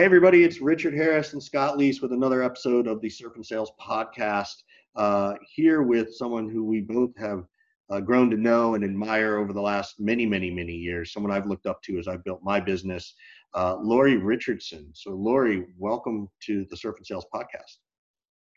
Hey, 0.00 0.06
everybody, 0.06 0.44
it's 0.44 0.62
Richard 0.62 0.94
Harris 0.94 1.34
and 1.34 1.42
Scott 1.42 1.76
Leese 1.76 2.00
with 2.00 2.14
another 2.14 2.42
episode 2.42 2.86
of 2.86 3.02
the 3.02 3.10
Surf 3.10 3.34
and 3.36 3.44
Sales 3.44 3.70
podcast. 3.78 4.62
Uh, 4.96 5.34
here 5.46 5.82
with 5.82 6.14
someone 6.14 6.48
who 6.48 6.64
we 6.64 6.80
both 6.80 7.14
have 7.18 7.44
uh, 7.90 8.00
grown 8.00 8.30
to 8.30 8.38
know 8.38 8.76
and 8.76 8.82
admire 8.82 9.36
over 9.36 9.52
the 9.52 9.60
last 9.60 10.00
many, 10.00 10.24
many, 10.24 10.50
many 10.50 10.72
years, 10.72 11.12
someone 11.12 11.30
I've 11.30 11.44
looked 11.44 11.66
up 11.66 11.82
to 11.82 11.98
as 11.98 12.08
I've 12.08 12.24
built 12.24 12.40
my 12.42 12.58
business, 12.58 13.12
uh, 13.54 13.76
Lori 13.76 14.16
Richardson. 14.16 14.88
So, 14.94 15.10
Lori, 15.10 15.66
welcome 15.76 16.30
to 16.46 16.64
the 16.70 16.78
Surf 16.78 16.94
and 16.96 17.06
Sales 17.06 17.26
podcast. 17.30 17.76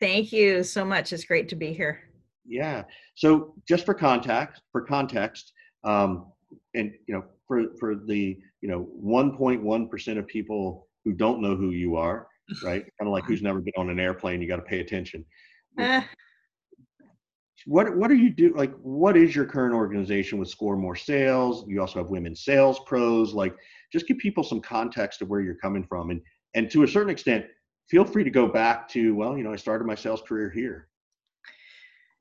Thank 0.00 0.32
you 0.32 0.62
so 0.62 0.82
much. 0.82 1.12
It's 1.12 1.26
great 1.26 1.50
to 1.50 1.56
be 1.56 1.74
here. 1.74 2.04
Yeah. 2.46 2.84
So, 3.16 3.52
just 3.68 3.84
for 3.84 3.92
context, 3.92 4.62
for 4.72 4.80
context, 4.80 5.52
um, 5.84 6.32
and 6.72 6.94
you 7.06 7.14
know, 7.14 7.24
for 7.46 7.76
for 7.78 7.96
the 7.96 8.38
you 8.62 8.68
know 8.70 8.88
1.1 8.98 9.90
percent 9.90 10.18
of 10.18 10.26
people 10.26 10.88
who 11.04 11.12
don't 11.12 11.40
know 11.40 11.56
who 11.56 11.70
you 11.70 11.96
are, 11.96 12.26
right? 12.64 12.82
kind 12.82 13.08
of 13.08 13.08
like 13.08 13.24
who's 13.24 13.42
never 13.42 13.60
been 13.60 13.74
on 13.76 13.90
an 13.90 14.00
airplane. 14.00 14.40
You 14.40 14.48
got 14.48 14.56
to 14.56 14.62
pay 14.62 14.80
attention. 14.80 15.24
Uh, 15.78 16.02
what 17.66 17.96
what 17.96 18.10
are 18.10 18.14
you 18.14 18.30
do 18.30 18.52
like 18.54 18.74
what 18.80 19.16
is 19.16 19.34
your 19.34 19.44
current 19.44 19.74
organization 19.74 20.38
with 20.38 20.48
score 20.48 20.76
more 20.76 20.96
sales 20.96 21.64
you 21.66 21.80
also 21.80 21.98
have 21.98 22.10
women 22.10 22.34
sales 22.34 22.80
pros 22.86 23.32
like 23.32 23.56
just 23.92 24.06
give 24.06 24.18
people 24.18 24.44
some 24.44 24.60
context 24.60 25.22
of 25.22 25.28
where 25.28 25.40
you're 25.40 25.54
coming 25.56 25.84
from 25.84 26.10
and 26.10 26.20
and 26.54 26.70
to 26.70 26.82
a 26.82 26.88
certain 26.88 27.10
extent 27.10 27.46
feel 27.88 28.04
free 28.04 28.24
to 28.24 28.30
go 28.30 28.46
back 28.46 28.88
to 28.88 29.14
well 29.14 29.36
you 29.36 29.44
know 29.44 29.52
i 29.52 29.56
started 29.56 29.86
my 29.86 29.94
sales 29.94 30.22
career 30.22 30.50
here 30.50 30.88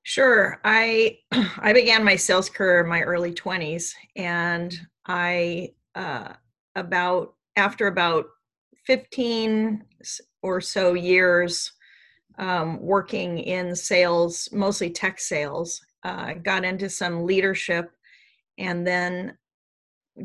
sure 0.03 0.59
i 0.63 1.17
i 1.57 1.73
began 1.73 2.03
my 2.03 2.15
sales 2.15 2.49
career 2.49 2.81
in 2.81 2.87
my 2.87 3.01
early 3.01 3.33
20s 3.33 3.93
and 4.15 4.79
i 5.07 5.69
uh 5.95 6.31
about 6.75 7.35
after 7.55 7.87
about 7.87 8.25
15 8.85 9.83
or 10.41 10.61
so 10.61 10.93
years 10.93 11.71
um, 12.37 12.81
working 12.81 13.39
in 13.39 13.75
sales, 13.75 14.49
mostly 14.51 14.89
tech 14.89 15.19
sales. 15.19 15.79
Uh, 16.03 16.33
got 16.33 16.65
into 16.65 16.89
some 16.89 17.25
leadership 17.25 17.89
and 18.57 18.85
then 18.85 19.37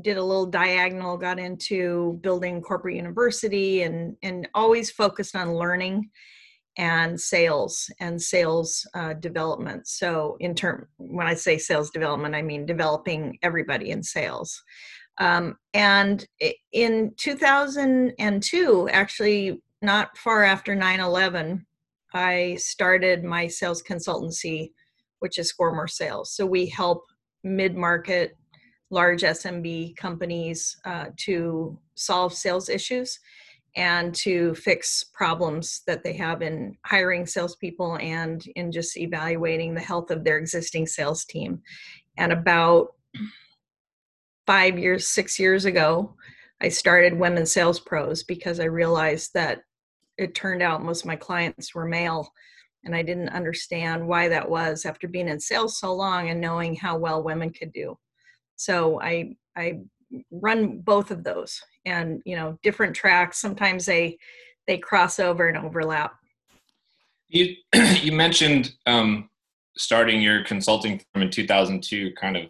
did 0.03 0.17
a 0.17 0.23
little 0.23 0.47
diagonal, 0.47 1.17
got 1.17 1.39
into 1.39 2.19
building 2.21 2.61
corporate 2.61 2.97
university 2.97 3.83
and, 3.83 4.17
and 4.23 4.49
always 4.55 4.91
focused 4.91 5.37
on 5.37 5.55
learning 5.55 6.11
and 6.79 7.21
sales 7.21 7.91
and 8.01 8.21
sales 8.21 8.87
uh, 8.95 9.13
development. 9.15 9.87
So, 9.89 10.37
in 10.41 10.55
term, 10.55 10.87
when 10.97 11.27
I 11.27 11.35
say 11.35 11.59
sales 11.59 11.91
development, 11.91 12.35
I 12.35 12.43
mean 12.43 12.67
developing 12.67 13.39
everybody 13.43 13.91
in 13.91 14.03
sales. 14.03 14.63
Um, 15.19 15.57
and 15.75 16.25
in 16.73 17.13
2002, 17.17 18.89
actually, 18.91 19.63
not 19.83 20.17
far 20.17 20.45
after 20.45 20.75
9 20.75 21.01
11, 21.01 21.67
I 22.15 22.57
started 22.59 23.25
my 23.25 23.47
sales 23.47 23.83
consultancy, 23.83 24.73
which 25.19 25.39
is 25.39 25.49
Score 25.49 25.75
More 25.75 25.89
Sales. 25.89 26.33
So 26.33 26.47
we 26.47 26.67
help 26.67 27.05
mid 27.45 27.77
market, 27.77 28.37
large 28.91 29.23
SMB 29.23 29.97
companies 29.97 30.77
uh, 30.85 31.07
to 31.19 31.79
solve 31.95 32.33
sales 32.33 32.69
issues 32.69 33.19
and 33.77 34.15
to 34.15 34.55
fix 34.55 35.05
problems 35.13 35.83
that 35.87 36.03
they 36.03 36.15
have 36.15 36.43
in 36.43 36.77
hiring 36.87 37.27
salespeople 37.27 37.99
and 38.01 38.45
in 38.57 38.73
just 38.73 38.97
evaluating 38.97 39.75
the 39.75 39.81
health 39.81 40.11
of 40.11 40.25
their 40.25 40.39
existing 40.39 40.87
sales 40.87 41.25
team. 41.25 41.61
And 42.17 42.33
about 42.33 42.89
five 44.49 44.79
years, 44.79 45.07
six 45.07 45.39
years 45.39 45.67
ago, 45.67 46.15
I 46.63 46.71
started 46.71 47.13
Women 47.13 47.45
Sales 47.45 47.79
Pros 47.79 48.23
because 48.23 48.61
I 48.61 48.65
realized 48.65 49.35
that 49.35 49.61
it 50.17 50.35
turned 50.35 50.63
out 50.63 50.83
most 50.83 51.03
of 51.03 51.07
my 51.07 51.17
clients 51.17 51.75
were 51.75 51.85
male. 51.85 52.33
And 52.83 52.97
I 52.97 53.03
didn't 53.03 53.29
understand 53.29 54.09
why 54.09 54.29
that 54.29 54.49
was 54.49 54.87
after 54.87 55.07
being 55.07 55.29
in 55.29 55.39
sales 55.39 55.79
so 55.79 55.95
long 55.95 56.31
and 56.31 56.41
knowing 56.41 56.75
how 56.75 56.97
well 56.97 57.23
women 57.23 57.53
could 57.53 57.75
do. 57.75 57.99
So 58.57 58.99
I 59.03 59.37
I 59.55 59.81
run 60.31 60.79
both 60.79 61.11
of 61.11 61.25
those 61.25 61.61
and 61.85 62.23
you 62.25 62.35
know 62.35 62.59
different 62.63 62.97
tracks 62.97 63.39
sometimes 63.39 63.85
they 63.85 64.17
they 64.67 64.79
cross 64.79 65.21
over 65.21 65.49
and 65.49 65.59
overlap 65.59 66.15
you 67.29 67.55
you 68.01 68.13
mentioned 68.13 68.73
um, 68.87 69.29
starting 69.77 70.23
your 70.23 70.43
consulting 70.45 70.99
firm 71.13 71.25
in 71.25 71.31
2002 71.31 72.15
kind 72.19 72.39
of 72.39 72.45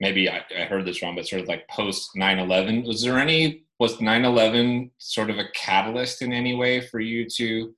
maybe 0.00 0.28
I, 0.28 0.42
I, 0.56 0.64
heard 0.64 0.86
this 0.86 1.02
wrong, 1.02 1.16
but 1.16 1.26
sort 1.26 1.42
of 1.42 1.48
like 1.48 1.68
post 1.68 2.10
9-11. 2.16 2.86
Was 2.86 3.02
there 3.02 3.18
any, 3.18 3.64
was 3.78 3.96
9-11 3.96 4.90
sort 4.98 5.30
of 5.30 5.38
a 5.38 5.48
catalyst 5.54 6.22
in 6.22 6.32
any 6.32 6.54
way 6.54 6.80
for 6.80 7.00
you 7.00 7.28
to 7.36 7.74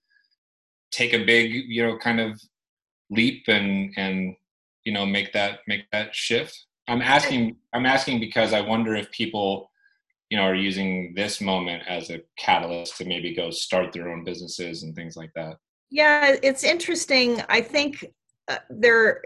take 0.91 1.13
a 1.13 1.25
big, 1.25 1.53
you 1.53 1.87
know, 1.87 1.99
kind 1.99 2.21
of 2.21 2.41
leap 3.11 3.45
and, 3.49 3.93
and, 3.97 4.35
you 4.85 4.93
know, 4.93 5.07
make 5.07 5.33
that, 5.33 5.61
make 5.67 5.91
that 5.93 6.15
shift? 6.15 6.67
I'm 6.89 7.03
asking, 7.03 7.57
I'm 7.73 7.87
asking 7.87 8.21
because 8.21 8.53
I 8.53 8.61
wonder 8.61 8.95
if 8.97 9.11
people, 9.13 9.71
you 10.29 10.37
know, 10.37 10.45
are 10.45 10.55
using 10.55 11.15
this 11.15 11.41
moment 11.41 11.85
as 11.89 12.11
a 12.11 12.21
catalyst 12.39 12.97
to 12.99 13.05
maybe 13.05 13.35
go 13.35 13.51
start 13.51 13.93
their 13.93 14.11
own 14.11 14.25
businesses 14.25 14.83
and 14.83 14.95
things 14.95 15.17
like 15.17 15.31
that. 15.35 15.57
Yeah, 15.91 16.37
it's 16.43 16.65
interesting. 16.65 17.43
I 17.49 17.61
think 17.61 18.05
uh, 18.49 18.59
there 18.69 19.23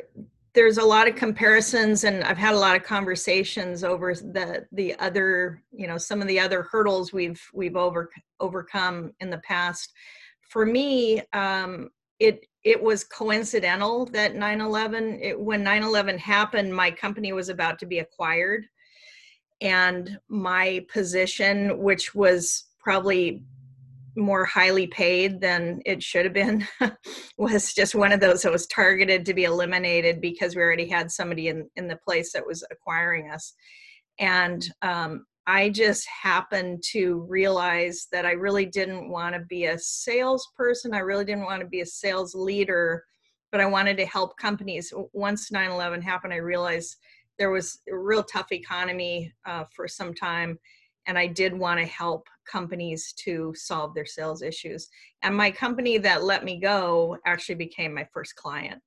there's 0.54 0.78
a 0.78 0.84
lot 0.84 1.09
of 1.09 1.16
comparisons 1.16 2.04
and 2.04 2.22
i've 2.25 2.38
had 2.38 2.54
a 2.54 2.59
lot 2.59 2.76
of 2.76 2.82
conversations 2.82 3.82
over 3.82 4.15
the 4.15 4.65
the 4.72 4.94
other 5.00 5.62
you 5.72 5.87
know 5.87 5.98
some 5.98 6.22
of 6.22 6.28
the 6.28 6.38
other 6.38 6.62
hurdles 6.62 7.12
we've 7.12 7.42
we've 7.53 7.76
over 7.76 8.10
overcome 8.41 9.12
in 9.20 9.31
the 9.31 9.38
past. 9.38 9.92
For 10.50 10.65
me 10.65 11.22
um 11.32 11.91
it 12.20 12.47
it 12.62 12.81
was 12.82 13.04
coincidental 13.04 14.06
that 14.06 14.34
9-11 14.34 15.37
when 15.38 15.65
9-11 15.65 16.19
happened 16.19 16.75
my 16.75 16.91
company 16.91 17.32
was 17.32 17.48
about 17.48 17.78
to 17.81 17.86
be 17.86 17.98
acquired. 17.98 18.66
And 19.60 20.19
my 20.28 20.84
position 20.92 21.78
which 21.78 22.15
was 22.15 22.66
probably 22.78 23.42
more 24.16 24.44
highly 24.44 24.86
paid 24.86 25.41
than 25.41 25.80
it 25.84 26.02
should 26.02 26.25
have 26.25 26.34
been 26.34 26.66
was 27.38 27.72
just 27.72 27.94
one 27.94 28.12
of 28.12 28.20
those 28.20 28.42
that 28.42 28.52
was 28.52 28.66
targeted 28.66 29.26
to 29.26 29.34
be 29.34 29.44
eliminated 29.44 30.20
because 30.20 30.54
we 30.54 30.62
already 30.62 30.88
had 30.88 31.10
somebody 31.10 31.48
in, 31.48 31.69
in 31.76 31.88
the 31.88 31.97
place 31.97 32.32
that 32.32 32.47
was 32.47 32.64
acquiring 32.70 33.30
us. 33.30 33.54
And 34.19 34.64
um, 34.82 35.26
I 35.47 35.69
just 35.70 36.06
happened 36.08 36.82
to 36.92 37.26
realize 37.28 38.06
that 38.12 38.24
I 38.24 38.32
really 38.32 38.66
didn't 38.66 39.10
want 39.10 39.34
to 39.34 39.41
be 39.41 39.66
a 39.66 39.78
salesperson. 39.78 40.94
I 40.94 41.00
really 41.00 41.24
didn't 41.24 41.44
want 41.44 41.60
to 41.60 41.69
be 41.69 41.80
a 41.80 41.86
sales 41.86 42.34
leader, 42.34 43.04
but 43.53 43.60
I 43.60 43.66
wanted 43.66 43.97
to 43.98 44.06
help 44.06 44.36
companies. 44.38 44.92
Once 45.12 45.50
9 45.50 45.70
11 45.70 46.03
happened, 46.03 46.32
I 46.32 46.36
realized 46.38 46.97
there 47.38 47.50
was 47.50 47.80
a 47.91 47.97
real 47.97 48.22
tough 48.22 48.53
economy 48.53 49.32
uh, 49.44 49.64
for 49.74 49.88
some 49.88 50.14
time 50.14 50.58
and 51.06 51.19
I 51.19 51.26
did 51.26 51.53
want 51.56 51.80
to 51.80 51.86
help 51.86 52.28
companies 52.50 53.12
to 53.25 53.53
solve 53.56 53.94
their 53.94 54.06
sales 54.06 54.43
issues. 54.43 54.88
And 55.22 55.37
my 55.37 55.50
company 55.50 55.99
that 55.99 56.25
let 56.25 56.44
me 56.44 56.60
go 56.60 57.16
actually 57.27 57.56
became 57.56 57.94
my 57.94 58.06
first 58.12 58.37
client. 58.37 58.81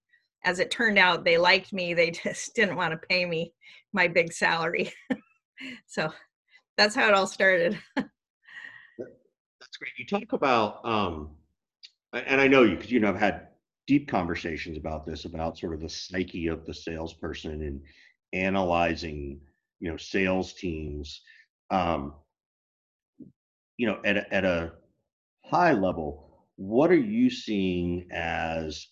As 0.44 0.60
it 0.60 0.72
turned 0.72 0.98
out, 0.98 1.26
they 1.26 1.38
liked 1.38 1.74
me, 1.74 1.94
they 1.94 2.12
just 2.24 2.56
didn't 2.56 2.76
want 2.76 2.92
to 2.92 3.08
pay 3.08 3.26
me 3.26 3.54
my 3.94 4.08
big 4.08 4.32
salary. 4.34 4.92
so 5.88 6.12
that's 6.78 6.96
how 6.96 7.08
it 7.08 7.14
all 7.14 7.28
started. 7.28 7.80
that's 7.96 9.78
great. 9.78 9.92
You 9.98 10.06
talk 10.06 10.34
about, 10.34 10.86
um, 10.86 11.32
and 12.14 12.40
I 12.40 12.48
know 12.48 12.64
you 12.64 12.76
because 12.76 12.92
you 12.92 13.00
know 13.00 13.10
I've 13.10 13.20
had 13.20 13.48
deep 13.88 14.08
conversations 14.08 14.78
about 14.78 15.06
this, 15.06 15.26
about 15.26 15.58
sort 15.58 15.74
of 15.74 15.82
the 15.82 15.90
psyche 15.90 16.48
of 16.48 16.66
the 16.66 16.74
salesperson 16.74 17.62
and 17.64 17.82
analyzing, 18.34 19.40
you 19.80 19.90
know, 19.90 19.98
sales 19.98 20.54
teams 20.54 21.22
um, 21.70 22.14
you 23.78 23.88
know, 23.88 24.00
at 24.04 24.18
a, 24.18 24.34
at 24.34 24.46
a 24.46 24.74
high 25.46 25.74
level, 25.74 26.48
what 26.56 26.92
are 26.92 26.96
you 26.96 27.30
seeing 27.30 28.08
as 28.12 28.88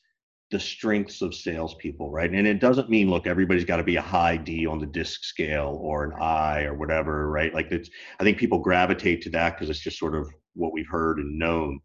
the 0.52 0.60
strengths 0.60 1.22
of 1.22 1.34
salespeople, 1.34 2.12
right? 2.12 2.32
And 2.32 2.48
it 2.48 2.60
doesn't 2.60 2.90
mean, 2.90 3.10
look, 3.10 3.26
everybody's 3.26 3.66
got 3.66 3.78
to 3.78 3.84
be 3.84 3.96
a 3.96 4.02
high 4.02 4.38
D 4.38 4.68
on 4.68 4.80
the 4.80 4.86
disc 4.86 5.24
scale 5.24 5.80
or 5.82 6.06
an 6.06 6.14
I 6.22 6.64
or 6.64 6.76
whatever, 6.76 7.30
right? 7.30 7.54
Like 7.54 7.72
it's, 7.72 7.90
I 8.20 8.24
think 8.24 8.38
people 8.38 8.60
gravitate 8.60 9.24
to 9.24 9.30
that 9.32 9.56
because 9.56 9.70
it's 9.70 9.80
just 9.80 9.98
sort 9.98 10.16
of 10.16 10.30
what 10.54 10.72
we've 10.72 10.88
heard 10.88 11.18
and 11.18 11.38
known. 11.40 11.80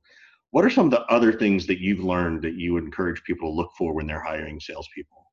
What 0.51 0.65
are 0.65 0.71
some 0.71 0.87
of 0.87 0.91
the 0.91 1.05
other 1.07 1.33
things 1.33 1.67
that 1.69 1.81
you've 1.81 2.05
learned 2.05 2.43
that 2.43 2.55
you 2.55 2.75
would 2.75 2.85
encourage 2.85 3.23
people 3.23 3.51
to 3.51 3.57
look 3.57 3.71
for 3.79 3.95
when 3.95 4.07
they're 4.07 4.23
hiring 4.23 4.61
salespeople? 4.61 5.25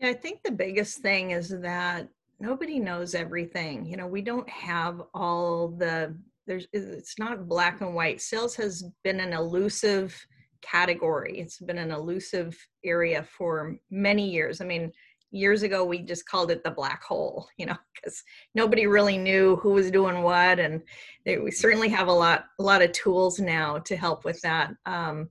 Yeah, 0.00 0.08
I 0.08 0.14
think 0.14 0.42
the 0.42 0.50
biggest 0.50 0.98
thing 0.98 1.30
is 1.30 1.50
that 1.60 2.08
nobody 2.40 2.80
knows 2.80 3.14
everything. 3.14 3.86
You 3.86 3.96
know, 3.96 4.06
we 4.06 4.22
don't 4.22 4.48
have 4.48 5.02
all 5.14 5.68
the 5.68 6.16
there's 6.48 6.66
it's 6.72 7.18
not 7.18 7.46
black 7.46 7.80
and 7.80 7.94
white. 7.94 8.20
Sales 8.20 8.56
has 8.56 8.84
been 9.04 9.20
an 9.20 9.32
elusive 9.32 10.18
category. 10.62 11.38
It's 11.38 11.58
been 11.58 11.78
an 11.78 11.92
elusive 11.92 12.58
area 12.84 13.22
for 13.22 13.76
many 13.90 14.28
years. 14.28 14.60
I 14.60 14.64
mean, 14.64 14.90
years 15.30 15.62
ago 15.62 15.84
we 15.84 15.98
just 15.98 16.26
called 16.26 16.50
it 16.50 16.64
the 16.64 16.70
black 16.70 17.02
hole 17.02 17.46
you 17.58 17.66
know 17.66 17.76
because 17.94 18.22
nobody 18.54 18.86
really 18.86 19.18
knew 19.18 19.56
who 19.56 19.70
was 19.70 19.90
doing 19.90 20.22
what 20.22 20.58
and 20.58 20.82
they, 21.24 21.38
we 21.38 21.50
certainly 21.50 21.88
have 21.88 22.08
a 22.08 22.12
lot 22.12 22.46
a 22.58 22.62
lot 22.62 22.82
of 22.82 22.92
tools 22.92 23.38
now 23.38 23.78
to 23.78 23.96
help 23.96 24.24
with 24.24 24.40
that 24.40 24.72
um, 24.86 25.28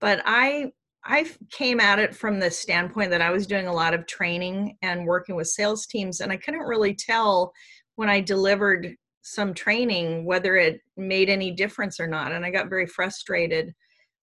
but 0.00 0.20
i 0.26 0.70
i 1.04 1.26
came 1.50 1.80
at 1.80 1.98
it 1.98 2.14
from 2.14 2.38
the 2.38 2.50
standpoint 2.50 3.10
that 3.10 3.22
i 3.22 3.30
was 3.30 3.46
doing 3.46 3.66
a 3.66 3.72
lot 3.72 3.94
of 3.94 4.06
training 4.06 4.76
and 4.82 5.06
working 5.06 5.34
with 5.34 5.48
sales 5.48 5.86
teams 5.86 6.20
and 6.20 6.30
i 6.30 6.36
couldn't 6.36 6.60
really 6.60 6.94
tell 6.94 7.50
when 7.96 8.10
i 8.10 8.20
delivered 8.20 8.94
some 9.22 9.52
training 9.52 10.24
whether 10.24 10.56
it 10.56 10.80
made 10.96 11.28
any 11.28 11.50
difference 11.50 12.00
or 12.00 12.06
not 12.06 12.32
and 12.32 12.44
i 12.44 12.50
got 12.50 12.70
very 12.70 12.86
frustrated 12.86 13.74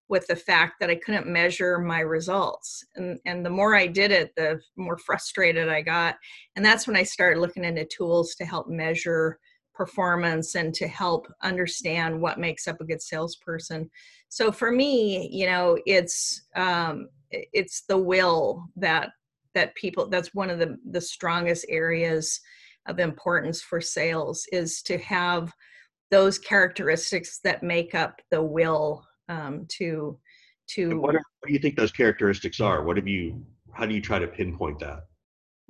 with 0.08 0.26
the 0.26 0.36
fact 0.36 0.80
that 0.80 0.90
I 0.90 0.94
couldn't 0.94 1.26
measure 1.26 1.78
my 1.78 2.00
results. 2.00 2.84
And, 2.96 3.18
and 3.26 3.44
the 3.44 3.50
more 3.50 3.74
I 3.74 3.86
did 3.86 4.10
it, 4.10 4.32
the 4.36 4.58
more 4.76 4.96
frustrated 4.96 5.68
I 5.68 5.82
got. 5.82 6.16
And 6.56 6.64
that's 6.64 6.86
when 6.86 6.96
I 6.96 7.02
started 7.02 7.40
looking 7.40 7.64
into 7.64 7.84
tools 7.84 8.34
to 8.36 8.46
help 8.46 8.68
measure 8.68 9.38
performance 9.74 10.54
and 10.54 10.74
to 10.74 10.88
help 10.88 11.26
understand 11.42 12.20
what 12.20 12.40
makes 12.40 12.66
up 12.66 12.80
a 12.80 12.84
good 12.84 13.02
salesperson. 13.02 13.88
So 14.28 14.50
for 14.50 14.72
me, 14.72 15.28
you 15.30 15.46
know, 15.46 15.78
it's 15.86 16.42
um, 16.56 17.08
it's 17.30 17.82
the 17.82 17.98
will 17.98 18.64
that 18.76 19.10
that 19.54 19.74
people 19.76 20.08
that's 20.08 20.34
one 20.34 20.50
of 20.50 20.58
the 20.58 20.76
the 20.90 21.00
strongest 21.00 21.64
areas 21.68 22.40
of 22.88 22.98
importance 22.98 23.62
for 23.62 23.80
sales 23.80 24.46
is 24.52 24.82
to 24.82 24.98
have 24.98 25.52
those 26.10 26.38
characteristics 26.38 27.40
that 27.44 27.62
make 27.62 27.94
up 27.94 28.20
the 28.30 28.42
will 28.42 29.06
um, 29.28 29.66
to 29.68 30.18
to 30.68 31.00
what, 31.00 31.14
are, 31.14 31.22
what 31.40 31.48
do 31.48 31.52
you 31.52 31.58
think 31.58 31.76
those 31.76 31.92
characteristics 31.92 32.60
are? 32.60 32.84
What 32.84 32.96
have 32.96 33.08
you 33.08 33.44
how 33.72 33.86
do 33.86 33.94
you 33.94 34.00
try 34.00 34.18
to 34.18 34.26
pinpoint 34.26 34.78
that? 34.80 35.04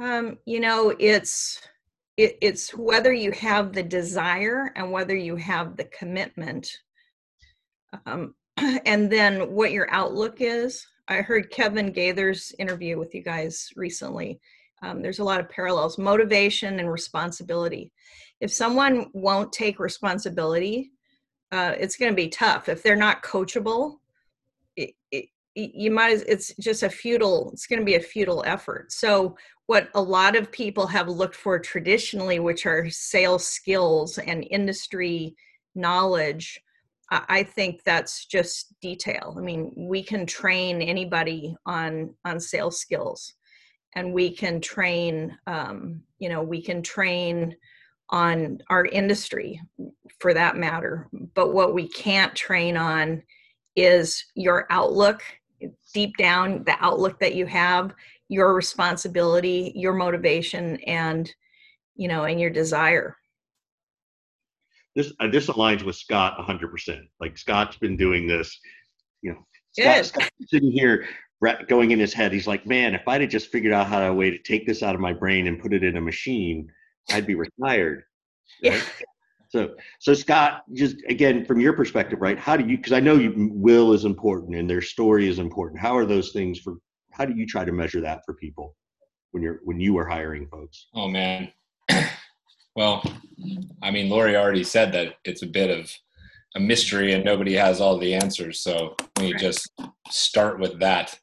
Um, 0.01 0.39
you 0.47 0.61
know 0.61 0.95
it's 0.99 1.61
it, 2.17 2.37
it's 2.41 2.71
whether 2.71 3.13
you 3.13 3.33
have 3.33 3.73
the 3.73 3.83
desire 3.83 4.73
and 4.77 4.91
whether 4.91 5.17
you 5.17 5.37
have 5.37 5.77
the 5.77 5.85
commitment. 5.85 6.71
Um, 8.07 8.35
and 8.87 9.11
then 9.11 9.53
what 9.53 9.73
your 9.73 9.91
outlook 9.93 10.41
is. 10.41 10.87
I 11.11 11.23
heard 11.23 11.51
kevin 11.51 11.91
gaither's 11.91 12.53
interview 12.59 12.99
with 12.99 13.15
you 13.15 13.23
guys 13.23 13.69
recently 13.77 14.41
um, 14.83 15.03
there's 15.03 15.19
a 15.19 15.25
lot 15.25 15.41
of 15.41 15.49
parallels 15.49 15.99
motivation 15.99 16.79
and 16.79 16.91
responsibility. 16.91 17.93
If 18.41 18.53
someone 18.53 19.11
won't 19.13 19.53
take 19.53 19.79
responsibility 19.79 20.93
uh, 21.51 21.75
it's 21.79 21.97
going 21.97 22.13
to 22.13 22.17
be 22.17 22.29
tough. 22.29 22.69
If 22.69 22.83
they're 22.83 22.97
not 22.97 23.23
coachable 23.23 23.97
you 25.55 25.91
might 25.91 26.23
it's 26.29 26.55
just 26.61 26.85
a 26.85 26.91
futile 26.91 27.51
it's 27.53 27.67
going 27.67 27.81
to 27.81 27.85
be 27.85 27.97
a 27.97 28.01
futile 28.01 28.45
effort. 28.47 28.93
So 28.93 29.37
what 29.67 29.89
a 29.95 30.01
lot 30.01 30.37
of 30.37 30.53
people 30.53 30.87
have 30.87 31.09
looked 31.09 31.35
for 31.35 31.59
traditionally 31.59 32.39
which 32.39 32.65
are 32.65 32.89
sales 32.91 33.47
skills 33.47 34.19
and 34.19 34.47
industry 34.51 35.35
knowledge 35.75 36.61
i 37.11 37.43
think 37.43 37.83
that's 37.85 38.27
just 38.27 38.75
detail. 38.81 39.35
I 39.37 39.41
mean 39.41 39.73
we 39.77 40.03
can 40.03 40.27
train 40.27 40.81
anybody 40.81 41.57
on 41.67 42.15
on 42.25 42.39
sales 42.39 42.79
skills 42.79 43.35
and 43.95 44.13
we 44.13 44.35
can 44.35 44.61
train 44.61 45.37
um, 45.47 46.03
you 46.19 46.29
know 46.29 46.43
we 46.43 46.63
can 46.63 46.83
train 46.83 47.57
on 48.11 48.59
our 48.71 48.87
industry 48.87 49.61
for 50.19 50.35
that 50.35 50.57
matter. 50.57 51.09
But 51.35 51.53
what 51.53 51.75
we 51.75 51.89
can't 51.89 52.35
train 52.35 52.77
on 52.77 53.23
is 53.77 54.25
your 54.35 54.67
outlook, 54.71 55.23
deep 55.93 56.17
down, 56.17 56.65
the 56.65 56.77
outlook 56.81 57.21
that 57.21 57.35
you 57.35 57.47
have, 57.47 57.95
your 58.29 58.55
responsibility, 58.55 59.73
your 59.75 59.95
motivation, 59.95 60.77
and 60.87 61.33
you 61.97 62.09
know, 62.09 62.25
and 62.25 62.41
your 62.41 62.51
desire. 62.51 63.17
This 64.95 65.13
uh, 65.21 65.29
this 65.29 65.47
aligns 65.47 65.83
with 65.83 65.97
Scott 65.97 66.39
100%. 66.39 67.01
Like 67.21 67.37
Scott's 67.39 67.77
been 67.77 67.97
doing 67.97 68.27
this, 68.27 68.59
you 69.23 69.33
know. 69.33 69.39
Scott, 69.73 70.07
Scott's 70.07 70.31
sitting 70.47 70.73
here 70.73 71.07
going 71.69 71.91
in 71.91 71.99
his 71.99 72.13
head. 72.13 72.33
He's 72.33 72.47
like, 72.47 72.67
man, 72.67 72.95
if 72.95 73.07
I'd 73.07 73.21
have 73.21 73.31
just 73.31 73.51
figured 73.51 73.73
out 73.73 73.87
how 73.87 74.01
to 74.01 74.13
way 74.13 74.31
to 74.31 74.39
take 74.39 74.67
this 74.67 74.83
out 74.83 74.95
of 74.95 75.01
my 75.01 75.13
brain 75.13 75.47
and 75.47 75.61
put 75.61 75.73
it 75.73 75.85
in 75.85 75.97
a 75.97 76.01
machine, 76.01 76.71
I'd 77.11 77.27
be 77.27 77.35
retired. 77.35 78.05
Right? 78.65 78.73
Yeah. 78.73 79.05
So, 79.51 79.75
so 79.99 80.15
Scott, 80.15 80.63
just 80.75 80.97
again 81.09 81.45
from 81.45 81.61
your 81.61 81.73
perspective, 81.73 82.21
right? 82.21 82.39
How 82.39 82.57
do 82.57 82.67
you? 82.67 82.77
Because 82.77 82.93
I 82.93 83.01
know 83.01 83.15
you, 83.15 83.51
will 83.53 83.93
is 83.93 84.05
important 84.05 84.57
and 84.57 84.69
their 84.69 84.83
story 84.83 85.29
is 85.29 85.39
important. 85.39 85.81
How 85.81 85.97
are 85.97 86.05
those 86.05 86.33
things 86.33 86.59
for? 86.59 86.77
How 87.13 87.25
do 87.25 87.35
you 87.35 87.47
try 87.47 87.65
to 87.65 87.73
measure 87.73 88.01
that 88.01 88.23
for 88.27 88.35
people 88.35 88.75
when 89.31 89.43
you're 89.43 89.61
when 89.65 89.81
you 89.81 89.97
are 89.99 90.07
hiring 90.07 90.47
folks? 90.49 90.89
Oh 90.95 91.09
man, 91.09 91.51
well, 92.77 93.03
I 93.83 93.91
mean, 93.91 94.11
Lori 94.11 94.37
already 94.37 94.65
said 94.65 94.93
that 94.93 95.15
it's 95.25 95.43
a 95.43 95.47
bit 95.47 95.71
of 95.71 95.91
a 96.55 96.61
mystery 96.61 97.13
and 97.15 97.25
nobody 97.25 97.55
has 97.55 97.81
all 97.81 97.99
the 97.99 98.15
answers. 98.15 98.61
So 98.61 98.97
let 99.17 99.21
me 99.21 99.35
just 99.35 99.71
start 100.11 100.59
with 100.59 100.79
that. 100.81 101.19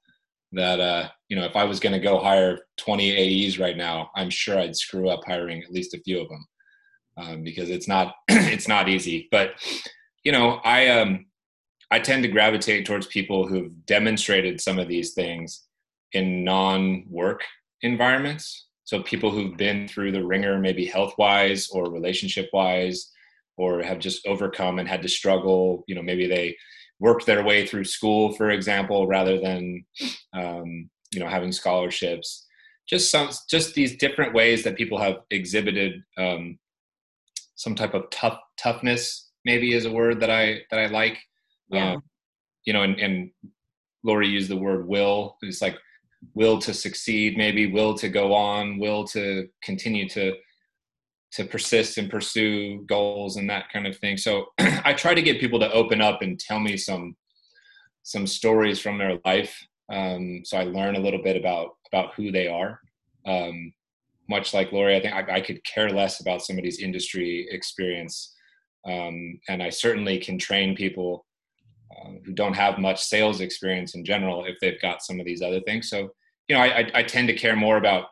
That 0.56 0.80
uh, 0.80 1.10
you 1.30 1.36
know, 1.36 1.46
if 1.46 1.56
I 1.56 1.64
was 1.64 1.80
going 1.80 1.94
to 1.94 2.00
go 2.00 2.20
hire 2.20 2.60
20 2.78 3.48
AEs 3.48 3.60
right 3.60 3.78
now, 3.78 4.10
I'm 4.16 4.30
sure 4.30 4.58
I'd 4.58 4.76
screw 4.76 5.10
up 5.10 5.22
hiring 5.26 5.62
at 5.64 5.72
least 5.72 5.94
a 5.94 6.00
few 6.00 6.22
of 6.22 6.30
them 6.30 6.46
um, 7.18 7.44
because 7.44 7.70
it's 7.70 7.88
not 7.88 8.16
it's 8.28 8.68
not 8.68 8.90
easy. 8.90 9.28
But 9.32 9.54
you 10.24 10.32
know, 10.32 10.62
I 10.64 10.88
um 10.90 11.26
I 11.92 12.00
tend 12.00 12.24
to 12.24 12.30
gravitate 12.30 12.86
towards 12.86 13.08
people 13.08 13.48
who've 13.48 13.86
demonstrated 13.86 14.60
some 14.60 14.80
of 14.80 14.88
these 14.88 15.14
things 15.14 15.64
in 16.14 16.44
non-work 16.44 17.42
environments. 17.82 18.68
So 18.86 19.02
people 19.02 19.32
who've 19.32 19.58
been 19.58 19.88
through 19.88 20.12
the 20.12 20.24
ringer, 20.24 20.60
maybe 20.60 20.86
health-wise 20.86 21.70
or 21.70 21.92
relationship-wise, 21.92 23.12
or 23.58 23.82
have 23.82 24.00
just 24.00 24.26
overcome 24.28 24.80
and 24.80 24.88
had 24.88 25.02
to 25.02 25.10
struggle. 25.10 25.84
You 25.88 25.96
know, 25.96 26.02
maybe 26.02 26.28
they 26.28 26.56
worked 27.00 27.26
their 27.26 27.44
way 27.44 27.66
through 27.66 27.86
school, 27.86 28.34
for 28.34 28.52
example, 28.52 29.08
rather 29.08 29.40
than 29.40 29.86
um, 30.34 30.90
you 31.12 31.20
know 31.20 31.28
having 31.28 31.52
scholarships. 31.52 32.46
Just 32.88 33.10
some, 33.10 33.30
just 33.50 33.74
these 33.74 33.98
different 33.98 34.34
ways 34.34 34.64
that 34.64 34.78
people 34.78 35.00
have 35.00 35.18
exhibited 35.32 36.04
um, 36.18 36.60
some 37.56 37.74
type 37.74 37.94
of 37.94 38.10
tough 38.12 38.38
toughness 38.58 39.26
maybe 39.46 39.74
is 39.74 39.86
a 39.86 39.92
word 39.92 40.20
that 40.20 40.30
I 40.30 40.62
that 40.72 40.80
I 40.80 40.88
like. 40.88 41.18
Yeah. 41.70 41.94
Um, 41.94 42.04
you 42.66 42.74
know, 42.74 42.82
and, 42.82 43.00
and 43.00 43.32
Lori 44.04 44.28
used 44.28 44.50
the 44.50 44.58
word 44.58 44.88
will. 44.88 45.38
It's 45.42 45.62
like 45.62 45.78
will 46.34 46.58
to 46.60 46.74
succeed, 46.74 47.38
maybe 47.38 47.72
will 47.72 47.94
to 47.96 48.10
go 48.10 48.34
on, 48.34 48.80
will 48.80 49.06
to 49.06 49.48
continue 49.64 50.10
to 50.10 50.34
to 51.34 51.46
persist 51.46 51.98
and 51.98 52.10
pursue 52.10 52.84
goals 52.86 53.38
and 53.38 53.50
that 53.50 53.66
kind 53.72 53.88
of 53.88 53.98
thing. 53.98 54.18
So 54.18 54.48
I 54.60 54.94
try 54.94 55.14
to 55.14 55.22
get 55.22 55.40
people 55.40 55.60
to 55.60 55.72
open 55.72 56.02
up 56.02 56.22
and 56.22 56.40
tell 56.40 56.60
me 56.60 56.78
some 56.78 57.16
some 58.04 58.28
stories 58.28 58.80
from 58.80 59.00
their 59.00 59.18
life, 59.26 59.66
um, 59.92 60.42
so 60.44 60.58
I 60.58 60.64
learn 60.64 60.96
a 60.96 61.00
little 61.00 61.22
bit 61.22 61.36
about 61.36 61.70
about 61.92 62.14
who 62.16 62.32
they 62.32 62.48
are. 62.48 62.80
Um, 63.26 63.74
much 64.30 64.54
like 64.54 64.72
Lori, 64.72 64.96
I 64.96 65.02
think 65.02 65.14
I, 65.14 65.36
I 65.36 65.42
could 65.42 65.64
care 65.64 65.90
less 65.90 66.20
about 66.20 66.42
somebody's 66.42 66.80
industry 66.80 67.48
experience. 67.52 68.34
Um, 68.88 69.40
and 69.50 69.62
I 69.62 69.70
certainly 69.70 70.20
can 70.20 70.38
train 70.38 70.76
people 70.76 71.26
uh, 71.92 72.12
who 72.26 72.34
don't 72.34 72.56
have 72.56 72.80
much 72.80 73.04
sales 73.04 73.42
experience 73.42 73.96
in 73.96 74.04
general 74.04 74.46
if 74.46 74.56
they've 74.62 74.82
got 74.82 75.04
some 75.04 75.20
of 75.20 75.26
these 75.26 75.42
other 75.42 75.62
things. 75.62 75.90
So, 75.90 76.10
you 76.48 76.56
know, 76.56 76.62
I, 76.62 76.80
I, 76.80 76.92
I 76.96 77.04
tend 77.04 77.28
to 77.28 77.36
care 77.36 77.56
more 77.56 77.78
about 77.78 78.06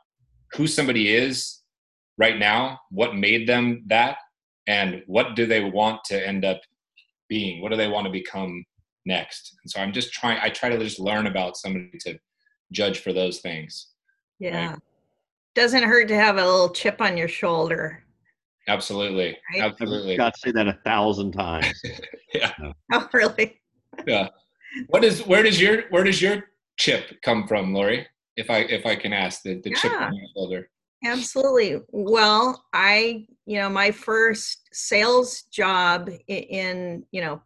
who 0.54 0.68
somebody 0.68 1.14
is 1.16 1.63
right 2.18 2.38
now, 2.38 2.80
what 2.92 3.16
made 3.16 3.48
them 3.48 3.84
that, 3.88 4.18
and 4.68 5.04
what 5.08 5.36
do 5.36 5.46
they 5.46 5.64
want 5.64 6.04
to 6.06 6.28
end 6.28 6.46
up 6.46 6.62
being? 7.30 7.62
What 7.62 7.72
do 7.72 7.78
they 7.78 7.88
want 7.88 8.06
to 8.06 8.12
become 8.12 8.64
next? 9.06 9.56
And 9.64 9.72
so 9.72 9.82
I'm 9.82 9.92
just 9.92 10.14
trying, 10.14 10.40
I 10.42 10.50
try 10.50 10.70
to 10.70 10.78
just 10.78 11.00
learn 11.00 11.28
about 11.28 11.58
somebody 11.58 11.98
to 12.02 12.18
judge 12.72 13.00
for 13.00 13.14
those 13.14 13.40
things. 13.40 13.88
Yeah. 14.40 14.72
Right? 14.72 14.80
doesn't 15.56 15.84
hurt 15.84 16.08
to 16.08 16.16
have 16.16 16.38
a 16.38 16.46
little 16.46 16.70
chip 16.70 17.02
on 17.02 17.18
your 17.18 17.28
shoulder. 17.28 18.04
Absolutely. 18.68 19.38
Right? 19.54 19.64
Absolutely. 19.64 20.18
Got 20.18 20.34
to 20.34 20.40
say 20.40 20.52
that 20.52 20.68
a 20.68 20.80
thousand 20.86 21.34
times. 21.34 21.82
yeah. 22.34 22.52
Oh, 22.92 23.08
really? 23.14 23.62
yeah. 24.08 24.30
What 24.88 25.04
is 25.04 25.22
where 25.28 25.44
does 25.44 25.62
your 25.62 25.84
where 25.90 26.04
does 26.04 26.22
your 26.22 26.46
chip 26.78 27.22
come 27.24 27.48
from, 27.48 27.74
Lori? 27.74 28.08
If 28.36 28.50
I 28.50 28.60
if 28.60 28.86
I 28.86 28.96
can 28.96 29.14
ask 29.14 29.44
the, 29.44 29.62
the 29.62 29.70
yeah. 29.70 29.76
chip 29.76 29.92
on 29.92 30.16
your 30.16 30.28
shoulder. 30.36 30.70
Absolutely. 31.06 31.82
Well, 31.92 32.64
I, 32.74 33.26
you 33.46 33.58
know, 33.58 33.70
my 33.70 33.92
first 33.92 34.70
sales 34.72 35.44
job 35.52 36.10
in, 36.28 37.06
you 37.12 37.22
know, 37.22 37.42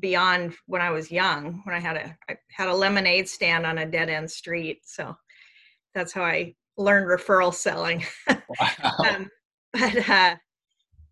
beyond 0.00 0.54
when 0.66 0.82
I 0.82 0.90
was 0.90 1.10
young, 1.10 1.62
when 1.64 1.74
I 1.74 1.80
had 1.80 1.96
a 1.96 2.16
I 2.28 2.36
had 2.50 2.68
a 2.68 2.74
lemonade 2.74 3.28
stand 3.28 3.66
on 3.66 3.78
a 3.78 3.86
dead 3.86 4.08
end 4.08 4.30
street. 4.30 4.82
So 4.84 5.16
that's 5.94 6.12
how 6.12 6.22
I 6.22 6.54
learned 6.76 7.06
referral 7.06 7.54
selling. 7.54 8.04
Wow. 8.60 8.92
um, 9.06 9.30
but 9.74 10.08
uh, 10.08 10.36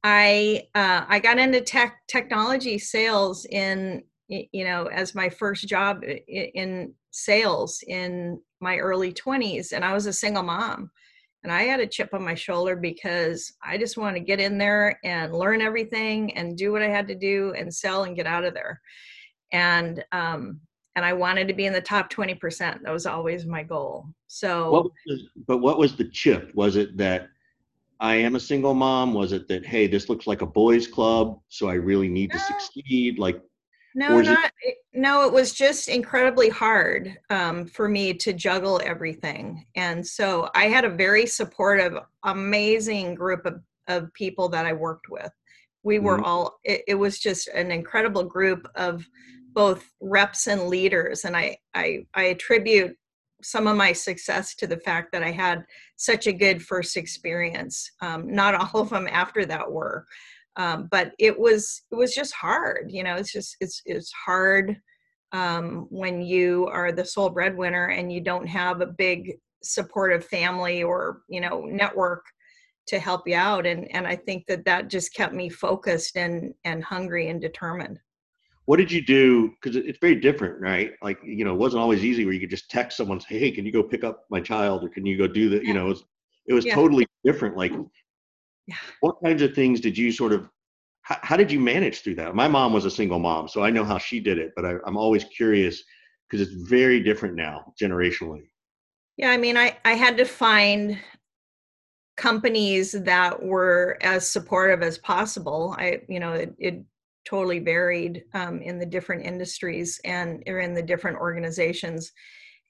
I 0.03 0.63
uh, 0.75 1.05
I 1.07 1.19
got 1.19 1.39
into 1.39 1.61
tech 1.61 1.99
technology 2.09 2.79
sales 2.79 3.45
in 3.47 4.05
you 4.29 4.65
know 4.65 4.87
as 4.87 5.15
my 5.15 5.29
first 5.29 5.69
job 5.69 6.03
in 6.29 6.95
sales 7.11 7.83
in 7.87 8.41
my 8.61 8.79
early 8.79 9.13
20s 9.13 9.73
and 9.73 9.85
I 9.85 9.93
was 9.93 10.07
a 10.07 10.13
single 10.13 10.43
mom. 10.43 10.91
And 11.47 11.53
I 11.53 11.63
had 11.63 11.79
a 11.79 11.87
chip 11.87 12.13
on 12.13 12.25
my 12.25 12.35
shoulder 12.35 12.75
because 12.75 13.53
I 13.63 13.79
just 13.79 13.97
wanted 13.97 14.19
to 14.19 14.25
get 14.25 14.41
in 14.41 14.59
there 14.59 14.99
and 15.05 15.33
learn 15.33 15.61
everything 15.61 16.37
and 16.37 16.57
do 16.59 16.73
what 16.73 16.83
I 16.83 16.89
had 16.89 17.07
to 17.07 17.15
do 17.15 17.55
and 17.57 17.73
sell 17.73 18.03
and 18.03 18.17
get 18.17 18.27
out 18.27 18.43
of 18.43 18.53
there. 18.53 18.81
And 19.53 20.05
um, 20.11 20.59
and 20.97 21.05
I 21.05 21.13
wanted 21.13 21.47
to 21.47 21.55
be 21.55 21.67
in 21.67 21.73
the 21.73 21.81
top 21.81 22.11
20%. 22.11 22.83
That 22.83 22.93
was 22.93 23.07
always 23.07 23.47
my 23.47 23.63
goal. 23.63 24.09
So 24.27 24.73
What 24.73 24.87
was, 25.07 25.23
but 25.47 25.59
what 25.59 25.79
was 25.79 25.95
the 25.95 26.09
chip? 26.09 26.51
Was 26.57 26.75
it 26.75 26.97
that 26.97 27.29
I 28.01 28.17
am 28.17 28.35
a 28.35 28.41
single 28.41 28.75
mom? 28.75 29.15
Was 29.15 29.31
it 29.31 29.47
that 29.47 29.65
hey, 29.65 29.87
this 29.87 30.09
looks 30.09 30.27
like 30.27 30.43
a 30.43 30.47
boys' 30.47 30.89
club, 30.89 31.39
so 31.49 31.69
I 31.69 31.75
really 31.75 32.09
need 32.09 32.33
to 32.33 32.41
succeed? 32.41 33.21
Like, 33.21 33.41
No, 33.97 34.19
it- 34.19 34.25
not 34.27 34.53
it- 34.63 34.77
no. 34.93 35.27
It 35.27 35.33
was 35.33 35.53
just 35.53 35.89
incredibly 35.89 36.51
hard 36.51 37.17
um, 37.31 37.67
for 37.67 37.89
me 37.89 38.13
to 38.15 38.33
juggle 38.35 38.81
everything, 38.85 39.67
and 39.75 40.07
so 40.07 40.51
I 40.55 40.67
had 40.69 40.85
a 40.85 40.91
very 40.91 41.27
supportive, 41.27 41.99
amazing 42.23 43.15
group 43.15 43.47
of 43.47 43.63
of 43.89 44.13
people 44.13 44.49
that 44.51 44.67
I 44.67 44.73
worked 44.75 45.09
with. 45.09 45.33
We 45.83 45.99
were 45.99 46.19
Mhm. 46.19 46.25
all. 46.25 46.59
It, 46.63 46.83
it 46.89 46.95
was 46.97 47.19
just 47.19 47.49
an 47.49 47.71
incredible 47.71 48.25
group 48.25 48.69
of 48.75 49.07
both 49.53 49.83
reps 50.03 50.47
and 50.47 50.69
leaders, 50.69 51.25
and 51.25 51.35
I 51.35 51.57
I 51.75 52.05
I 52.13 52.25
attribute 52.25 52.97
some 53.43 53.67
of 53.67 53.77
my 53.79 53.93
success 53.93 54.55
to 54.57 54.67
the 54.67 54.79
fact 54.81 55.13
that 55.13 55.23
I 55.23 55.31
had 55.31 55.65
such 55.97 56.27
a 56.27 56.33
good 56.33 56.63
first 56.63 56.97
experience. 56.99 57.91
Um, 58.03 58.31
not 58.35 58.55
all 58.55 58.83
of 58.83 58.91
them 58.91 59.09
after 59.11 59.47
that 59.47 59.71
were, 59.71 60.07
um, 60.57 60.89
but 60.91 61.13
it 61.19 61.39
was 61.39 61.83
it 61.91 61.95
was 61.95 62.15
just 62.15 62.33
hard 62.35 62.87
you 62.91 63.03
know 63.03 63.15
it's 63.15 63.33
just 63.33 63.57
it's 63.61 63.83
it's 63.85 64.13
hard 64.13 64.77
um, 65.33 65.87
when 65.91 66.23
you 66.23 66.67
are 66.73 66.93
the 66.93 67.05
sole 67.05 67.31
breadwinner 67.31 67.87
and 67.87 68.13
you 68.13 68.21
don't 68.21 68.47
have 68.47 68.81
a 68.81 68.87
big 68.87 69.35
supportive 69.63 70.25
family 70.25 70.83
or 70.83 71.23
you 71.29 71.41
know 71.41 71.63
network 71.63 72.25
to 72.87 72.99
help 72.99 73.27
you 73.27 73.35
out 73.35 73.67
and 73.67 73.91
and 73.93 74.07
i 74.07 74.15
think 74.15 74.45
that 74.47 74.65
that 74.65 74.89
just 74.89 75.15
kept 75.15 75.35
me 75.35 75.49
focused 75.49 76.17
and 76.17 76.55
and 76.65 76.85
hungry 76.85 77.29
and 77.29 77.41
determined 77.41 77.99
what 78.67 78.79
did 78.79 78.91
you 78.91 79.01
do? 79.01 79.51
Because 79.51 79.77
it's 79.77 79.99
very 80.01 80.17
different, 80.17 80.61
right? 80.61 80.93
Like, 81.01 81.19
you 81.25 81.45
know, 81.45 81.55
it 81.55 81.59
wasn't 81.59 81.83
always 81.83 82.05
easy 82.05 82.25
where 82.25 82.35
you 82.35 82.41
could 82.41 82.51
just 82.51 82.69
text 82.69 82.97
someone, 82.97 83.21
say, 83.21 83.39
hey, 83.39 83.53
can 83.53 83.65
you 83.65 83.73
go 83.73 83.83
pick 83.83 84.03
up 84.05 84.25
my 84.29 84.41
child, 84.41 84.85
or 84.85 84.89
can 84.89 85.07
you 85.07 85.17
go 85.17 85.29
do 85.29 85.49
that? 85.51 85.65
You 85.65 85.73
know, 85.73 85.87
it 85.87 85.91
was, 85.91 86.05
it 86.49 86.53
was 86.53 86.65
Yeah. 86.65 86.75
totally 86.75 87.07
different. 87.25 87.57
Like, 87.57 87.73
Yeah. 88.67 88.77
what 89.01 89.17
kinds 89.25 89.43
of 89.43 89.55
things 89.55 89.81
did 89.81 89.97
you 89.97 90.11
sort 90.13 90.33
of? 90.33 90.49
How, 91.03 91.19
how 91.23 91.37
did 91.37 91.53
you 91.53 91.61
manage 91.61 92.01
through 92.01 92.17
that? 92.17 92.35
My 92.35 92.49
mom 92.49 92.73
was 92.73 92.85
a 92.85 92.91
single 92.91 93.19
mom, 93.21 93.47
so 93.49 93.63
I 93.63 93.71
know 93.71 93.85
how 93.85 93.99
she 93.99 94.19
did 94.21 94.39
it. 94.39 94.53
But 94.57 94.65
I, 94.65 94.75
I'm 94.87 94.97
always 94.97 95.25
curious 95.25 95.83
because 96.29 96.47
it's 96.47 96.69
very 96.69 97.01
different 97.01 97.37
now, 97.37 97.73
generationally. 97.81 98.43
yeah 99.17 99.31
i 99.31 99.37
mean 99.37 99.57
i 99.57 99.77
i 99.85 99.93
had 99.93 100.17
to 100.17 100.25
find 100.25 100.99
companies 102.17 102.93
that 102.93 103.41
were 103.43 103.97
as 104.01 104.27
supportive 104.27 104.83
as 104.83 104.99
possible 104.99 105.75
i 105.79 106.01
you 106.09 106.19
know 106.19 106.33
it, 106.33 106.55
it 106.59 106.83
totally 107.27 107.59
varied 107.59 108.25
um, 108.35 108.61
in 108.63 108.79
the 108.79 108.87
different 108.87 109.25
industries 109.25 110.01
and 110.05 110.43
or 110.47 110.61
in 110.61 110.75
the 110.75 110.83
different 110.83 111.19
organizations 111.19 112.13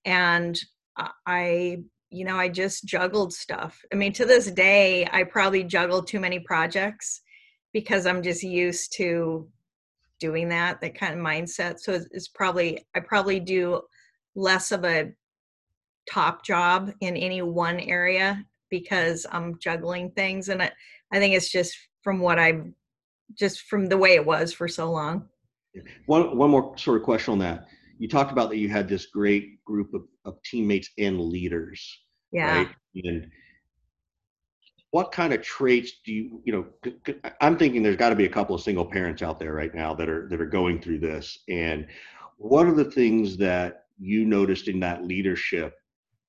and 0.04 0.60
I- 0.96 1.10
i 1.26 1.82
you 2.16 2.24
know 2.24 2.36
i 2.36 2.48
just 2.48 2.86
juggled 2.86 3.32
stuff. 3.32 3.78
I 3.92 3.96
mean 3.96 4.12
to 4.14 4.24
this 4.24 4.50
day 4.50 5.06
i 5.12 5.22
probably 5.22 5.62
juggle 5.62 6.02
too 6.02 6.18
many 6.18 6.40
projects 6.40 7.20
because 7.72 8.06
i'm 8.06 8.22
just 8.22 8.42
used 8.42 8.94
to 8.96 9.48
doing 10.18 10.48
that 10.48 10.80
that 10.80 10.98
kind 10.98 11.12
of 11.12 11.20
mindset. 11.20 11.78
So 11.78 11.92
it's, 11.92 12.06
it's 12.10 12.28
probably 12.28 12.86
i 12.94 13.00
probably 13.00 13.38
do 13.38 13.82
less 14.34 14.72
of 14.72 14.84
a 14.84 15.12
top 16.10 16.44
job 16.44 16.92
in 17.00 17.16
any 17.16 17.42
one 17.42 17.80
area 17.80 18.42
because 18.70 19.26
i'm 19.30 19.58
juggling 19.58 20.10
things. 20.12 20.48
And 20.48 20.62
i, 20.62 20.72
I 21.12 21.18
think 21.18 21.34
it's 21.34 21.52
just 21.52 21.76
from 22.02 22.20
what 22.20 22.38
i've 22.38 22.64
just 23.34 23.62
from 23.62 23.88
the 23.88 23.98
way 23.98 24.14
it 24.14 24.24
was 24.24 24.52
for 24.52 24.68
so 24.68 24.90
long. 24.90 25.28
One 26.06 26.36
one 26.36 26.50
more 26.50 26.76
sort 26.78 26.96
of 26.98 27.02
question 27.02 27.32
on 27.32 27.38
that. 27.40 27.66
You 27.98 28.08
talked 28.08 28.32
about 28.32 28.50
that 28.50 28.58
you 28.58 28.68
had 28.68 28.88
this 28.88 29.06
great 29.06 29.64
group 29.64 29.94
of, 29.94 30.02
of 30.24 30.42
teammates 30.42 30.90
and 30.98 31.20
leaders, 31.20 31.98
yeah 32.32 32.58
right? 32.58 32.68
And 33.04 33.30
what 34.90 35.12
kind 35.12 35.32
of 35.32 35.42
traits 35.42 36.00
do 36.04 36.12
you, 36.12 36.40
you 36.44 36.52
know, 36.52 37.14
I'm 37.40 37.58
thinking 37.58 37.82
there's 37.82 37.96
got 37.96 38.10
to 38.10 38.16
be 38.16 38.24
a 38.24 38.30
couple 38.30 38.54
of 38.54 38.62
single 38.62 38.86
parents 38.86 39.22
out 39.22 39.38
there 39.38 39.52
right 39.52 39.74
now 39.74 39.94
that 39.94 40.08
are 40.08 40.28
that 40.28 40.40
are 40.40 40.46
going 40.46 40.80
through 40.80 41.00
this. 41.00 41.40
And 41.48 41.86
what 42.38 42.66
are 42.66 42.74
the 42.74 42.90
things 42.90 43.36
that 43.38 43.84
you 43.98 44.24
noticed 44.24 44.68
in 44.68 44.80
that 44.80 45.04
leadership 45.04 45.74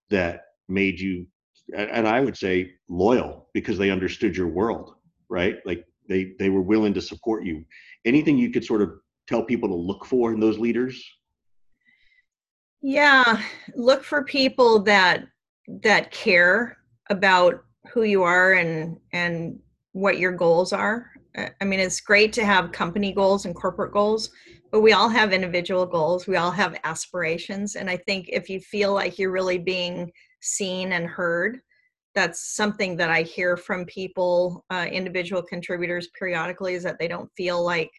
that 0.09 0.45
made 0.67 0.99
you, 0.99 1.27
and 1.75 1.89
and 1.89 2.07
I 2.07 2.19
would 2.19 2.35
say 2.35 2.73
loyal 2.89 3.47
because 3.53 3.77
they 3.77 3.89
understood 3.89 4.35
your 4.35 4.47
world, 4.47 4.95
right? 5.29 5.57
Like 5.65 5.85
they 6.09 6.33
they 6.39 6.49
were 6.49 6.61
willing 6.61 6.93
to 6.95 7.01
support 7.01 7.45
you. 7.45 7.63
Anything 8.05 8.37
you 8.37 8.51
could 8.51 8.65
sort 8.65 8.81
of 8.81 8.91
tell 9.27 9.43
people 9.43 9.69
to 9.69 9.75
look 9.75 10.05
for 10.05 10.33
in 10.33 10.39
those 10.39 10.57
leaders? 10.57 11.01
yeah 12.81 13.41
look 13.75 14.03
for 14.03 14.23
people 14.23 14.79
that 14.79 15.25
that 15.67 16.11
care 16.11 16.77
about 17.09 17.63
who 17.91 18.03
you 18.03 18.23
are 18.23 18.53
and 18.53 18.97
and 19.13 19.59
what 19.93 20.19
your 20.19 20.31
goals 20.31 20.73
are. 20.73 21.11
I 21.61 21.65
mean 21.65 21.79
it's 21.79 22.01
great 22.01 22.33
to 22.33 22.45
have 22.45 22.71
company 22.71 23.13
goals 23.13 23.45
and 23.45 23.55
corporate 23.55 23.93
goals 23.93 24.31
but 24.71 24.81
we 24.81 24.91
all 24.91 25.07
have 25.07 25.31
individual 25.31 25.85
goals. 25.85 26.27
We 26.27 26.35
all 26.35 26.51
have 26.51 26.79
aspirations. 26.83 27.75
And 27.75 27.89
i 27.89 27.97
think 27.97 28.29
if 28.29 28.49
you 28.49 28.59
feel 28.59 28.93
like 28.93 29.17
you're 29.17 29.31
really 29.31 29.57
being 29.57 30.11
seen 30.41 30.93
and 30.93 31.07
heard 31.07 31.59
that's 32.13 32.55
something 32.55 32.95
that 32.97 33.09
i 33.09 33.21
hear 33.21 33.57
from 33.57 33.85
people 33.85 34.65
uh, 34.69 34.87
individual 34.91 35.41
contributors 35.41 36.09
periodically 36.17 36.73
is 36.73 36.83
that 36.83 36.97
they 36.99 37.07
don't 37.07 37.29
feel 37.35 37.63
like 37.63 37.91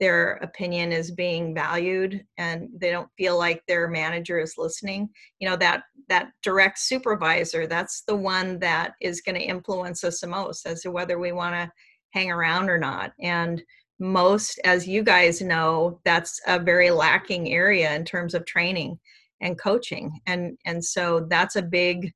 their 0.00 0.34
opinion 0.42 0.92
is 0.92 1.10
being 1.10 1.54
valued 1.54 2.24
and 2.36 2.68
they 2.76 2.90
don't 2.90 3.10
feel 3.16 3.36
like 3.36 3.62
their 3.66 3.88
manager 3.88 4.38
is 4.38 4.54
listening 4.56 5.08
you 5.38 5.48
know 5.48 5.56
that 5.56 5.82
that 6.08 6.30
direct 6.42 6.78
supervisor 6.78 7.66
that's 7.66 8.02
the 8.06 8.16
one 8.16 8.58
that 8.58 8.92
is 9.00 9.20
going 9.20 9.34
to 9.34 9.42
influence 9.42 10.04
us 10.04 10.20
the 10.20 10.26
most 10.26 10.66
as 10.66 10.82
to 10.82 10.90
whether 10.90 11.18
we 11.18 11.32
want 11.32 11.54
to 11.54 11.70
hang 12.10 12.30
around 12.30 12.70
or 12.70 12.78
not. 12.78 13.12
And 13.20 13.62
most 14.00 14.60
as 14.64 14.86
you 14.86 15.02
guys 15.02 15.42
know 15.42 16.00
that's 16.04 16.40
a 16.46 16.58
very 16.58 16.90
lacking 16.90 17.52
area 17.52 17.94
in 17.94 18.04
terms 18.04 18.34
of 18.34 18.46
training 18.46 18.98
and 19.40 19.58
coaching. 19.58 20.20
And 20.26 20.56
and 20.64 20.84
so 20.84 21.26
that's 21.28 21.56
a 21.56 21.62
big 21.62 22.12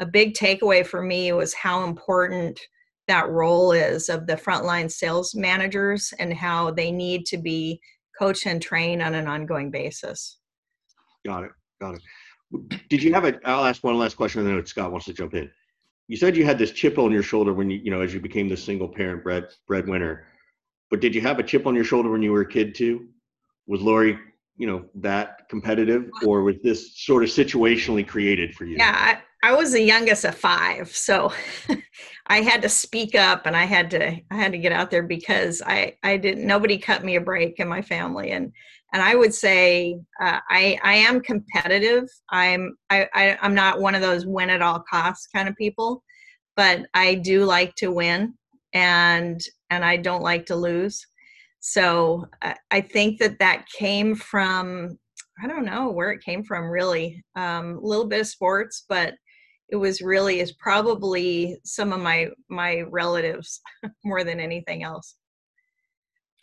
a 0.00 0.06
big 0.06 0.34
takeaway 0.34 0.86
for 0.86 1.02
me 1.02 1.32
was 1.32 1.54
how 1.54 1.84
important 1.84 2.60
that 3.08 3.28
role 3.28 3.72
is 3.72 4.08
of 4.08 4.26
the 4.26 4.34
frontline 4.34 4.90
sales 4.90 5.34
managers 5.34 6.12
and 6.18 6.32
how 6.32 6.70
they 6.70 6.90
need 6.90 7.26
to 7.26 7.38
be 7.38 7.80
coached 8.18 8.46
and 8.46 8.60
trained 8.60 9.02
on 9.02 9.14
an 9.14 9.28
ongoing 9.28 9.70
basis. 9.70 10.38
Got 11.24 11.44
it. 11.44 11.50
Got 11.80 11.96
it. 11.96 12.02
Did 12.88 13.02
you 13.02 13.12
have 13.12 13.24
a? 13.24 13.38
I'll 13.44 13.64
ask 13.64 13.82
one 13.82 13.98
last 13.98 14.16
question, 14.16 14.46
and 14.46 14.50
then 14.50 14.66
Scott 14.66 14.92
wants 14.92 15.06
to 15.06 15.12
jump 15.12 15.34
in. 15.34 15.50
You 16.08 16.16
said 16.16 16.36
you 16.36 16.44
had 16.44 16.58
this 16.58 16.70
chip 16.70 16.98
on 16.98 17.10
your 17.10 17.22
shoulder 17.22 17.52
when 17.52 17.68
you, 17.68 17.80
you 17.82 17.90
know, 17.90 18.00
as 18.00 18.14
you 18.14 18.20
became 18.20 18.48
the 18.48 18.56
single 18.56 18.88
parent 18.88 19.24
bread 19.24 19.48
breadwinner. 19.66 20.26
But 20.88 21.00
did 21.00 21.14
you 21.14 21.20
have 21.22 21.40
a 21.40 21.42
chip 21.42 21.66
on 21.66 21.74
your 21.74 21.84
shoulder 21.84 22.10
when 22.10 22.22
you 22.22 22.30
were 22.30 22.42
a 22.42 22.48
kid 22.48 22.74
too? 22.74 23.08
Was 23.66 23.80
Lori, 23.80 24.16
you 24.56 24.68
know, 24.68 24.84
that 24.94 25.48
competitive, 25.48 26.08
or 26.24 26.42
was 26.42 26.56
this 26.62 26.96
sort 27.04 27.24
of 27.24 27.30
situationally 27.30 28.06
created 28.06 28.54
for 28.54 28.64
you? 28.64 28.76
Yeah, 28.78 29.18
I, 29.46 29.52
was 29.54 29.72
the 29.72 29.82
youngest 29.82 30.24
of 30.24 30.34
five, 30.34 30.88
so 30.88 31.32
I 32.26 32.40
had 32.40 32.62
to 32.62 32.68
speak 32.68 33.14
up 33.14 33.46
and 33.46 33.56
I 33.56 33.64
had 33.64 33.90
to 33.90 34.20
I 34.30 34.34
had 34.34 34.52
to 34.52 34.58
get 34.58 34.72
out 34.72 34.90
there 34.90 35.02
because 35.04 35.62
I 35.64 35.94
I 36.02 36.16
didn't 36.16 36.46
nobody 36.46 36.78
cut 36.78 37.04
me 37.04 37.16
a 37.16 37.20
break 37.20 37.60
in 37.60 37.68
my 37.68 37.82
family 37.82 38.32
and 38.32 38.52
and 38.92 39.02
I 39.02 39.14
would 39.14 39.32
say 39.32 39.98
uh, 40.20 40.40
I 40.48 40.78
I 40.82 40.94
am 40.94 41.20
competitive. 41.20 42.08
I'm 42.30 42.76
I, 42.90 43.08
I 43.14 43.38
I'm 43.40 43.54
not 43.54 43.80
one 43.80 43.94
of 43.94 44.00
those 44.00 44.26
win 44.26 44.50
at 44.50 44.62
all 44.62 44.82
costs 44.90 45.28
kind 45.34 45.48
of 45.48 45.56
people, 45.56 46.02
but 46.56 46.86
I 46.94 47.14
do 47.14 47.44
like 47.44 47.74
to 47.76 47.92
win 47.92 48.34
and 48.74 49.40
and 49.70 49.84
I 49.84 49.96
don't 49.96 50.22
like 50.22 50.46
to 50.46 50.56
lose. 50.56 51.06
So 51.60 52.26
I, 52.42 52.56
I 52.70 52.80
think 52.80 53.18
that 53.20 53.38
that 53.38 53.66
came 53.68 54.16
from 54.16 54.98
I 55.42 55.46
don't 55.46 55.66
know 55.66 55.90
where 55.90 56.10
it 56.10 56.24
came 56.24 56.42
from 56.42 56.64
really. 56.64 57.22
Um, 57.36 57.78
a 57.82 57.86
little 57.86 58.06
bit 58.06 58.22
of 58.22 58.26
sports, 58.26 58.84
but 58.88 59.14
it 59.68 59.76
was 59.76 60.00
really 60.00 60.40
is 60.40 60.52
probably 60.52 61.58
some 61.64 61.92
of 61.92 62.00
my 62.00 62.28
my 62.48 62.82
relatives 62.82 63.60
more 64.04 64.24
than 64.24 64.40
anything 64.40 64.82
else. 64.82 65.16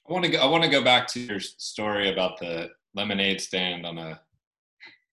I 0.07 0.11
want 0.11 0.25
to 0.25 0.31
go. 0.31 0.39
I 0.39 0.45
want 0.45 0.63
to 0.63 0.69
go 0.69 0.83
back 0.83 1.07
to 1.09 1.19
your 1.19 1.39
story 1.39 2.11
about 2.11 2.39
the 2.39 2.69
lemonade 2.93 3.39
stand 3.39 3.85
on 3.85 3.97
a 3.97 4.19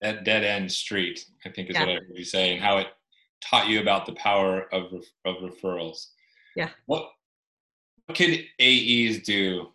that 0.01 0.23
dead 0.25 0.43
end 0.43 0.71
street. 0.71 1.25
I 1.45 1.49
think 1.49 1.69
is 1.69 1.75
Yeah. 1.75 1.81
what 1.81 1.89
I 1.89 1.93
heard 1.93 2.11
you 2.13 2.25
say, 2.25 2.53
and 2.53 2.61
how 2.61 2.77
it 2.77 2.87
taught 3.41 3.69
you 3.69 3.79
about 3.81 4.05
the 4.05 4.13
power 4.13 4.73
of 4.73 4.93
of 5.25 5.35
referrals. 5.37 6.07
Yeah. 6.55 6.69
What 6.87 7.09
what 8.07 8.17
could 8.17 8.45
AEs 8.59 9.19
do 9.23 9.71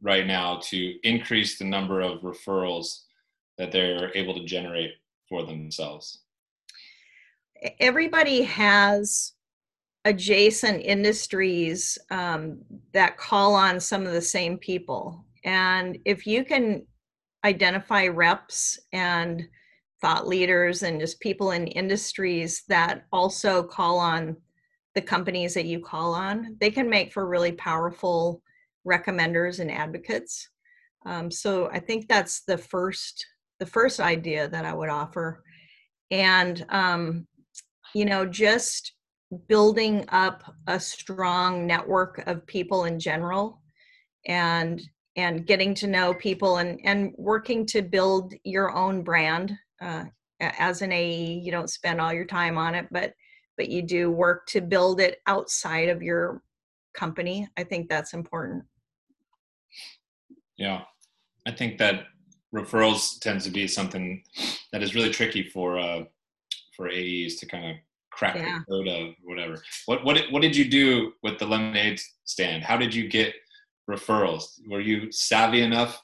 right 0.00 0.26
now 0.26 0.60
to 0.62 0.94
increase 1.02 1.58
the 1.58 1.64
number 1.64 2.00
of 2.00 2.20
referrals 2.20 3.02
that 3.58 3.72
they're 3.72 4.16
able 4.16 4.34
to 4.34 4.44
generate 4.44 4.92
for 5.28 5.44
themselves? 5.44 6.20
Everybody 7.78 8.42
has 8.42 9.32
adjacent 10.04 10.82
industries 10.82 11.98
um, 12.10 12.60
that 12.92 13.18
call 13.18 13.54
on 13.54 13.78
some 13.78 14.06
of 14.06 14.12
the 14.12 14.22
same 14.22 14.56
people. 14.56 15.24
And 15.44 15.98
if 16.04 16.26
you 16.26 16.44
can 16.44 16.86
identify 17.44 18.06
reps 18.06 18.78
and 18.92 19.46
thought 20.00 20.26
leaders 20.26 20.82
and 20.82 21.00
just 21.00 21.20
people 21.20 21.50
in 21.50 21.66
industries 21.66 22.62
that 22.68 23.04
also 23.12 23.62
call 23.62 23.98
on 23.98 24.36
the 24.94 25.00
companies 25.00 25.54
that 25.54 25.66
you 25.66 25.80
call 25.80 26.14
on, 26.14 26.56
they 26.60 26.70
can 26.70 26.88
make 26.88 27.12
for 27.12 27.26
really 27.26 27.52
powerful 27.52 28.42
recommenders 28.86 29.60
and 29.60 29.70
advocates. 29.70 30.48
Um, 31.06 31.30
so 31.30 31.70
I 31.70 31.78
think 31.78 32.08
that's 32.08 32.42
the 32.42 32.58
first 32.58 33.26
the 33.58 33.66
first 33.66 34.00
idea 34.00 34.48
that 34.48 34.64
I 34.64 34.72
would 34.72 34.88
offer, 34.88 35.44
and 36.10 36.64
um, 36.70 37.26
you 37.94 38.04
know 38.04 38.24
just 38.26 38.92
building 39.48 40.04
up 40.08 40.42
a 40.66 40.78
strong 40.80 41.66
network 41.66 42.26
of 42.26 42.46
people 42.46 42.84
in 42.84 42.98
general, 42.98 43.60
and 44.26 44.82
and 45.16 45.46
getting 45.46 45.74
to 45.74 45.86
know 45.86 46.14
people 46.14 46.58
and 46.58 46.80
and 46.84 47.12
working 47.16 47.66
to 47.66 47.82
build 47.82 48.34
your 48.44 48.74
own 48.74 49.02
brand. 49.02 49.56
Uh, 49.80 50.04
as 50.40 50.80
an 50.82 50.90
AE, 50.90 51.40
you 51.44 51.52
don't 51.52 51.70
spend 51.70 52.00
all 52.00 52.12
your 52.12 52.24
time 52.24 52.56
on 52.56 52.74
it, 52.74 52.86
but 52.90 53.14
but 53.56 53.68
you 53.68 53.82
do 53.82 54.10
work 54.10 54.46
to 54.46 54.60
build 54.60 55.00
it 55.00 55.18
outside 55.26 55.88
of 55.90 56.02
your 56.02 56.42
company. 56.94 57.46
I 57.58 57.64
think 57.64 57.88
that's 57.88 58.14
important. 58.14 58.64
Yeah, 60.56 60.82
I 61.46 61.50
think 61.50 61.78
that 61.78 62.04
referrals 62.54 63.18
tends 63.20 63.44
to 63.44 63.50
be 63.50 63.66
something 63.66 64.22
that 64.72 64.82
is 64.82 64.94
really 64.94 65.10
tricky 65.10 65.42
for 65.42 65.78
uh, 65.78 66.04
for 66.80 66.88
AEs 66.88 67.36
to 67.36 67.46
kind 67.46 67.70
of 67.70 67.76
crack 68.10 68.36
yeah. 68.36 68.60
the 68.66 68.72
code 68.72 68.88
of 68.88 69.14
whatever. 69.24 69.62
What 69.86 70.04
what 70.04 70.18
what 70.30 70.40
did 70.40 70.56
you 70.56 70.68
do 70.70 71.12
with 71.22 71.38
the 71.38 71.46
lemonade 71.46 72.00
stand? 72.24 72.64
How 72.64 72.76
did 72.76 72.94
you 72.94 73.08
get 73.08 73.34
referrals? 73.88 74.44
Were 74.66 74.80
you 74.80 75.12
savvy 75.12 75.60
enough 75.60 76.02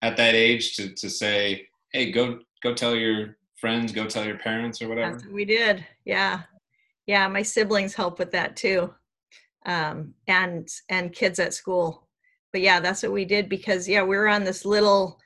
at 0.00 0.16
that 0.16 0.34
age 0.34 0.76
to 0.76 0.94
to 0.94 1.10
say, 1.10 1.66
"Hey, 1.92 2.10
go 2.10 2.38
go 2.62 2.72
tell 2.72 2.94
your 2.94 3.36
friends, 3.60 3.92
go 3.92 4.06
tell 4.06 4.24
your 4.24 4.38
parents 4.38 4.80
or 4.80 4.88
whatever"? 4.88 5.16
What 5.16 5.32
we 5.32 5.44
did. 5.44 5.84
Yeah. 6.04 6.42
Yeah, 7.06 7.28
my 7.28 7.42
siblings 7.42 7.92
help 7.92 8.18
with 8.18 8.30
that 8.32 8.56
too. 8.56 8.94
Um, 9.66 10.14
and 10.26 10.66
and 10.88 11.12
kids 11.12 11.38
at 11.38 11.52
school 11.52 12.04
but 12.54 12.60
yeah, 12.60 12.78
that's 12.78 13.02
what 13.02 13.10
we 13.10 13.24
did 13.24 13.48
because 13.48 13.88
yeah, 13.88 14.04
we 14.04 14.16
were 14.16 14.28
on 14.28 14.44
this 14.44 14.64
little. 14.64 15.18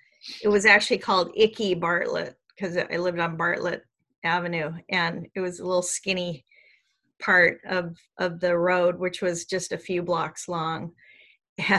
It 0.42 0.48
was 0.48 0.64
actually 0.64 0.96
called 0.96 1.30
Icky 1.36 1.74
Bartlett 1.74 2.38
because 2.56 2.78
I 2.78 2.96
lived 2.96 3.18
on 3.18 3.36
Bartlett 3.36 3.84
Avenue, 4.28 4.72
and 4.90 5.26
it 5.34 5.40
was 5.40 5.58
a 5.58 5.66
little 5.66 5.82
skinny 5.82 6.44
part 7.20 7.60
of 7.68 7.96
of 8.18 8.40
the 8.40 8.56
road, 8.56 8.98
which 8.98 9.22
was 9.22 9.44
just 9.44 9.72
a 9.72 9.78
few 9.78 10.02
blocks 10.02 10.48
long. 10.48 10.92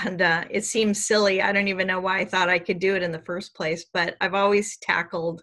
And 0.03 0.21
uh, 0.21 0.43
it 0.49 0.65
seems 0.65 1.05
silly. 1.05 1.41
I 1.41 1.53
don't 1.53 1.69
even 1.69 1.87
know 1.87 2.01
why 2.01 2.19
I 2.19 2.25
thought 2.25 2.49
I 2.49 2.59
could 2.59 2.79
do 2.79 2.97
it 2.97 3.03
in 3.03 3.13
the 3.13 3.23
first 3.25 3.55
place, 3.55 3.85
but 3.93 4.17
I've 4.19 4.33
always 4.33 4.77
tackled 4.77 5.41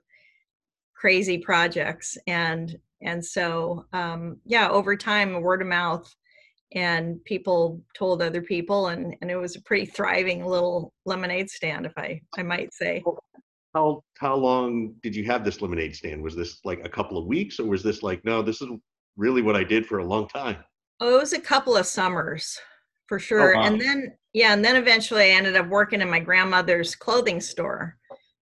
crazy 0.95 1.39
projects, 1.39 2.19
and 2.27 2.77
and 3.01 3.25
so 3.25 3.87
um, 3.95 4.39
yeah, 4.45 4.69
over 4.69 4.95
time, 4.95 5.41
word 5.41 5.63
of 5.63 5.69
mouth 5.69 6.15
and 6.73 7.25
people 7.25 7.81
told 7.95 8.21
other 8.21 8.43
people 8.43 8.89
and 8.89 9.15
and 9.21 9.31
it 9.31 9.37
was 9.37 9.57
a 9.57 9.63
pretty 9.63 9.87
thriving 9.87 10.45
little 10.45 10.93
lemonade 11.05 11.49
stand 11.49 11.87
if 11.87 11.93
i 11.97 12.21
i 12.37 12.43
might 12.43 12.73
say 12.75 13.03
how 13.77 14.03
how 14.17 14.35
long 14.35 14.95
did 15.03 15.15
you 15.15 15.25
have 15.25 15.45
this 15.45 15.61
lemonade 15.61 15.95
stand? 15.95 16.23
Was 16.23 16.35
this 16.35 16.61
like 16.65 16.81
a 16.85 16.89
couple 16.89 17.19
of 17.19 17.27
weeks 17.27 17.61
or 17.61 17.67
was 17.67 17.83
this 17.83 18.03
like 18.03 18.25
no 18.25 18.41
this 18.41 18.63
is 18.63 18.69
really 19.17 19.43
what 19.43 19.57
i 19.57 19.65
did 19.65 19.87
for 19.87 19.99
a 19.99 20.05
long 20.05 20.27
time? 20.29 20.57
Oh 21.01 21.17
it 21.17 21.21
was 21.21 21.35
a 21.35 21.41
couple 21.41 21.77
of 21.77 21.87
summers 21.87 22.59
for 23.07 23.17
oh, 23.17 23.19
sure. 23.19 23.55
oh, 23.55 23.59
wow. 23.59 23.67
and 23.67 23.81
then 23.81 24.17
yeah 24.33 24.55
and 24.55 24.65
then 24.65 24.77
eventually 24.77 25.25
i 25.25 25.37
ended 25.37 25.57
up 25.57 25.69
working 25.69 26.01
in 26.01 26.09
my 26.11 26.21
grandmother's 26.21 26.95
clothing 26.95 27.41
store. 27.41 27.97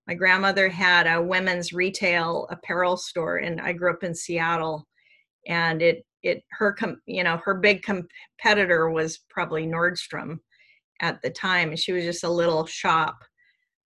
My 0.07 0.15
grandmother 0.15 0.69
had 0.69 1.07
a 1.07 1.21
women's 1.21 1.73
retail 1.73 2.47
apparel 2.51 2.97
store 2.97 3.39
and 3.39 3.61
i 3.61 3.73
grew 3.73 3.91
up 3.91 4.05
in 4.05 4.15
seattle. 4.15 4.87
And 5.47 5.83
it 5.83 6.05
it 6.23 6.43
her 6.53 6.73
com, 6.73 7.01
you 7.07 7.25
know 7.25 7.41
her 7.45 7.55
big 7.55 7.83
competitor 7.83 8.91
was 8.91 9.21
probably 9.29 9.67
Nordstrom 9.67 10.39
at 11.01 11.21
the 11.23 11.31
time 11.31 11.71
and 11.71 11.79
she 11.79 11.93
was 11.93 12.05
just 12.05 12.25
a 12.25 12.31
little 12.31 12.67
shop. 12.67 13.17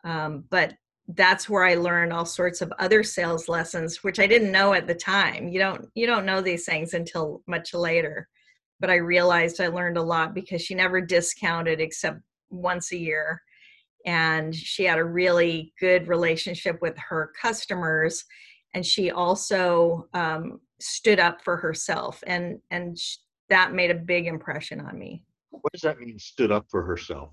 Um, 0.04 0.44
but 0.50 0.74
that's 1.14 1.48
where 1.48 1.64
I 1.64 1.74
learned 1.74 2.12
all 2.12 2.26
sorts 2.26 2.60
of 2.60 2.72
other 2.78 3.02
sales 3.02 3.48
lessons 3.48 4.04
which 4.04 4.20
I 4.20 4.26
didn't 4.26 4.52
know 4.52 4.74
at 4.74 4.86
the 4.86 4.94
time. 4.94 5.48
You 5.48 5.58
don't 5.58 5.88
you 5.94 6.06
don't 6.06 6.26
know 6.26 6.40
these 6.40 6.66
things 6.66 6.94
until 6.94 7.42
much 7.46 7.72
later. 7.72 8.28
But 8.80 8.90
I 8.90 8.96
realized 8.96 9.60
I 9.60 9.68
learned 9.68 9.96
a 9.96 10.02
lot 10.02 10.34
because 10.34 10.62
she 10.62 10.74
never 10.74 11.00
discounted 11.00 11.80
except 11.80 12.20
once 12.50 12.92
a 12.92 12.96
year. 12.96 13.42
And 14.06 14.54
she 14.54 14.84
had 14.84 14.98
a 14.98 15.04
really 15.04 15.72
good 15.80 16.06
relationship 16.06 16.80
with 16.80 16.96
her 17.08 17.32
customers. 17.40 18.24
And 18.74 18.86
she 18.86 19.10
also 19.10 20.06
um, 20.14 20.60
stood 20.78 21.18
up 21.18 21.42
for 21.42 21.56
herself. 21.56 22.22
And 22.26 22.58
and 22.70 22.98
sh- 22.98 23.16
that 23.48 23.72
made 23.72 23.90
a 23.90 23.94
big 23.94 24.26
impression 24.26 24.80
on 24.80 24.98
me. 24.98 25.24
What 25.50 25.72
does 25.72 25.80
that 25.80 25.98
mean 25.98 26.18
stood 26.18 26.52
up 26.52 26.66
for 26.70 26.82
herself 26.82 27.30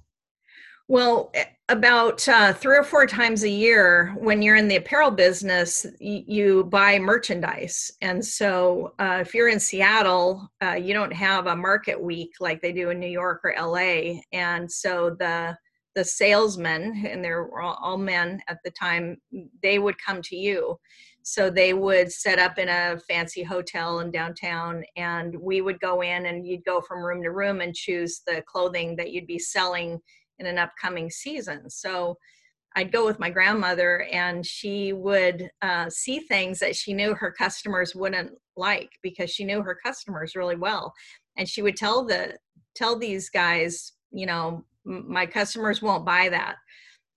well 0.88 1.32
about 1.69 2.28
uh, 2.30 2.54
three 2.54 2.78
or 2.78 2.84
four 2.84 3.08
times 3.08 3.43
a 3.43 3.50
year 3.50 4.13
when 4.19 4.41
you're 4.41 4.56
in 4.56 4.67
the 4.67 4.76
apparel 4.76 5.10
business 5.10 5.86
y- 6.00 6.24
you 6.28 6.63
buy 6.65 7.00
merchandise. 7.00 7.91
And 8.02 8.24
so 8.24 8.93
uh, 9.00 9.17
if 9.21 9.34
you're 9.34 9.50
in 9.50 9.60
seattle 9.60 10.48
uh, 10.63 10.74
you 10.74 10.93
don't 10.93 11.13
have 11.13 11.48
a 11.48 11.56
market 11.56 12.00
week 12.00 12.34
like 12.39 12.62
they 12.62 12.71
do 12.71 12.91
in 12.91 13.00
new 13.00 13.08
york 13.08 13.41
or 13.43 13.56
la 13.60 14.19
and 14.32 14.71
so 14.71 15.15
the 15.19 15.58
the 15.95 16.04
salesmen 16.04 17.06
and 17.08 17.24
they're 17.24 17.50
all 17.60 17.98
men 17.98 18.41
at 18.48 18.60
the 18.63 18.71
time 18.71 19.17
they 19.63 19.80
would 19.80 19.95
come 20.06 20.21
to 20.21 20.36
you. 20.36 20.78
So 21.24 21.50
they 21.50 21.74
would 21.74 22.12
set 22.12 22.38
up 22.38 22.60
in 22.60 22.69
a 22.69 23.00
fancy 23.08 23.41
hotel 23.41 24.02
in 24.02 24.12
downtown 24.12 24.84
and 24.95 25.36
we 25.39 25.62
would 25.62 25.80
go 25.80 26.02
in 26.02 26.28
and 26.28 26.45
you'd 26.45 26.65
go 26.65 26.82
from 26.82 27.04
room 27.04 27.24
to 27.24 27.32
room 27.32 27.62
and 27.62 27.74
choose 27.74 28.21
the 28.28 28.43
clothing 28.45 28.95
that 28.98 29.12
you'd 29.12 29.26
be 29.26 29.39
selling 29.39 30.00
in 30.39 30.45
an 30.45 30.58
upcoming 30.58 31.10
season. 31.10 31.69
So 31.69 32.17
i'd 32.76 32.91
go 32.91 33.06
with 33.06 33.19
my 33.19 33.30
grandmother 33.30 34.08
and 34.12 34.45
she 34.45 34.93
would 34.93 35.50
uh, 35.62 35.89
see 35.89 36.19
things 36.19 36.60
that 36.60 36.76
she 36.76 36.93
knew 36.93 37.13
her 37.13 37.32
customers 37.32 37.95
wouldn't 37.95 38.32
like 38.58 38.89
because 39.02 39.30
she 39.30 39.43
knew 39.43 39.62
her 39.62 39.78
customers 39.84 40.36
really 40.36 40.56
well. 40.56 40.93
And 41.38 41.48
she 41.48 41.62
would 41.62 41.76
tell 41.76 42.06
the 42.06 42.38
tell 42.76 42.98
these 42.98 43.30
guys 43.30 43.93
you 44.12 44.26
know 44.26 44.63
my 44.86 45.26
customers 45.26 45.82
won't 45.82 46.06
buy 46.06 46.30
that. 46.30 46.56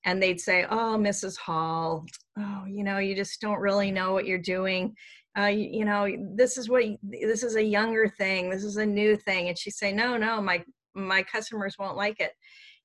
And 0.04 0.22
they'd 0.22 0.40
say 0.40 0.64
oh 0.70 0.96
mrs 0.98 1.36
hall 1.36 2.06
oh 2.38 2.64
you 2.66 2.84
know 2.84 2.98
you 2.98 3.14
just 3.14 3.40
don't 3.40 3.60
really 3.60 3.90
know 3.90 4.12
what 4.12 4.26
you're 4.26 4.38
doing. 4.38 4.94
Uh, 5.38 5.46
you, 5.46 5.68
you, 5.70 5.84
know 5.84 6.08
this 6.34 6.56
is 6.56 6.68
what 6.68 6.82
this 7.02 7.44
is 7.44 7.54
a 7.54 7.62
younger 7.62 8.08
thing. 8.08 8.50
This 8.50 8.64
is 8.64 8.76
a 8.76 8.86
new 8.86 9.16
thing. 9.16 9.48
And 9.48 9.56
she'd 9.56 9.72
say 9.72 9.92
no 9.92 10.16
no 10.16 10.40
my 10.40 10.64
my 10.94 11.22
customers 11.22 11.76
won't 11.78 11.96
like 11.96 12.18
it 12.18 12.32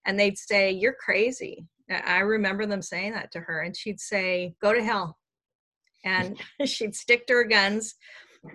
and 0.05 0.19
they'd 0.19 0.37
say 0.37 0.71
you're 0.71 0.95
crazy. 0.99 1.65
I 1.89 2.19
remember 2.19 2.65
them 2.65 2.81
saying 2.81 3.13
that 3.13 3.31
to 3.33 3.39
her 3.41 3.61
and 3.61 3.75
she'd 3.75 3.99
say 3.99 4.55
go 4.61 4.73
to 4.73 4.83
hell. 4.83 5.17
And 6.05 6.37
she'd 6.65 6.95
stick 6.95 7.27
to 7.27 7.33
her 7.33 7.43
guns. 7.43 7.95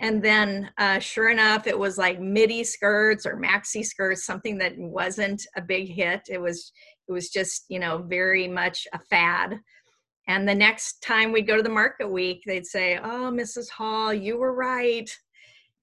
And 0.01 0.23
then 0.23 0.71
uh, 0.77 0.99
sure 0.99 1.31
enough 1.31 1.67
it 1.67 1.79
was 1.79 1.97
like 1.97 2.21
midi 2.21 2.63
skirts 2.63 3.25
or 3.25 3.41
maxi 3.41 3.85
skirts 3.85 4.27
something 4.27 4.59
that 4.59 4.77
wasn't 4.77 5.47
a 5.57 5.63
big 5.63 5.89
hit. 5.89 6.29
It 6.29 6.41
was 6.41 6.73
it 7.09 7.13
was 7.13 7.31
just 7.31 7.65
you 7.69 7.79
know 7.79 7.99
very 8.07 8.49
much 8.49 8.87
a 8.93 8.99
fad. 8.99 9.59
And 10.27 10.47
the 10.47 10.55
next 10.55 11.03
time 11.03 11.33
we'd 11.33 11.47
go 11.47 11.57
to 11.57 11.63
the 11.63 11.71
market 11.71 12.11
week 12.11 12.43
they'd 12.47 12.67
say 12.67 12.99
oh 12.99 13.33
mrs 13.33 13.71
hall 13.71 14.13
you 14.13 14.37
were 14.37 14.53
right. 14.53 15.11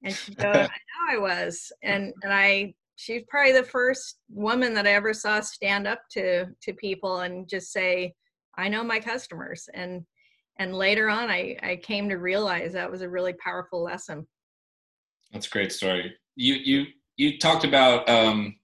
And 0.04 0.14
she'd 0.14 0.38
go 0.38 0.52
i 0.54 0.62
know 0.62 0.70
i 1.10 1.18
was. 1.18 1.72
And 1.82 2.14
and 2.22 2.32
i 2.32 2.76
she's 2.96 3.24
probably 3.28 3.52
the 3.52 3.64
first 3.64 4.18
woman 4.30 4.74
that 4.74 4.88
i 4.88 4.92
ever 4.92 5.14
saw 5.14 5.40
stand 5.40 5.88
up 5.88 6.00
to 6.10 6.46
to 6.62 6.74
people 6.74 7.22
and 7.22 7.48
just 7.48 7.72
say 7.72 8.14
i 8.58 8.68
know 8.68 8.84
my 8.84 9.00
customers 9.00 9.70
and 9.74 10.04
and 10.60 10.76
later 10.76 11.10
on 11.10 11.30
i 11.30 11.58
i 11.64 11.76
came 11.76 12.10
to 12.10 12.16
realize 12.16 12.74
that 12.74 12.90
was 12.90 13.02
a 13.02 13.10
really 13.10 13.34
powerful 13.34 13.84
lesson 13.84 14.26
that's 15.32 15.48
a 15.48 15.52
great 15.52 15.72
story 15.72 16.14
you 16.36 16.56
you 16.56 16.86
you 17.18 17.38
talked 17.38 17.64
about 17.64 18.08
um 18.10 18.56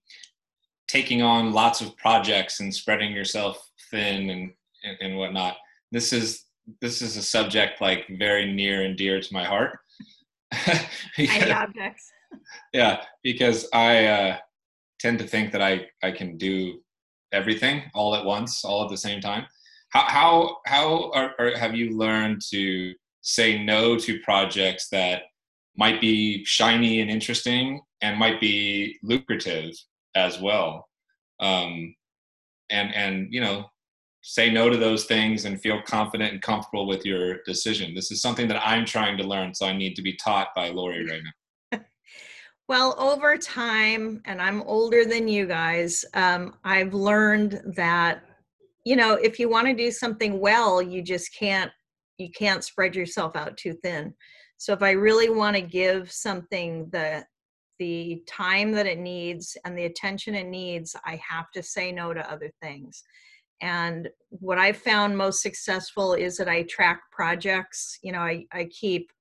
taking 0.92 1.22
on 1.22 1.54
lots 1.54 1.80
of 1.80 1.96
projects 1.96 2.60
and 2.60 2.74
spreading 2.74 3.14
yourself 3.14 3.72
thin 3.90 4.30
and, 4.30 4.52
and, 4.84 4.98
and 5.00 5.18
whatnot. 5.18 5.56
This 5.92 6.12
is 6.12 6.46
this 6.82 7.02
is 7.02 7.18
a 7.18 7.24
subject 7.24 7.82
like 7.82 8.06
very 8.20 8.54
near 8.54 8.84
and 8.84 8.98
dear 8.98 9.22
to 9.22 9.34
my 9.34 9.46
heart. 9.46 9.80
because, 11.18 11.50
objects. 11.50 12.12
Yeah, 12.74 13.02
because 13.24 13.68
I 13.74 14.06
uh, 14.06 14.38
tend 15.00 15.20
to 15.20 15.28
think 15.28 15.52
that 15.52 15.62
I 15.62 15.88
I 16.04 16.12
can 16.12 16.38
do 16.38 16.82
everything 17.32 17.84
all 17.94 18.16
at 18.16 18.26
once, 18.26 18.64
all 18.66 18.84
at 18.84 18.90
the 18.90 18.98
same 18.98 19.22
time. 19.22 19.46
How 19.90 20.06
how 20.08 20.58
how 20.66 21.12
are, 21.12 21.34
are, 21.40 21.58
have 21.58 21.76
you 21.76 21.98
learned 21.98 22.42
to 22.52 22.94
say 23.22 23.64
no 23.64 23.98
to 23.98 24.20
projects 24.20 24.90
that 24.90 25.24
might 25.78 26.02
be 26.02 26.44
shiny 26.46 27.02
and 27.02 27.10
interesting 27.10 27.82
and 28.02 28.18
might 28.18 28.40
be 28.42 28.98
lucrative 29.04 29.72
as 30.16 30.40
well? 30.40 30.88
Um, 31.40 31.96
and 32.70 32.94
and 32.96 33.28
you 33.34 33.42
know 33.42 33.66
say 34.24 34.52
no 34.52 34.70
to 34.70 34.78
those 34.78 35.06
things 35.06 35.46
and 35.46 35.60
feel 35.60 35.82
confident 35.82 36.32
and 36.32 36.44
comfortable 36.44 36.86
with 36.88 37.04
your 37.04 37.42
decision. 37.44 37.96
This 37.96 38.12
is 38.12 38.22
something 38.22 38.48
that 38.48 38.62
i'm 38.66 38.86
trying 38.86 39.18
to 39.18 39.24
learn 39.24 39.54
so 39.54 39.66
i 39.66 39.76
need 39.76 39.96
to 39.96 40.02
be 40.02 40.14
taught 40.14 40.50
by 40.56 40.70
lori 40.70 41.06
right 41.06 41.24
now 41.24 41.32
well 42.72 42.96
over 42.98 43.38
time 43.38 44.22
and 44.24 44.42
i'm 44.42 44.62
older 44.62 45.04
than 45.04 45.28
you 45.28 45.46
guys 45.46 46.06
um, 46.14 46.54
i've 46.64 46.94
learned 46.94 47.62
that 47.76 48.24
you 48.86 48.96
know 48.96 49.16
if 49.16 49.40
you 49.40 49.50
want 49.50 49.68
to 49.68 49.74
do 49.74 49.92
something 49.92 50.40
well 50.40 50.82
you 50.82 51.02
just 51.02 51.36
can't 51.38 51.70
you 52.22 52.30
can't 52.30 52.64
spread 52.64 52.96
yourself 52.96 53.36
out 53.36 53.58
too 53.58 53.74
thin. 53.84 54.14
So 54.58 54.72
if 54.72 54.82
i 54.84 54.92
really 54.92 55.30
want 55.30 55.56
to 55.58 55.62
give 55.62 56.12
something 56.12 56.88
the 56.92 57.26
the 57.80 58.24
time 58.28 58.72
that 58.72 58.86
it 58.86 59.00
needs 59.00 59.58
and 59.66 59.78
the 59.78 59.86
attention 59.86 60.36
it 60.36 60.48
needs 60.48 60.96
i 61.04 61.20
have 61.28 61.52
to 61.56 61.64
say 61.64 61.92
no 61.92 62.14
to 62.14 62.32
other 62.32 62.52
things. 62.62 63.04
And 63.62 64.08
what 64.30 64.60
i've 64.60 64.78
found 64.78 65.18
most 65.18 65.42
successful 65.42 66.14
is 66.14 66.38
that 66.38 66.48
i 66.48 66.64
track 66.64 67.02
projects 67.12 68.00
you 68.02 68.12
know 68.12 68.22
i, 68.22 68.46
I 68.54 68.70
keep 68.72 69.12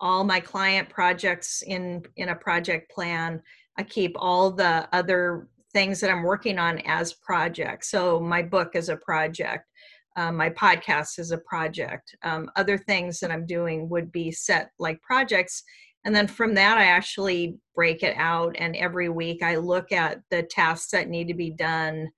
all 0.00 0.24
my 0.24 0.40
client 0.40 0.88
projects 0.88 1.62
in 1.62 2.02
in 2.16 2.30
a 2.30 2.34
project 2.34 2.90
plan 2.90 3.40
i 3.78 3.82
keep 3.82 4.14
all 4.18 4.50
the 4.50 4.88
other 4.92 5.48
things 5.74 6.00
that 6.00 6.10
I'm 6.10 6.22
working 6.22 6.58
on 6.58 6.78
as 6.86 7.12
projects. 7.12 7.90
So 7.90 8.18
my 8.20 8.40
book 8.40 8.74
is 8.74 8.88
a 8.88 8.96
project. 8.96 9.68
Um, 10.16 10.36
my 10.36 10.48
podcast 10.50 11.18
is 11.18 11.32
a 11.32 11.38
project. 11.38 12.14
Um, 12.22 12.48
other 12.54 12.78
things 12.78 13.18
that 13.20 13.32
I'm 13.32 13.44
doing 13.44 13.88
would 13.90 14.12
be 14.12 14.30
set 14.30 14.70
like 14.78 15.02
projects. 15.02 15.64
And 16.04 16.14
then 16.14 16.28
from 16.28 16.54
that, 16.54 16.78
I 16.78 16.84
actually 16.84 17.58
break 17.74 18.04
it 18.04 18.14
out. 18.16 18.54
And 18.58 18.76
every 18.76 19.08
week 19.08 19.42
I 19.42 19.56
look 19.56 19.90
at 19.90 20.20
the 20.30 20.44
tasks 20.44 20.92
that 20.92 21.08
need 21.08 21.26
to 21.28 21.34
be 21.34 21.50
done 21.50 22.08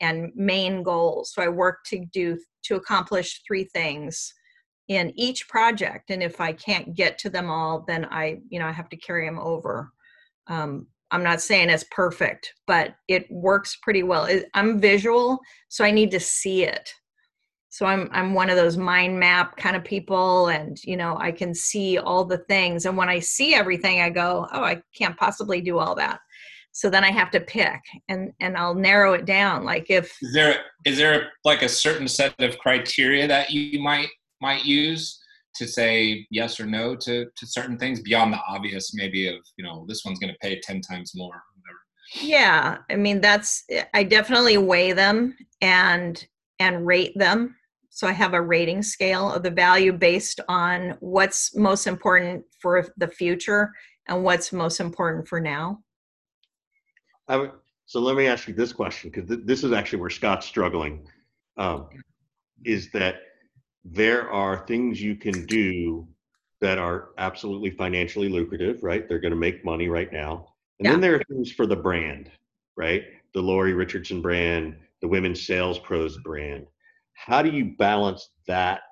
and 0.00 0.30
main 0.36 0.84
goals. 0.84 1.32
So 1.34 1.42
I 1.42 1.48
work 1.48 1.78
to 1.86 2.04
do 2.12 2.38
to 2.62 2.76
accomplish 2.76 3.42
three 3.46 3.64
things 3.64 4.32
in 4.90 5.12
each 5.14 5.48
project. 5.48 6.10
And 6.10 6.20
if 6.20 6.40
I 6.40 6.52
can't 6.52 6.96
get 6.96 7.16
to 7.18 7.30
them 7.30 7.48
all, 7.48 7.84
then 7.86 8.06
I, 8.06 8.40
you 8.48 8.58
know, 8.58 8.66
I 8.66 8.72
have 8.72 8.88
to 8.88 8.96
carry 8.96 9.24
them 9.24 9.38
over. 9.38 9.92
Um, 10.48 10.88
I'm 11.12 11.22
not 11.22 11.40
saying 11.40 11.70
it's 11.70 11.84
perfect, 11.92 12.52
but 12.66 12.96
it 13.06 13.30
works 13.30 13.78
pretty 13.82 14.02
well. 14.02 14.28
I'm 14.54 14.80
visual, 14.80 15.38
so 15.68 15.84
I 15.84 15.92
need 15.92 16.10
to 16.10 16.18
see 16.18 16.64
it. 16.64 16.92
So 17.68 17.86
I'm 17.86 18.08
I'm 18.12 18.34
one 18.34 18.50
of 18.50 18.56
those 18.56 18.76
mind 18.76 19.18
map 19.18 19.56
kind 19.56 19.76
of 19.76 19.84
people 19.84 20.48
and 20.48 20.76
you 20.82 20.96
know, 20.96 21.16
I 21.20 21.30
can 21.30 21.54
see 21.54 21.98
all 21.98 22.24
the 22.24 22.38
things 22.48 22.84
and 22.84 22.96
when 22.96 23.08
I 23.08 23.20
see 23.20 23.54
everything 23.54 24.00
I 24.00 24.10
go, 24.10 24.48
"Oh, 24.52 24.64
I 24.64 24.82
can't 24.96 25.16
possibly 25.16 25.60
do 25.60 25.78
all 25.78 25.94
that." 25.94 26.18
So 26.72 26.90
then 26.90 27.04
I 27.04 27.12
have 27.12 27.30
to 27.30 27.40
pick 27.40 27.80
and 28.08 28.32
and 28.40 28.56
I'll 28.56 28.74
narrow 28.74 29.12
it 29.12 29.24
down 29.24 29.64
like 29.64 29.88
if 29.88 30.16
Is 30.20 30.32
there 30.34 30.64
is 30.84 30.98
there 30.98 31.30
like 31.44 31.62
a 31.62 31.68
certain 31.68 32.08
set 32.08 32.34
of 32.40 32.58
criteria 32.58 33.28
that 33.28 33.50
you 33.50 33.80
might 33.80 34.08
might 34.40 34.64
use 34.64 35.18
to 35.54 35.66
say 35.66 36.26
yes 36.30 36.60
or 36.60 36.66
no 36.66 36.94
to 36.94 37.26
to 37.36 37.46
certain 37.46 37.76
things 37.78 38.00
beyond 38.00 38.32
the 38.32 38.38
obvious 38.48 38.92
maybe 38.94 39.28
of 39.28 39.36
you 39.56 39.64
know 39.64 39.84
this 39.88 40.04
one's 40.04 40.18
going 40.18 40.32
to 40.32 40.38
pay 40.40 40.60
10 40.60 40.80
times 40.80 41.12
more 41.14 41.42
yeah 42.22 42.78
i 42.88 42.96
mean 42.96 43.20
that's 43.20 43.64
i 43.94 44.02
definitely 44.02 44.58
weigh 44.58 44.92
them 44.92 45.36
and 45.60 46.26
and 46.60 46.86
rate 46.86 47.16
them. 47.16 47.56
So 47.88 48.06
i 48.06 48.12
have 48.12 48.34
a 48.34 48.40
rating 48.40 48.82
scale 48.82 49.32
of 49.32 49.42
the 49.42 49.50
value 49.50 49.92
based 49.92 50.40
on 50.48 50.96
what's 51.00 51.56
most 51.56 51.88
important 51.88 52.44
for 52.60 52.86
the 52.96 53.08
future 53.08 53.72
and 54.06 54.22
what's 54.22 54.52
most 54.52 54.78
important 54.78 55.26
for 55.26 55.40
now. 55.40 55.80
I 57.28 57.36
would, 57.36 57.52
so 57.86 58.00
let 58.00 58.16
me 58.16 58.26
ask 58.26 58.46
you 58.46 58.54
this 58.54 58.72
question 58.72 59.10
because 59.10 59.28
th- 59.28 59.40
this 59.44 59.64
is 59.64 59.72
actually 59.72 60.00
where 60.00 60.10
scott's 60.10 60.46
struggling. 60.46 61.06
Um, 61.56 61.88
is 62.64 62.90
that 62.92 63.16
there 63.84 64.30
are 64.30 64.66
things 64.66 65.00
you 65.00 65.16
can 65.16 65.46
do 65.46 66.06
that 66.60 66.78
are 66.78 67.10
absolutely 67.18 67.70
financially 67.70 68.28
lucrative, 68.28 68.82
right? 68.82 69.08
They're 69.08 69.20
going 69.20 69.32
to 69.32 69.36
make 69.36 69.64
money 69.64 69.88
right 69.88 70.12
now. 70.12 70.54
And 70.78 70.86
yeah. 70.86 70.92
then 70.92 71.00
there 71.00 71.14
are 71.14 71.24
things 71.24 71.50
for 71.52 71.66
the 71.66 71.76
brand, 71.76 72.30
right? 72.76 73.04
The 73.32 73.40
Lori 73.40 73.72
Richardson 73.72 74.20
brand, 74.20 74.76
the 75.00 75.08
Women's 75.08 75.46
Sales 75.46 75.78
Pros 75.78 76.18
brand. 76.18 76.66
How 77.14 77.42
do 77.42 77.50
you 77.50 77.74
balance 77.78 78.30
that 78.46 78.82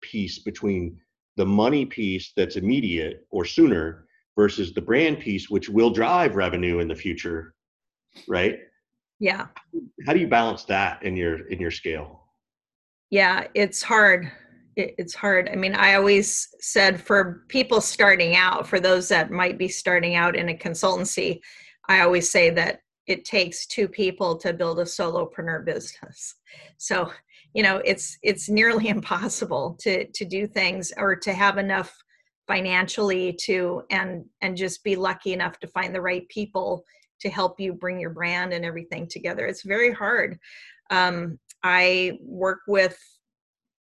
piece 0.00 0.38
between 0.38 1.00
the 1.36 1.46
money 1.46 1.86
piece 1.86 2.32
that's 2.36 2.56
immediate 2.56 3.26
or 3.30 3.44
sooner 3.44 4.06
versus 4.36 4.72
the 4.72 4.80
brand 4.80 5.20
piece, 5.20 5.50
which 5.50 5.68
will 5.68 5.90
drive 5.90 6.36
revenue 6.36 6.78
in 6.78 6.88
the 6.88 6.94
future, 6.94 7.54
right? 8.28 8.58
Yeah. 9.18 9.46
How 10.06 10.12
do 10.12 10.20
you 10.20 10.28
balance 10.28 10.64
that 10.64 11.02
in 11.02 11.16
your 11.16 11.46
in 11.48 11.60
your 11.60 11.70
scale? 11.70 12.19
Yeah 13.10 13.46
it's 13.54 13.82
hard. 13.82 14.30
It, 14.76 14.94
it's 14.98 15.14
hard. 15.14 15.48
I 15.48 15.56
mean 15.56 15.74
i 15.74 15.94
always 15.94 16.48
said 16.60 17.00
for 17.00 17.44
people 17.48 17.80
starting 17.80 18.36
out 18.36 18.66
for 18.66 18.80
those 18.80 19.08
that 19.08 19.30
might 19.30 19.58
be 19.58 19.68
starting 19.68 20.14
out 20.14 20.36
in 20.36 20.48
a 20.48 20.54
consultancy 20.54 21.40
i 21.88 22.00
always 22.00 22.30
say 22.30 22.50
that 22.50 22.80
it 23.10 23.24
takes 23.24 23.66
two 23.66 23.88
people 23.88 24.36
to 24.36 24.52
build 24.52 24.78
a 24.78 24.84
solopreneur 24.84 25.64
business. 25.64 26.36
So 26.78 27.12
you 27.54 27.64
know 27.64 27.82
it's 27.84 28.16
it's 28.22 28.48
nearly 28.48 28.88
impossible 28.96 29.76
to 29.80 30.06
to 30.06 30.24
do 30.24 30.46
things 30.46 30.92
or 30.96 31.16
to 31.16 31.32
have 31.32 31.58
enough 31.58 31.92
financially 32.46 33.32
to 33.44 33.82
and 33.90 34.24
and 34.40 34.56
just 34.56 34.82
be 34.84 34.96
lucky 34.96 35.32
enough 35.32 35.58
to 35.60 35.66
find 35.66 35.94
the 35.94 36.00
right 36.00 36.28
people 36.28 36.84
to 37.20 37.28
help 37.28 37.60
you 37.60 37.74
bring 37.74 38.00
your 38.00 38.10
brand 38.10 38.52
and 38.52 38.64
everything 38.64 39.06
together. 39.06 39.46
It's 39.46 39.62
very 39.62 39.92
hard. 39.92 40.38
Um, 40.90 41.38
I 41.62 42.18
work 42.22 42.60
with 42.66 42.98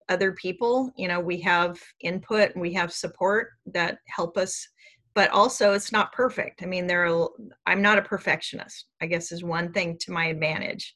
other 0.09 0.33
people. 0.33 0.91
You 0.97 1.07
know, 1.07 1.19
we 1.19 1.39
have 1.41 1.79
input 2.01 2.53
and 2.53 2.61
we 2.61 2.73
have 2.73 2.93
support 2.93 3.49
that 3.73 3.97
help 4.07 4.37
us, 4.37 4.67
but 5.13 5.29
also 5.31 5.73
it's 5.73 5.91
not 5.91 6.13
perfect. 6.13 6.61
I 6.61 6.65
mean, 6.65 6.87
there 6.87 7.07
are, 7.07 7.29
I'm 7.65 7.81
not 7.81 7.97
a 7.97 8.03
perfectionist, 8.03 8.85
I 9.01 9.07
guess 9.07 9.31
is 9.31 9.43
one 9.43 9.71
thing 9.71 9.97
to 10.01 10.11
my 10.11 10.25
advantage. 10.25 10.95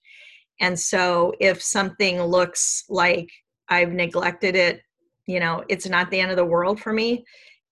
And 0.61 0.77
so 0.77 1.33
if 1.39 1.61
something 1.61 2.21
looks 2.21 2.83
like 2.89 3.29
I've 3.69 3.93
neglected 3.93 4.55
it, 4.55 4.81
you 5.25 5.39
know, 5.39 5.63
it's 5.69 5.87
not 5.87 6.11
the 6.11 6.19
end 6.19 6.31
of 6.31 6.37
the 6.37 6.45
world 6.45 6.79
for 6.79 6.91
me. 6.91 7.23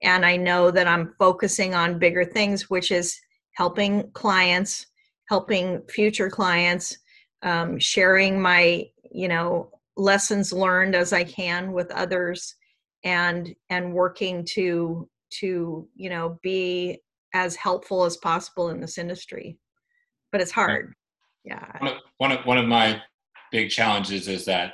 And 0.03 0.25
I 0.25 0.37
know 0.37 0.71
that 0.71 0.87
I'm 0.87 1.15
focusing 1.17 1.73
on 1.73 1.99
bigger 1.99 2.23
things, 2.23 2.69
which 2.69 2.91
is 2.91 3.19
helping 3.53 4.09
clients, 4.11 4.85
helping 5.27 5.81
future 5.89 6.29
clients, 6.29 6.97
um, 7.41 7.79
sharing 7.79 8.39
my 8.39 8.85
you 9.11 9.27
know 9.27 9.69
lessons 9.95 10.53
learned 10.53 10.95
as 10.95 11.13
i 11.13 11.23
can 11.23 11.71
with 11.71 11.91
others 11.91 12.55
and 13.03 13.55
and 13.69 13.93
working 13.93 14.45
to 14.45 15.09
to 15.29 15.87
you 15.95 16.09
know 16.09 16.37
be 16.41 16.99
as 17.33 17.55
helpful 17.55 18.03
as 18.05 18.17
possible 18.17 18.69
in 18.69 18.79
this 18.79 18.97
industry. 18.97 19.57
But 20.31 20.41
it's 20.41 20.51
hard. 20.51 20.93
Yeah. 21.43 21.65
One 21.79 21.91
of 21.91 21.97
one 22.17 22.31
of, 22.31 22.45
one 22.45 22.57
of 22.57 22.65
my 22.65 23.01
big 23.51 23.69
challenges 23.69 24.27
is 24.27 24.43
that 24.45 24.73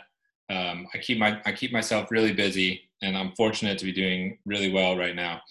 um, 0.49 0.87
i 0.93 0.97
keep 0.97 1.19
my 1.19 1.39
i 1.45 1.51
keep 1.51 1.71
myself 1.71 2.11
really 2.11 2.33
busy 2.33 2.81
and 3.01 3.15
i'm 3.15 3.31
fortunate 3.35 3.77
to 3.77 3.85
be 3.85 3.91
doing 3.91 4.37
really 4.45 4.71
well 4.71 4.97
right 4.97 5.15
now. 5.15 5.41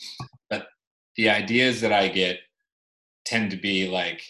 But 0.51 0.67
the 1.17 1.31
ideas 1.31 1.81
that 1.81 1.93
i 1.93 2.09
get 2.09 2.41
tend 3.25 3.51
to 3.53 3.57
be 3.57 3.89
like 3.89 4.23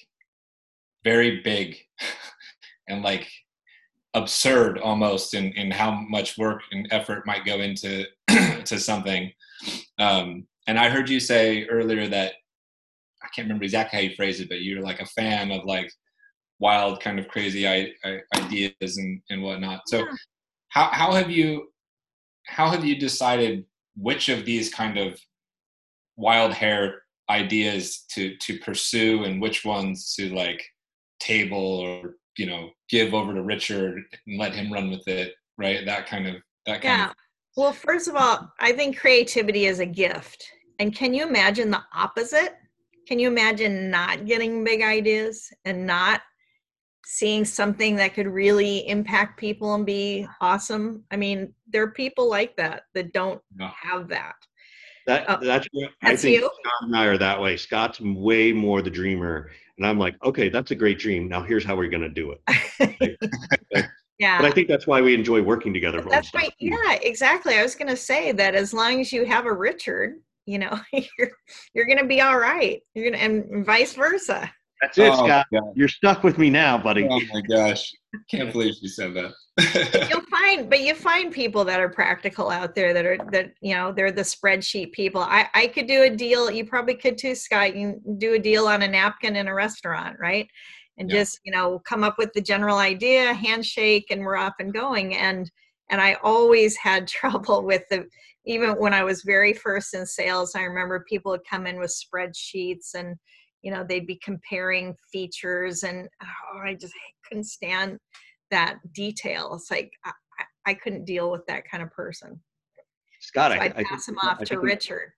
very 1.05 1.41
big 1.41 1.79
and 2.89 3.03
like 3.03 3.31
absurd 4.15 4.79
almost 4.79 5.35
in, 5.35 5.53
in 5.53 5.71
how 5.71 5.93
much 5.93 6.37
work 6.37 6.63
and 6.71 6.87
effort 6.91 7.27
might 7.27 7.45
go 7.45 7.61
into 7.61 8.05
to 8.65 8.79
something. 8.79 9.33
Um, 9.99 10.47
and 10.67 10.79
I 10.79 10.91
heard 10.91 11.09
you 11.09 11.21
say 11.21 11.67
earlier 11.67 12.09
that 12.09 12.35
I 13.23 13.29
can't 13.35 13.47
remember 13.47 13.65
exactly 13.65 13.99
how 13.99 14.03
you 14.03 14.15
phrased 14.15 14.41
it, 14.41 14.49
but 14.49 14.63
you're 14.63 14.83
like 14.83 15.01
a 15.01 15.07
fan 15.07 15.51
of 15.51 15.65
like 15.65 15.91
wild 16.59 17.01
kind 17.01 17.19
of 17.19 17.29
crazy 17.29 17.67
I, 17.67 17.93
I, 18.05 18.21
ideas 18.37 18.99
and, 18.99 19.21
and 19.31 19.43
whatnot. 19.43 19.83
So 19.87 19.99
yeah. 19.99 20.05
how, 20.69 20.89
how 20.93 21.13
have 21.13 21.31
you, 21.31 21.69
how 22.47 22.69
have 22.69 22.85
you 22.85 22.99
decided 22.99 23.65
which 23.97 24.29
of 24.29 24.45
these 24.45 24.73
kind 24.73 24.99
of 24.99 25.19
wild 26.17 26.53
hair 26.53 27.03
ideas 27.31 28.05
to, 28.11 28.37
to 28.37 28.59
pursue 28.59 29.25
and 29.25 29.41
which 29.41 29.65
ones 29.65 30.15
to 30.17 30.35
like 30.35 30.63
table 31.19 31.59
or 31.59 32.17
you 32.37 32.47
know 32.47 32.71
give 32.89 33.15
over 33.15 33.35
to 33.35 33.43
richard 33.43 34.03
and 34.27 34.39
let 34.39 34.55
him 34.55 34.73
run 34.73 34.91
with 34.91 35.07
it 35.07 35.35
right? 35.59 35.85
That 35.85 36.07
kind 36.07 36.27
of 36.27 36.37
that 36.67 36.83
kind 36.83 36.99
yeah. 36.99 37.11
of 37.11 37.15
well 37.57 37.73
first 37.73 38.09
of 38.09 38.17
all 38.17 38.51
i 38.61 38.73
think 38.73 38.99
creativity 38.99 39.67
is 39.67 39.81
a 39.81 39.87
gift. 39.87 40.45
And 40.79 40.95
can 40.95 41.15
you 41.15 41.25
imagine 41.25 41.71
the 41.71 41.83
opposite? 41.95 42.55
Can 43.07 43.19
you 43.21 43.29
imagine 43.29 43.91
not 43.91 44.25
getting 44.27 44.65
big 44.65 44.83
ideas 44.83 45.49
and 45.65 45.87
not 45.87 46.23
seeing 47.05 47.45
something 47.45 47.95
that 47.97 48.15
could 48.15 48.27
really 48.27 48.89
impact 48.89 49.39
people 49.39 49.75
and 49.75 49.87
be 49.87 50.27
awesome? 50.41 51.05
I 51.11 51.17
mean 51.17 51.55
there 51.69 51.83
are 51.83 51.93
people 51.93 52.29
like 52.29 52.57
that 52.57 52.85
that 52.95 53.13
don't 53.13 53.41
have 53.59 54.09
that. 54.09 54.35
That 55.07 55.25
Oh, 55.29 55.39
that's 55.43 55.69
I 55.75 55.89
that's 56.03 56.23
think 56.23 56.41
you? 56.41 56.51
Scott 56.63 56.83
and 56.83 56.97
I 56.97 57.05
are 57.07 57.19
that 57.19 57.41
way. 57.41 57.57
Scott's 57.57 58.01
way 58.01 58.53
more 58.53 58.83
the 58.83 58.91
dreamer, 58.91 59.51
and 59.83 59.91
I'm 59.91 59.99
like, 59.99 60.15
okay, 60.25 60.49
that's 60.49 60.71
a 60.71 60.77
great 60.77 61.01
dream. 61.01 61.29
Now 61.29 61.43
here's 61.43 61.65
how 61.65 61.75
we're 61.75 61.91
gonna 61.91 62.09
do 62.09 62.33
it. 62.33 63.19
yeah. 64.21 64.41
But 64.41 64.47
I 64.47 64.51
think 64.53 64.69
that's 64.69 64.87
why 64.87 65.01
we 65.03 65.13
enjoy 65.13 65.43
working 65.43 65.75
together. 65.75 66.01
That's 66.09 66.33
right. 66.33 66.53
Yeah, 66.61 66.93
exactly. 67.03 67.57
I 67.57 67.63
was 67.65 67.75
going 67.75 67.89
to 67.89 67.97
say 67.97 68.31
that 68.31 68.55
as 68.55 68.73
long 68.73 69.01
as 69.01 69.13
you 69.13 69.25
have 69.25 69.47
a 69.47 69.53
Richard, 69.53 70.21
you 70.47 70.61
know, 70.61 70.79
you're 70.93 71.33
you're 71.75 71.87
going 71.87 71.99
to 71.99 72.07
be 72.07 72.21
all 72.21 72.39
right. 72.39 72.81
You're 72.95 73.11
going 73.11 73.19
to, 73.19 73.25
and 73.25 73.67
vice 73.67 73.95
versa. 73.95 74.49
That's 74.81 74.97
it, 74.99 75.11
Oh, 75.13 75.27
Scott. 75.27 75.47
God. 75.53 75.73
You're 75.75 75.89
stuck 75.89 76.23
with 76.23 76.39
me 76.39 76.51
now, 76.51 76.79
buddy. 76.79 77.09
Oh 77.11 77.21
my 77.33 77.41
gosh. 77.41 77.93
Can't 78.31 78.53
believe 78.53 78.75
she 78.81 78.87
said 78.87 79.13
that. 79.15 79.33
You'll 79.59 80.23
find, 80.31 80.69
but 80.71 80.81
you 80.81 80.95
find 80.95 81.33
people 81.33 81.65
that 81.65 81.81
are 81.81 81.89
practical 81.89 82.51
out 82.51 82.75
there 82.75 82.95
that 82.95 83.05
are 83.05 83.19
that 83.31 83.53
you 83.61 83.75
know 83.75 83.93
they're 83.93 84.13
the 84.13 84.23
spreadsheet 84.23 84.93
people. 84.93 85.21
I 85.21 85.49
I 85.55 85.67
could 85.69 85.87
do 85.87 86.03
a 86.05 86.11
deal. 86.11 86.51
You 86.51 86.65
probably 86.65 86.95
could 86.95 87.19
too, 87.19 87.35
Scott. 87.35 87.77
You 87.77 88.01
do 88.19 88.35
a 88.35 88.39
deal 88.39 88.67
on 88.67 88.83
a 88.83 88.89
napkin 88.89 89.37
in 89.37 89.49
a 89.49 89.55
restaurant, 89.55 90.17
right? 90.19 90.49
And 90.99 91.11
Yeah. 91.11 91.17
just 91.17 91.41
you 91.45 91.53
know 91.53 91.81
come 91.81 92.03
up 92.05 92.17
with 92.19 92.33
the 92.33 92.41
general 92.41 92.79
idea, 92.79 93.35
handshake, 93.35 94.07
and 94.11 94.23
we're 94.23 94.37
off 94.37 94.55
and 94.59 94.73
going. 94.73 95.17
And 95.17 95.51
and 95.91 96.01
I 96.01 96.15
always 96.23 96.77
had 96.77 97.07
trouble 97.09 97.63
with 97.65 97.83
the 97.91 98.07
even 98.47 98.71
when 98.73 98.95
I 98.95 99.05
was 99.05 99.23
very 99.23 99.53
first 99.53 99.95
in 99.95 100.07
sales. 100.07 100.55
I 100.57 100.63
remember 100.63 101.05
people 101.09 101.31
would 101.33 101.47
come 101.49 101.67
in 101.67 101.79
with 101.79 101.95
spreadsheets 101.95 102.95
and 102.95 103.17
you 103.63 103.71
know 103.71 103.85
they'd 103.85 104.07
be 104.07 104.19
comparing 104.25 104.97
features 105.13 105.83
and 105.85 106.09
oh, 106.23 106.59
I 106.65 106.75
just 106.75 106.95
couldn't 107.29 107.45
stand 107.45 107.99
that 108.53 108.79
detail. 108.95 109.53
It's 109.55 109.71
like 109.71 109.91
I, 110.05 110.11
I- 110.11 110.15
I 110.65 110.75
couldn't 110.75 111.05
deal 111.07 111.29
with 111.33 111.45
that 111.49 111.69
kind 111.69 111.83
of 111.83 111.91
person. 111.91 112.41
Scott, 113.21 113.51
So 113.51 113.59
I, 113.59 113.65
I'd 113.65 113.77
I 113.79 113.83
pass 113.83 114.07
think, 114.07 114.17
him 114.23 114.29
off 114.29 114.39
I 114.41 114.45
to 114.45 114.61
Richard, 114.61 115.11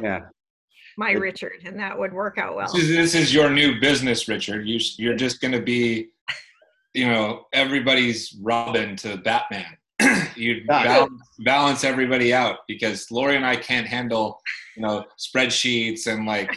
Yeah, 0.00 0.26
my 0.96 1.12
But- 1.14 1.20
Richard, 1.22 1.62
and 1.64 1.76
that 1.80 1.98
would 1.98 2.12
work 2.12 2.38
out 2.38 2.54
well. 2.54 2.72
This 2.72 2.84
is, 2.84 2.88
this 2.96 3.14
is 3.16 3.34
your 3.34 3.50
new 3.50 3.80
business, 3.80 4.28
Richard. 4.28 4.68
You, 4.68 4.78
you're 4.96 5.16
just 5.16 5.40
going 5.40 5.50
to 5.52 5.60
be, 5.60 6.10
you 6.94 7.06
know, 7.08 7.46
everybody's 7.52 8.36
Robin 8.40 8.94
to 8.98 9.16
Batman. 9.16 9.76
you 10.36 10.64
balance, 10.66 11.20
balance 11.40 11.82
everybody 11.84 12.32
out 12.32 12.58
because 12.68 13.10
Lori 13.10 13.34
and 13.36 13.44
I 13.46 13.56
can't 13.56 13.86
handle, 13.88 14.40
you 14.76 14.82
know, 14.82 15.04
spreadsheets 15.18 16.06
and 16.06 16.26
like, 16.26 16.56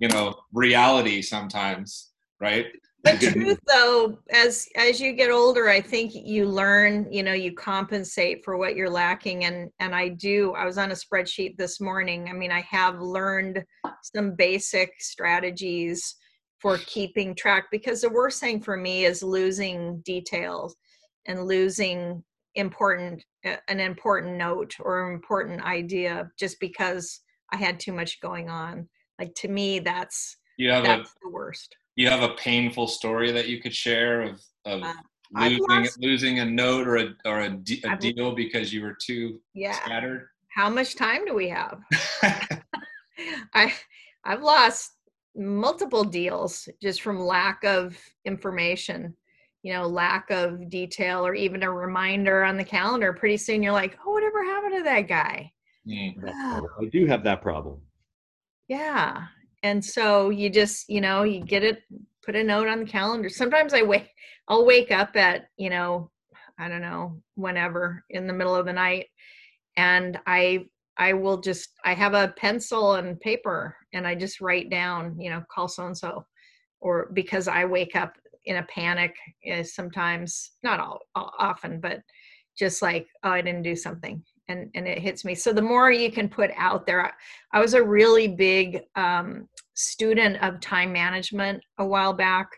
you 0.00 0.08
know, 0.08 0.34
reality 0.52 1.22
sometimes, 1.22 2.10
right? 2.40 2.66
The 3.12 3.30
truth, 3.32 3.60
though, 3.66 4.18
as 4.30 4.68
as 4.76 5.00
you 5.00 5.12
get 5.12 5.30
older, 5.30 5.68
I 5.68 5.80
think 5.80 6.12
you 6.14 6.46
learn. 6.46 7.10
You 7.10 7.22
know, 7.22 7.32
you 7.32 7.52
compensate 7.52 8.44
for 8.44 8.56
what 8.56 8.76
you're 8.76 8.90
lacking, 8.90 9.44
and 9.44 9.70
and 9.78 9.94
I 9.94 10.08
do. 10.08 10.52
I 10.54 10.64
was 10.64 10.78
on 10.78 10.90
a 10.90 10.94
spreadsheet 10.94 11.56
this 11.56 11.80
morning. 11.80 12.28
I 12.28 12.32
mean, 12.32 12.52
I 12.52 12.60
have 12.62 13.00
learned 13.00 13.64
some 14.02 14.34
basic 14.34 14.92
strategies 14.98 16.16
for 16.58 16.78
keeping 16.86 17.34
track 17.34 17.66
because 17.70 18.00
the 18.00 18.10
worst 18.10 18.40
thing 18.40 18.60
for 18.60 18.76
me 18.76 19.04
is 19.04 19.22
losing 19.22 20.00
details 20.00 20.76
and 21.26 21.46
losing 21.46 22.22
important 22.54 23.22
an 23.44 23.80
important 23.80 24.36
note 24.36 24.74
or 24.80 25.08
an 25.08 25.14
important 25.14 25.62
idea 25.62 26.28
just 26.38 26.58
because 26.60 27.20
I 27.52 27.56
had 27.56 27.78
too 27.78 27.92
much 27.92 28.20
going 28.20 28.50
on. 28.50 28.88
Like 29.18 29.34
to 29.36 29.48
me, 29.48 29.78
that's 29.78 30.36
You 30.56 30.70
have 30.70 30.84
a 30.84 30.86
that's 30.86 31.14
the 31.22 31.30
worst. 31.30 31.74
You 31.98 32.08
have 32.08 32.22
a 32.22 32.34
painful 32.34 32.86
story 32.86 33.32
that 33.32 33.48
you 33.48 33.60
could 33.60 33.74
share 33.74 34.22
of 34.22 34.40
of 34.64 34.82
Uh, 34.84 34.92
losing 35.42 35.66
lost- 35.68 36.00
losing 36.00 36.38
a 36.38 36.44
note 36.44 36.86
or 36.86 36.96
a 36.96 37.06
or 37.26 37.40
a, 37.40 37.50
de- 37.50 37.82
a 37.84 37.90
I've- 37.90 38.12
deal 38.12 38.34
because 38.34 38.72
you 38.72 38.80
were 38.82 38.96
too 39.08 39.40
Yeah. 39.52 39.72
scattered. 39.72 40.28
How 40.58 40.70
much 40.70 40.94
time 40.94 41.24
do 41.26 41.34
we 41.34 41.48
have? 41.48 41.76
I 43.54 43.72
I've 44.24 44.42
lost 44.42 44.92
multiple 45.36 46.04
deals 46.04 46.68
just 46.80 47.02
from 47.02 47.18
lack 47.20 47.64
of 47.64 47.96
information, 48.24 49.14
you 49.62 49.72
know, 49.72 49.86
lack 49.86 50.30
of 50.30 50.68
detail 50.70 51.26
or 51.26 51.34
even 51.34 51.62
a 51.62 51.70
reminder 51.70 52.42
on 52.44 52.56
the 52.56 52.64
calendar. 52.64 53.12
Pretty 53.12 53.36
soon 53.36 53.62
you're 53.62 53.72
like, 53.72 53.98
oh, 54.06 54.12
whatever 54.12 54.44
happened 54.44 54.76
to 54.78 54.82
that 54.84 55.08
guy? 55.08 55.52
Hmm. 55.86 56.26
I 56.28 56.86
do 56.92 57.06
have 57.06 57.24
that 57.24 57.42
problem. 57.42 57.80
Yeah. 58.68 59.26
And 59.62 59.84
so 59.84 60.30
you 60.30 60.50
just, 60.50 60.88
you 60.88 61.00
know, 61.00 61.22
you 61.24 61.44
get 61.44 61.64
it, 61.64 61.82
put 62.24 62.36
a 62.36 62.44
note 62.44 62.68
on 62.68 62.80
the 62.80 62.86
calendar. 62.86 63.28
Sometimes 63.28 63.74
I 63.74 63.82
wake, 63.82 64.10
I'll 64.48 64.64
wake 64.64 64.90
up 64.90 65.16
at, 65.16 65.46
you 65.56 65.70
know, 65.70 66.10
I 66.58 66.68
don't 66.68 66.82
know, 66.82 67.20
whenever 67.34 68.04
in 68.10 68.26
the 68.26 68.32
middle 68.32 68.54
of 68.54 68.66
the 68.66 68.72
night. 68.72 69.06
And 69.76 70.18
I, 70.26 70.66
I 70.96 71.12
will 71.12 71.40
just, 71.40 71.70
I 71.84 71.94
have 71.94 72.14
a 72.14 72.34
pencil 72.36 72.94
and 72.94 73.20
paper 73.20 73.76
and 73.92 74.06
I 74.06 74.14
just 74.14 74.40
write 74.40 74.70
down, 74.70 75.18
you 75.20 75.30
know, 75.30 75.42
call 75.52 75.68
so 75.68 75.86
and 75.86 75.96
so. 75.96 76.24
Or 76.80 77.10
because 77.12 77.48
I 77.48 77.64
wake 77.64 77.96
up 77.96 78.14
in 78.44 78.56
a 78.56 78.64
panic 78.64 79.14
eh, 79.44 79.62
sometimes, 79.62 80.52
not 80.62 80.80
all, 80.80 81.00
all 81.14 81.32
often, 81.38 81.80
but 81.80 82.00
just 82.56 82.82
like, 82.82 83.06
oh, 83.24 83.30
I 83.30 83.40
didn't 83.40 83.62
do 83.62 83.76
something 83.76 84.22
and 84.48 84.70
and 84.74 84.86
it 84.86 84.98
hits 84.98 85.24
me. 85.24 85.34
So 85.34 85.52
the 85.52 85.62
more 85.62 85.90
you 85.90 86.10
can 86.10 86.28
put 86.28 86.50
out 86.56 86.86
there 86.86 87.06
i, 87.06 87.12
I 87.52 87.60
was 87.60 87.74
a 87.74 87.82
really 87.82 88.28
big 88.28 88.80
um, 88.96 89.48
student 89.74 90.42
of 90.42 90.60
time 90.60 90.92
management 90.92 91.62
a 91.78 91.86
while 91.86 92.12
back 92.12 92.48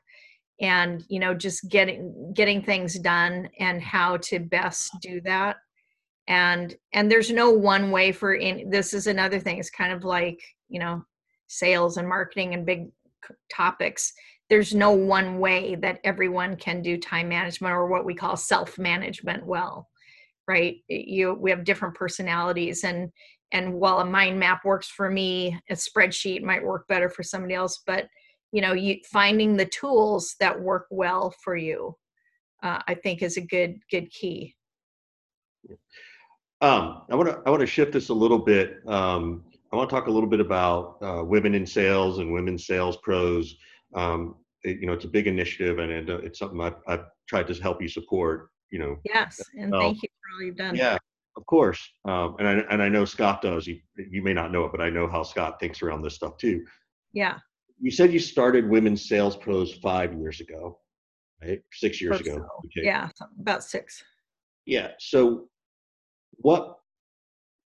and 0.60 1.04
you 1.08 1.18
know 1.18 1.34
just 1.34 1.68
getting 1.68 2.32
getting 2.34 2.62
things 2.62 2.98
done 2.98 3.48
and 3.58 3.82
how 3.82 4.16
to 4.18 4.38
best 4.38 4.90
do 5.00 5.20
that. 5.22 5.56
And 6.28 6.74
and 6.92 7.10
there's 7.10 7.30
no 7.30 7.50
one 7.50 7.90
way 7.90 8.12
for 8.12 8.34
in 8.34 8.70
this 8.70 8.94
is 8.94 9.06
another 9.06 9.40
thing 9.40 9.58
it's 9.58 9.70
kind 9.70 9.92
of 9.92 10.04
like 10.04 10.40
you 10.68 10.78
know 10.78 11.02
sales 11.48 11.96
and 11.96 12.08
marketing 12.08 12.54
and 12.54 12.64
big 12.66 12.90
topics. 13.52 14.12
There's 14.48 14.74
no 14.74 14.90
one 14.90 15.38
way 15.38 15.76
that 15.76 16.00
everyone 16.04 16.56
can 16.56 16.82
do 16.82 16.96
time 16.96 17.28
management 17.28 17.72
or 17.72 17.86
what 17.86 18.04
we 18.04 18.14
call 18.14 18.36
self 18.36 18.78
management 18.78 19.46
well 19.46 19.88
right 20.50 20.76
you 20.88 21.34
we 21.44 21.48
have 21.50 21.64
different 21.70 21.94
personalities 21.94 22.82
and 22.84 23.08
and 23.52 23.72
while 23.72 24.00
a 24.00 24.04
mind 24.04 24.36
map 24.38 24.60
works 24.64 24.88
for 24.88 25.08
me 25.10 25.56
a 25.70 25.74
spreadsheet 25.74 26.42
might 26.42 26.64
work 26.70 26.86
better 26.88 27.08
for 27.08 27.22
somebody 27.22 27.54
else 27.54 27.82
but 27.86 28.02
you 28.52 28.60
know 28.60 28.72
you 28.72 28.92
finding 29.12 29.56
the 29.56 29.70
tools 29.80 30.24
that 30.40 30.60
work 30.70 30.86
well 30.90 31.32
for 31.44 31.56
you 31.56 31.94
uh, 32.64 32.80
i 32.88 32.94
think 32.94 33.22
is 33.22 33.36
a 33.36 33.46
good 33.56 33.72
good 33.94 34.08
key 34.10 34.40
Um, 36.68 36.84
I 37.10 37.14
want 37.18 37.28
to 37.30 37.36
I 37.46 37.48
want 37.52 37.60
to 37.60 37.66
shift 37.76 37.92
this 37.96 38.08
a 38.10 38.14
little 38.24 38.42
bit. 38.54 38.68
Um, 38.98 39.22
I 39.72 39.76
want 39.76 39.88
to 39.88 39.94
talk 39.96 40.08
a 40.08 40.14
little 40.16 40.28
bit 40.34 40.40
about 40.48 40.82
uh, 41.08 41.22
women 41.34 41.54
in 41.54 41.64
sales 41.64 42.18
and 42.20 42.28
women 42.38 42.58
sales 42.58 42.96
pros. 43.06 43.44
Um, 43.94 44.20
it- 44.62 44.78
you 44.80 44.86
know, 44.86 44.92
it's 44.96 45.06
a 45.10 45.14
big 45.18 45.26
initiative, 45.26 45.78
and 45.82 45.90
it, 45.98 46.10
uh, 46.14 46.18
it's 46.26 46.38
something 46.38 46.60
I've, 46.60 46.78
I've 46.92 47.06
tried 47.30 47.46
to 47.50 47.54
help 47.66 47.80
you 47.80 47.88
support. 47.88 48.36
You 48.74 48.78
know, 48.82 48.92
yes 49.14 49.34
and 49.62 49.72
thank 49.82 49.96
you 50.02 50.09
all 50.40 50.46
you've 50.46 50.56
done 50.56 50.74
yeah, 50.74 50.98
of 51.36 51.46
course. 51.46 51.80
Um, 52.04 52.36
and 52.38 52.48
I 52.48 52.52
and 52.70 52.82
I 52.82 52.88
know 52.88 53.04
Scott 53.04 53.42
does. 53.42 53.66
You 53.66 53.80
you 53.96 54.22
may 54.22 54.32
not 54.32 54.52
know 54.52 54.64
it, 54.64 54.72
but 54.72 54.80
I 54.80 54.90
know 54.90 55.08
how 55.08 55.22
Scott 55.22 55.60
thinks 55.60 55.82
around 55.82 56.02
this 56.02 56.14
stuff 56.14 56.36
too. 56.36 56.64
yeah 57.12 57.38
You 57.80 57.90
said 57.90 58.12
you 58.12 58.18
started 58.18 58.68
Women's 58.68 59.08
Sales 59.08 59.36
Pros 59.36 59.74
five 59.74 60.14
years 60.14 60.40
ago, 60.40 60.78
right? 61.42 61.60
Six 61.72 62.00
years 62.00 62.20
ago. 62.20 62.36
so. 62.36 62.46
Okay. 62.66 62.86
yeah 62.86 63.08
about 63.40 63.64
six 63.64 64.02
Yeah. 64.66 64.92
So, 64.98 65.48
what 66.32 66.76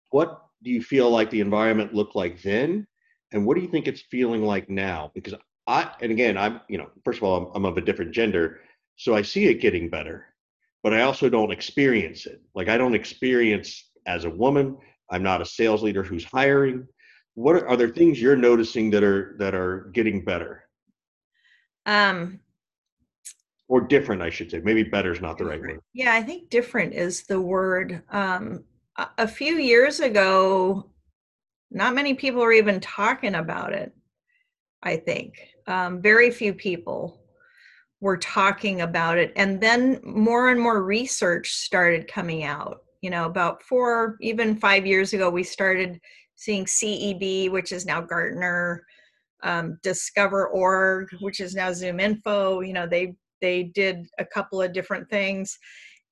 what 0.09 0.41
do 0.63 0.71
you 0.71 0.81
feel 0.81 1.09
like 1.09 1.29
the 1.29 1.41
environment 1.41 1.93
looked 1.93 2.15
like 2.15 2.41
then, 2.41 2.87
and 3.31 3.45
what 3.45 3.55
do 3.55 3.61
you 3.61 3.67
think 3.67 3.87
it's 3.87 4.01
feeling 4.01 4.43
like 4.43 4.69
now? 4.69 5.11
Because 5.13 5.35
I, 5.67 5.91
and 6.01 6.11
again, 6.11 6.37
I'm, 6.37 6.61
you 6.69 6.77
know, 6.77 6.89
first 7.03 7.17
of 7.17 7.23
all, 7.23 7.37
I'm, 7.37 7.55
I'm 7.55 7.65
of 7.65 7.77
a 7.77 7.81
different 7.81 8.11
gender, 8.11 8.59
so 8.95 9.15
I 9.15 9.21
see 9.21 9.45
it 9.45 9.55
getting 9.55 9.89
better, 9.89 10.27
but 10.85 10.93
I 10.93 11.01
also 11.01 11.29
don't 11.29 11.51
experience 11.51 12.27
it. 12.27 12.39
Like 12.53 12.69
I 12.69 12.77
don't 12.77 12.93
experience 12.93 13.89
as 14.05 14.25
a 14.25 14.29
woman. 14.29 14.77
I'm 15.09 15.23
not 15.23 15.41
a 15.41 15.45
sales 15.45 15.81
leader 15.81 16.03
who's 16.03 16.23
hiring. 16.23 16.87
What 17.33 17.55
are, 17.55 17.67
are 17.67 17.75
there 17.75 17.89
things 17.89 18.21
you're 18.21 18.35
noticing 18.35 18.91
that 18.91 19.03
are 19.03 19.35
that 19.39 19.55
are 19.55 19.89
getting 19.93 20.23
better 20.23 20.69
um 21.87 22.39
or 23.67 23.81
different? 23.81 24.21
I 24.21 24.29
should 24.29 24.51
say. 24.51 24.59
Maybe 24.59 24.83
better 24.83 25.11
is 25.11 25.21
not 25.21 25.39
the 25.39 25.45
right 25.45 25.59
word. 25.59 25.79
Yeah, 25.93 26.13
I 26.13 26.21
think 26.21 26.51
different 26.51 26.93
is 26.93 27.23
the 27.23 27.41
word. 27.41 28.03
Um, 28.11 28.63
a, 29.17 29.27
few 29.27 29.55
years 29.55 30.01
ago, 30.01 30.91
not 31.71 31.95
many 31.95 32.13
people 32.13 32.41
were 32.41 32.53
even 32.53 32.79
talking 32.79 33.33
about 33.33 33.73
it. 33.73 33.91
I 34.83 34.97
think 34.97 35.33
um, 35.65 35.99
very 35.99 36.29
few 36.29 36.53
people 36.53 37.24
were 38.05 38.17
talking 38.17 38.81
about 38.81 39.17
it, 39.17 39.33
and 39.35 39.59
then 39.59 39.99
more 40.03 40.49
and 40.49 40.61
more 40.61 40.83
research 40.83 41.53
started 41.53 42.07
coming 42.07 42.43
out. 42.43 42.83
You 43.01 43.09
know, 43.09 43.25
about 43.25 43.63
four, 43.63 44.15
even 44.21 44.57
five 44.57 44.85
years 44.85 45.13
ago, 45.13 45.27
we 45.27 45.41
started 45.41 45.99
seeing 46.35 46.65
CEB, 46.65 47.49
which 47.49 47.71
is 47.71 47.83
now 47.83 48.01
Gartner, 48.01 48.85
um, 49.41 49.79
Discover 49.81 50.49
Org, 50.49 51.07
which 51.21 51.39
is 51.39 51.55
now 51.55 51.73
Zoom 51.73 51.99
Info. 51.99 52.61
You 52.61 52.73
know, 52.73 52.85
they 52.85 53.15
they 53.41 53.63
did 53.63 54.05
a 54.19 54.25
couple 54.25 54.61
of 54.61 54.71
different 54.71 55.09
things 55.09 55.57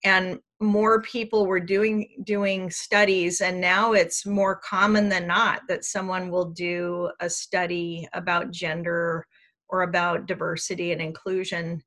and 0.04 0.40
more 0.60 1.00
people 1.04 1.46
were 1.46 1.60
doing 1.60 2.10
doing 2.24 2.72
studies 2.72 3.42
and 3.42 3.62
now 3.62 3.94
it's 3.94 4.26
more 4.26 4.56
common 4.56 5.10
than 5.10 5.28
not 5.28 5.62
that 5.68 5.86
someone 5.86 6.30
will 6.30 6.50
do 6.50 7.10
a 7.22 7.30
study 7.30 8.08
about 8.14 8.52
gender 8.52 9.26
or 9.74 9.82
about 9.82 10.28
diversity 10.28 10.92
and 10.92 11.02
inclusion. 11.02 11.82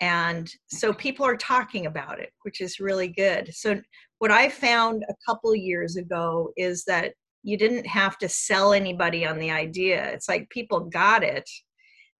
And 0.00 0.50
so 0.66 0.92
people 0.92 1.24
are 1.24 1.36
talking 1.36 1.86
about 1.86 2.18
it 2.18 2.30
which 2.42 2.60
is 2.60 2.80
really 2.80 3.08
good. 3.08 3.54
So 3.54 3.80
what 4.18 4.32
i 4.32 4.48
found 4.48 5.04
a 5.08 5.14
couple 5.24 5.54
years 5.54 5.96
ago 5.96 6.50
is 6.56 6.84
that 6.84 7.12
you 7.44 7.56
didn't 7.56 7.86
have 7.86 8.18
to 8.18 8.28
sell 8.28 8.72
anybody 8.72 9.24
on 9.24 9.38
the 9.38 9.52
idea. 9.52 10.10
It's 10.10 10.28
like 10.28 10.50
people 10.50 10.80
got 10.80 11.22
it. 11.22 11.48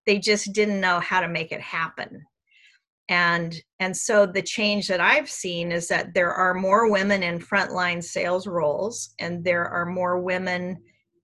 They 0.07 0.19
just 0.19 0.53
didn't 0.53 0.81
know 0.81 1.01
how 1.01 1.21
to 1.21 1.29
make 1.29 1.51
it 1.51 1.61
happen. 1.61 2.25
And 3.09 3.61
and 3.81 3.97
so 3.97 4.27
the 4.27 4.43
change 4.43 4.87
that 4.89 5.01
i've 5.01 5.31
seen 5.31 5.73
is 5.73 5.89
that 5.89 6.13
there 6.15 6.33
are 6.33 6.55
more 6.55 6.91
women 6.91 7.23
in 7.23 7.39
frontline 7.39 8.03
sales 8.05 8.47
roles 8.47 9.15
and 9.19 9.43
there 9.43 9.67
are 9.67 9.87
more 9.87 10.21
women 10.21 10.77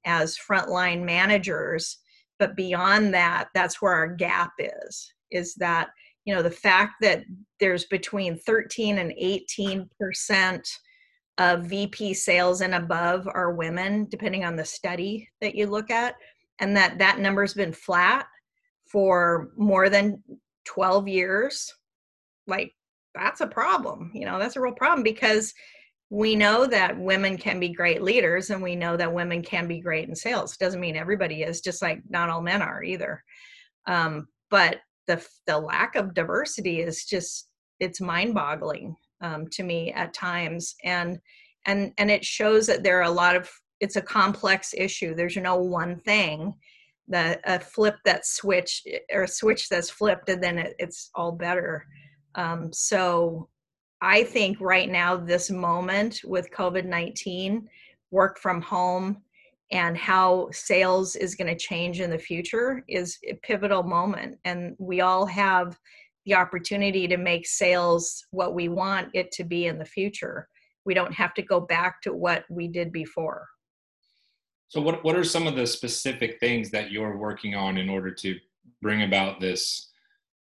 as 0.07 0.39
frontline 0.39 1.03
managers 1.05 1.99
but 2.39 2.57
beyond 2.57 3.13
that 3.15 3.49
that's 3.55 3.81
where 3.81 3.93
our 3.93 4.09
gap 4.09 4.53
is 4.59 5.13
is 5.31 5.55
that 5.55 5.89
you 6.25 6.35
know 6.35 6.43
the 6.43 6.51
fact 6.51 6.95
that 7.01 7.25
there's 7.61 7.85
between 7.87 8.39
13 8.39 8.99
and 8.99 9.13
18 9.17 9.89
percent 9.99 10.69
of 11.39 11.65
vp 11.65 12.15
sales 12.15 12.61
and 12.61 12.75
above 12.75 13.27
are 13.33 13.55
women 13.55 14.07
depending 14.11 14.45
on 14.45 14.57
the 14.57 14.65
study 14.65 15.29
that 15.41 15.55
you 15.55 15.67
look 15.67 15.91
at 15.91 16.15
and 16.61 16.77
that 16.77 16.99
that 16.99 17.19
number's 17.19 17.55
been 17.55 17.73
flat 17.73 18.27
for 18.87 19.51
more 19.57 19.89
than 19.89 20.23
12 20.65 21.09
years 21.09 21.73
like 22.47 22.73
that's 23.15 23.41
a 23.41 23.47
problem 23.47 24.11
you 24.15 24.25
know 24.25 24.39
that's 24.39 24.57
a 24.57 24.61
real 24.61 24.73
problem 24.73 25.03
because 25.03 25.53
we 26.15 26.37
know 26.37 26.65
that 26.65 26.97
women 26.97 27.37
can 27.37 27.59
be 27.59 27.71
great 27.71 28.01
leaders 28.01 28.51
and 28.51 28.63
we 28.63 28.77
know 28.77 28.97
that 28.97 29.13
women 29.13 29.43
can 29.43 29.67
be 29.67 29.81
great 29.81 30.09
in 30.09 30.15
sales. 30.15 30.57
Doesn't 30.57 30.81
mean 30.81 30.95
everybody 30.95 31.43
is 31.43 31.61
just 31.61 31.83
like 31.83 32.03
not 32.09 32.31
all 32.31 32.41
men 32.41 32.63
are 32.63 32.85
either. 32.85 33.21
Um, 33.89 34.29
but 34.49 34.79
the 35.09 35.27
the 35.49 35.59
lack 35.59 35.97
of 35.97 36.15
diversity 36.15 36.83
is 36.83 37.05
just 37.05 37.49
it's 37.81 38.01
mind 38.01 38.33
boggling 38.33 38.95
um, 39.23 39.49
to 39.55 39.65
me 39.65 39.93
at 39.93 40.15
times. 40.15 40.77
And 40.85 41.19
and 41.67 41.91
and 41.99 42.13
it 42.13 42.25
shows 42.25 42.69
that 42.69 42.85
there 42.85 43.01
are 43.01 43.11
a 43.11 43.11
lot 43.11 43.35
of 43.35 43.51
it's 43.81 43.97
a 43.97 44.03
complex 44.03 44.73
issue. 44.73 45.17
There's 45.17 45.37
no 45.37 45.57
one 45.57 45.99
thing 45.99 46.55
that 47.09 47.41
a 47.45 47.59
flip 47.59 47.97
that 48.05 48.25
switch 48.25 48.85
or 49.13 49.25
a 49.25 49.29
switch 49.29 49.69
that's 49.69 49.91
flipped 49.91 50.29
and 50.29 50.41
then 50.41 50.59
it, 50.59 50.75
it's 50.79 51.11
all 51.17 51.33
better. 51.33 51.85
Um, 52.37 52.73
so 52.73 53.49
I 54.05 54.23
think 54.23 54.61
right 54.61 54.91
now, 54.91 55.17
this 55.17 55.51
moment 55.51 56.21
with 56.25 56.51
COVID 56.51 56.85
19, 56.85 57.67
work 58.11 58.39
from 58.39 58.61
home, 58.61 59.23
and 59.73 59.97
how 59.97 60.51
sales 60.53 61.17
is 61.17 61.35
going 61.35 61.47
to 61.47 61.57
change 61.57 62.03
in 62.03 62.11
the 62.11 62.19
future 62.19 62.85
is 62.87 63.17
a 63.27 63.33
pivotal 63.37 63.83
moment. 63.83 64.37
And 64.45 64.77
we 64.79 65.01
all 65.01 65.25
have 65.25 65.79
the 66.27 66.35
opportunity 66.35 67.09
to 67.09 67.17
make 67.17 67.47
sales 67.47 68.27
what 68.31 68.55
we 68.55 68.69
want 68.69 69.09
it 69.15 69.33
to 69.33 69.45
be 69.45 69.69
in 69.69 69.79
the 69.79 69.87
future. 69.87 70.49
We 70.85 70.93
don't 70.93 71.15
have 71.15 71.33
to 71.35 71.43
go 71.43 71.59
back 71.59 72.03
to 72.03 72.13
what 72.13 72.45
we 72.51 72.69
did 72.69 72.93
before. 72.93 73.49
So, 74.69 74.83
what, 74.83 75.03
what 75.03 75.17
are 75.17 75.25
some 75.25 75.47
of 75.47 75.57
the 75.57 75.67
specific 75.67 76.39
things 76.41 76.71
that 76.73 76.93
you're 76.93 77.17
working 77.17 77.55
on 77.55 77.79
in 77.79 77.89
order 77.89 78.11
to 78.11 78.39
bring 78.83 79.03
about 79.03 79.41
this, 79.41 79.91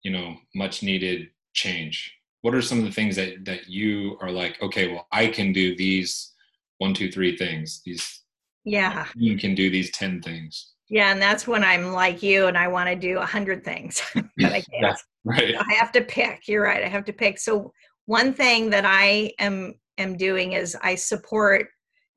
you 0.03 0.11
know, 0.11 0.37
much 0.55 0.83
needed 0.83 1.29
change? 1.55 2.13
What 2.43 2.55
are 2.55 2.63
some 2.63 2.79
of 2.79 2.85
the 2.85 2.93
things 2.93 3.17
that 3.17 3.45
that 3.45 3.69
you 3.69 4.19
are 4.21 4.31
like, 4.31 4.61
okay, 4.63 4.89
well, 4.89 5.07
I 5.13 5.29
can 5.29 5.53
do 5.53 5.77
these 5.77 6.33
one, 6.79 6.95
two, 6.95 7.11
three 7.11 7.37
things. 7.37 7.83
These 7.85 8.23
yeah, 8.65 9.07
you 9.15 9.39
can 9.39 9.55
do 9.55 9.71
these 9.71 9.91
ten 9.93 10.21
things. 10.23 10.73
Yeah, 10.89 11.11
and 11.13 11.21
that's 11.21 11.49
when 11.49 11.65
I'm 11.65 11.93
like 11.93 12.23
you 12.23 12.47
and 12.47 12.57
I 12.57 12.69
want 12.69 12.89
to 12.89 12.97
do 12.97 13.19
a 13.19 13.27
hundred 13.27 13.65
things, 13.65 14.01
but 14.15 14.53
I 14.53 14.61
can't. 14.81 14.99
right. 15.25 15.55
I 15.59 15.75
have 15.75 15.93
to 15.93 16.03
pick. 16.03 16.47
You're 16.47 16.65
right. 16.65 16.85
I 16.85 16.89
have 16.89 17.05
to 17.07 17.13
pick. 17.13 17.39
So 17.39 17.73
one 18.07 18.33
thing 18.33 18.71
that 18.71 18.85
I 18.87 19.33
am 19.39 19.75
am 19.99 20.17
doing 20.17 20.53
is 20.53 20.77
I 20.83 20.95
support 20.95 21.69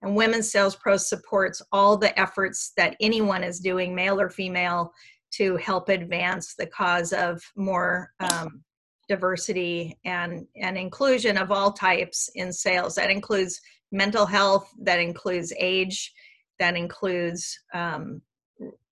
and 0.01 0.15
Women's 0.15 0.51
Sales 0.51 0.75
Pro 0.75 0.97
supports 0.97 1.62
all 1.71 1.97
the 1.97 2.17
efforts 2.19 2.71
that 2.77 2.95
anyone 3.01 3.43
is 3.43 3.60
doing, 3.60 3.93
male 3.93 4.19
or 4.19 4.29
female, 4.29 4.91
to 5.32 5.58
help 5.58 5.89
advance 5.89 6.55
the 6.55 6.65
cause 6.67 7.13
of 7.13 7.41
more 7.55 8.12
um, 8.19 8.63
diversity 9.09 9.97
and, 10.05 10.47
and 10.55 10.77
inclusion 10.77 11.37
of 11.37 11.51
all 11.51 11.73
types 11.73 12.29
in 12.35 12.53
sales. 12.53 12.95
That 12.95 13.09
includes 13.09 13.59
mental 13.91 14.25
health, 14.25 14.71
that 14.83 14.99
includes 14.99 15.51
age, 15.59 16.13
that 16.59 16.77
includes 16.77 17.59
um, 17.73 18.21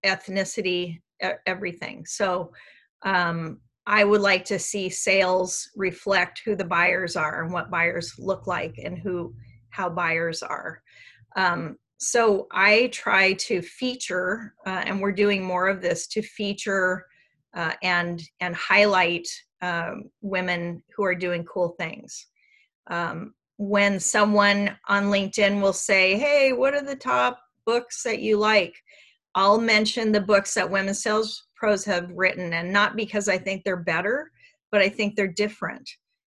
ethnicity, 0.04 1.00
everything. 1.46 2.06
So 2.06 2.52
um, 3.04 3.60
I 3.86 4.04
would 4.04 4.22
like 4.22 4.44
to 4.46 4.60
see 4.60 4.90
sales 4.90 5.70
reflect 5.76 6.42
who 6.44 6.56
the 6.56 6.66
buyers 6.66 7.16
are 7.16 7.44
and 7.44 7.54
what 7.54 7.72
buyers 7.72 8.14
look 8.18 8.48
like 8.48 8.76
and 8.84 8.98
who 8.98 9.34
how 9.70 9.90
buyers 9.90 10.42
are. 10.42 10.82
Um, 11.36 11.78
so 12.00 12.48
I 12.52 12.88
try 12.88 13.34
to 13.34 13.62
feature, 13.62 14.54
uh, 14.66 14.84
and 14.86 15.00
we're 15.02 15.12
doing 15.12 15.44
more 15.44 15.68
of 15.68 15.82
this 15.82 16.08
to 16.08 16.22
feature 16.22 17.06
uh, 17.56 17.74
and 17.82 18.22
and 18.40 18.56
highlight 18.56 19.28
um, 19.62 20.10
women 20.22 20.84
who 20.96 21.04
are 21.04 21.16
doing 21.16 21.44
cool 21.46 21.76
things. 21.80 22.28
Um, 22.90 23.34
when 23.58 24.00
someone 24.00 24.78
on 24.88 25.06
LinkedIn 25.06 25.62
will 25.62 25.74
say, 25.74 26.18
Hey, 26.18 26.54
what 26.54 26.74
are 26.74 26.84
the 26.84 26.96
top 26.96 27.40
books 27.66 28.04
that 28.04 28.20
you 28.20 28.38
like? 28.38 28.76
I'll 29.36 29.60
mention 29.60 30.12
the 30.12 30.22
books 30.22 30.54
that 30.56 30.70
women 30.70 30.94
sales 30.94 31.46
pros 31.56 31.86
have 31.86 32.12
written, 32.12 32.54
and 32.54 32.72
not 32.72 32.96
because 32.96 33.28
I 33.28 33.38
think 33.38 33.64
they're 33.64 33.78
better, 33.78 34.32
but 34.72 34.82
I 34.82 34.90
think 34.90 35.16
they're 35.16 35.28
different. 35.28 35.90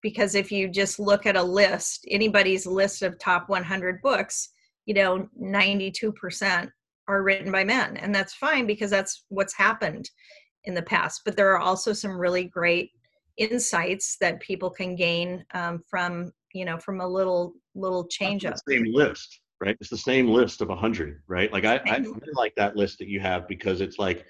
Because 0.02 0.34
if 0.34 0.50
you 0.50 0.68
just 0.68 0.98
look 0.98 1.26
at 1.26 1.36
a 1.36 1.42
list, 1.42 2.06
anybody's 2.10 2.66
list 2.66 3.02
of 3.02 3.18
top 3.18 3.48
100 3.48 4.00
books, 4.02 4.50
you 4.86 4.94
know, 4.94 5.28
92% 5.40 6.70
are 7.08 7.22
written 7.22 7.52
by 7.52 7.64
men. 7.64 7.96
And 7.96 8.14
that's 8.14 8.34
fine 8.34 8.66
because 8.66 8.90
that's 8.90 9.24
what's 9.28 9.54
happened 9.54 10.10
in 10.64 10.74
the 10.74 10.82
past. 10.82 11.22
But 11.24 11.36
there 11.36 11.52
are 11.52 11.58
also 11.58 11.92
some 11.92 12.18
really 12.18 12.44
great 12.44 12.90
insights 13.40 14.16
that 14.20 14.40
people 14.40 14.70
can 14.70 14.94
gain 14.94 15.44
um, 15.54 15.82
from 15.88 16.32
you 16.52 16.64
know 16.64 16.78
from 16.78 17.00
a 17.00 17.08
little 17.08 17.54
little 17.74 18.06
change 18.06 18.44
up. 18.44 18.54
same 18.68 18.84
list 18.92 19.40
right? 19.60 19.76
It's 19.78 19.90
the 19.90 19.98
same 19.98 20.28
list 20.28 20.62
of 20.62 20.68
a 20.68 20.72
100 20.72 21.22
right? 21.28 21.52
Like 21.52 21.64
i 21.64 21.80
i 21.86 22.04
like 22.34 22.54
that 22.56 22.76
list 22.76 22.98
that 22.98 23.08
you 23.08 23.20
have 23.20 23.48
because 23.48 23.80
it's 23.80 23.98
like 23.98 24.24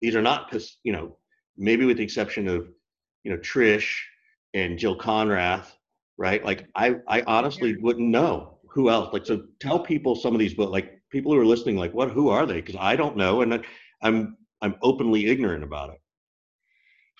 these 0.00 0.14
are 0.14 0.22
not 0.22 0.48
because 0.48 0.78
you 0.82 0.92
know 0.92 1.16
maybe 1.56 1.84
with 1.84 1.98
the 1.98 2.02
exception 2.02 2.48
of 2.48 2.68
you 3.22 3.32
know 3.32 3.38
trish 3.38 4.00
and 4.54 4.78
jill 4.78 4.96
Konrath, 4.98 5.66
right? 6.16 6.44
Like 6.44 6.66
i 6.74 6.96
i 7.08 7.22
honestly 7.22 7.76
wouldn't 7.80 8.08
know 8.08 8.58
who 8.68 8.90
else 8.90 9.12
like 9.12 9.26
so 9.26 9.44
tell 9.60 9.78
people 9.78 10.16
some 10.16 10.34
of 10.34 10.40
these 10.40 10.54
books 10.54 10.72
like 10.72 11.00
people 11.10 11.32
who 11.32 11.38
are 11.38 11.46
listening 11.46 11.76
like 11.76 11.94
what 11.94 12.10
who 12.10 12.28
are 12.28 12.46
they? 12.46 12.60
Because 12.60 12.76
i 12.78 12.96
don't 12.96 13.16
know 13.16 13.42
and 13.42 13.64
i'm 14.02 14.36
i'm 14.62 14.74
openly 14.82 15.26
ignorant 15.26 15.64
about 15.64 15.90
it. 15.90 16.00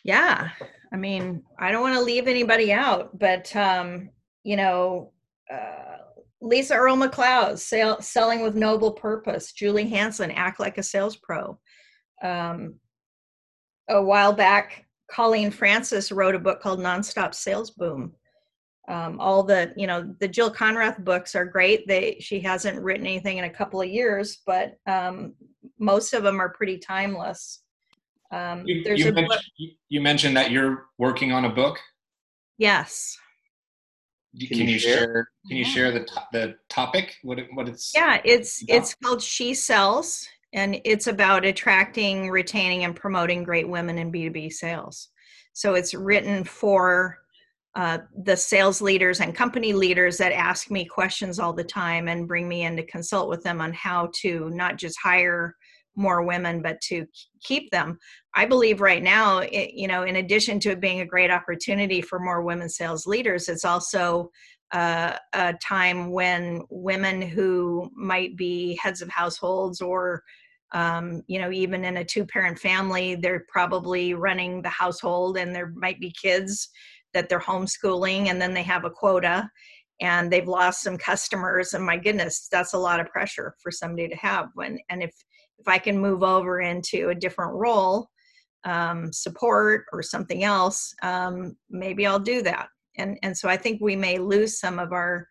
Yeah 0.03 0.51
I 0.95 0.97
mean, 0.97 1.43
I 1.59 1.73
don't 1.73 1.83
want 1.83 1.97
to 1.97 2.05
leave 2.05 2.29
anybody 2.29 2.73
out, 2.73 3.19
but 3.19 3.55
um, 3.57 4.11
you 4.45 4.55
know, 4.55 5.11
uh, 5.53 5.97
Lisa 6.41 6.75
Earle 6.75 6.97
McLeod, 6.97 7.59
sell, 7.59 8.01
selling 8.01 8.43
with 8.43 8.55
noble 8.55 8.93
purpose. 8.93 9.53
Julie 9.53 9.89
Hansen, 9.89 10.31
act 10.31 10.61
like 10.61 10.79
a 10.79 10.85
sales 10.85 11.17
pro. 11.17 11.59
Um, 12.23 12.77
a 13.89 14.01
while 14.01 14.33
back, 14.33 14.87
Colleen 15.11 15.51
Francis 15.51 16.13
wrote 16.13 16.37
a 16.37 16.39
book 16.39 16.63
called 16.63 16.79
Nonstop 16.79 17.35
Sales 17.35 17.73
Boom. 17.73 18.13
Um, 18.87 19.19
all 19.19 19.43
the 19.43 19.73
you 19.77 19.89
know 19.89 20.15
the 20.21 20.29
Jill 20.29 20.55
Konrath 20.55 21.03
books 21.03 21.35
are 21.35 21.45
great. 21.45 21.89
They 21.89 22.19
she 22.21 22.39
hasn't 22.39 22.81
written 22.81 23.05
anything 23.05 23.39
in 23.39 23.45
a 23.45 23.51
couple 23.51 23.81
of 23.81 23.89
years, 23.89 24.43
but 24.47 24.77
um, 24.87 25.35
most 25.81 26.15
of 26.15 26.23
them 26.23 26.41
are 26.41 26.51
pretty 26.51 26.79
timeless. 26.79 27.64
Um, 28.35 28.67
you, 28.67 28.83
you, 28.97 29.13
mentioned, 29.13 29.43
you, 29.89 30.01
mentioned, 30.01 30.37
that 30.37 30.51
you're 30.51 30.87
working 30.99 31.31
on 31.31 31.45
a 31.45 31.49
book. 31.49 31.79
Yes. 32.59 33.17
Can, 34.39 34.49
can 34.49 34.69
you, 34.69 34.79
share? 34.79 34.99
share? 34.99 35.29
Can 35.47 35.57
you 35.57 35.65
share 35.65 35.93
the 35.93 36.01
to- 36.01 36.29
the 36.33 36.55
topic? 36.69 37.15
What 37.23 37.39
it, 37.39 37.47
what 37.55 37.69
it's? 37.69 37.93
Yeah, 37.95 38.21
it's 38.25 38.63
about? 38.63 38.77
it's 38.77 38.95
called 38.97 39.23
She 39.23 39.55
Sells, 39.55 40.27
and 40.53 40.81
it's 40.85 41.07
about 41.07 41.45
attracting, 41.45 42.29
retaining, 42.31 42.83
and 42.85 42.97
promoting 42.97 43.45
great 43.45 43.69
women 43.69 43.99
in 43.99 44.11
B 44.11 44.25
two 44.25 44.31
B 44.33 44.51
sales. 44.51 45.11
So 45.53 45.75
it's 45.75 45.95
written 45.95 46.43
for 46.43 47.19
uh, 47.77 47.99
the 48.25 48.37
sales 48.37 48.83
leaders 48.83 49.21
and 49.21 49.35
company 49.35 49.73
leaders 49.73 50.17
that 50.19 50.33
ask 50.33 50.71
me 50.71 50.85
questions 50.85 51.39
all 51.39 51.53
the 51.53 51.63
time 51.63 52.09
and 52.09 52.27
bring 52.27 52.49
me 52.49 52.63
in 52.65 52.77
to 52.77 52.87
consult 52.87 53.29
with 53.29 53.45
them 53.45 53.61
on 53.61 53.73
how 53.73 54.11
to 54.23 54.51
not 54.51 54.77
just 54.77 54.99
hire 55.01 55.55
more 55.97 56.23
women, 56.23 56.63
but 56.63 56.81
to 56.83 57.07
keep 57.43 57.71
them. 57.71 57.99
I 58.35 58.47
believe 58.47 58.81
right 58.81 59.03
now, 59.03 59.39
it, 59.39 59.75
you 59.75 59.87
know, 59.87 60.03
in 60.03 60.17
addition 60.17 60.59
to 60.61 60.71
it 60.71 60.81
being 60.81 61.01
a 61.01 61.07
great 61.07 61.31
opportunity 61.31 62.01
for 62.01 62.19
more 62.19 62.43
women 62.43 62.69
sales 62.69 63.07
leaders, 63.07 63.49
it's 63.49 63.65
also 63.65 64.31
uh, 64.73 65.17
a 65.35 65.55
time 65.55 66.11
when 66.11 66.63
women 66.69 67.23
who 67.23 67.89
might 67.95 68.37
be 68.37 68.79
heads 68.83 69.03
of 69.03 69.09
households 69.09 69.81
or 69.81 70.23
um, 70.73 71.23
you 71.29 71.39
know 71.39 71.53
even 71.53 71.85
in 71.85 71.99
a 71.99 72.05
two 72.05 72.27
parent 72.27 72.59
family 72.59 73.15
they're 73.15 73.47
probably 73.49 74.15
running 74.15 74.61
the 74.61 74.69
household 74.69 75.37
and 75.37 75.55
there 75.55 75.73
might 75.77 76.01
be 76.01 76.13
kids 76.21 76.71
that 77.13 77.29
they're 77.29 77.39
homeschooling 77.39 78.29
and 78.29 78.43
then 78.43 78.53
they 78.53 78.63
have 78.65 78.85
a 78.85 78.91
quota 78.91 79.49
and 80.01 80.33
they've 80.33 80.49
lost 80.49 80.83
some 80.83 80.99
customers 80.99 81.75
and 81.75 81.85
my 81.85 81.97
goodness 81.97 82.49
that's 82.51 82.73
a 82.73 82.79
lot 82.79 82.99
of 82.99 83.07
pressure 83.07 83.55
for 83.63 83.71
somebody 83.71 84.09
to 84.09 84.17
have 84.17 84.49
when 84.55 84.79
and 84.91 85.03
if 85.03 85.15
if 85.59 85.69
i 85.69 85.79
can 85.79 85.99
move 85.99 86.23
over 86.23 86.61
into 86.61 87.11
a 87.11 87.15
different 87.15 87.55
role 87.55 88.09
um, 88.67 89.13
support 89.13 89.85
or 89.93 90.03
something 90.03 90.43
else 90.43 90.95
um, 91.03 91.57
maybe 91.71 92.07
i'll 92.07 92.19
do 92.19 92.43
that 92.43 92.69
and 92.97 93.19
and 93.23 93.37
so 93.37 93.49
i 93.49 93.57
think 93.57 93.81
we 93.81 93.97
may 93.97 94.19
lose 94.19 94.59
some 94.59 94.79
of 94.79 94.93
our 94.93 95.27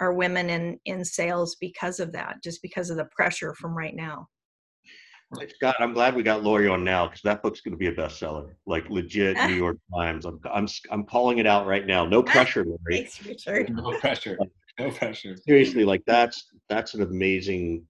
our 0.00 0.12
women 0.12 0.50
in 0.50 0.78
in 0.84 1.04
sales 1.04 1.56
because 1.60 2.00
of 2.00 2.12
that 2.12 2.42
just 2.42 2.60
because 2.62 2.90
of 2.90 2.96
the 2.96 3.08
pressure 3.16 3.54
from 3.54 3.76
right 3.76 3.94
now 3.94 4.26
Scott, 5.56 5.76
I'm 5.78 5.92
glad 5.92 6.14
we 6.14 6.22
got 6.22 6.42
Lori 6.42 6.68
on 6.68 6.84
now 6.84 7.06
because 7.06 7.22
that 7.22 7.42
book's 7.42 7.60
going 7.60 7.72
to 7.72 7.78
be 7.78 7.88
a 7.88 7.92
bestseller, 7.92 8.50
like 8.66 8.88
legit 8.90 9.36
New 9.48 9.54
York 9.56 9.78
Times. 9.94 10.24
I'm, 10.24 10.38
I'm, 10.52 10.68
I'm 10.90 11.04
calling 11.04 11.38
it 11.38 11.46
out 11.46 11.66
right 11.66 11.86
now. 11.86 12.04
No 12.04 12.22
pressure, 12.22 12.64
Lori. 12.64 12.78
Thanks, 12.90 13.24
Richard. 13.24 13.74
No 13.74 13.98
pressure. 13.98 14.38
No 14.78 14.90
pressure. 14.90 15.36
Seriously, 15.36 15.84
like 15.84 16.02
that's 16.06 16.50
that's 16.68 16.94
an 16.94 17.02
amazing. 17.02 17.84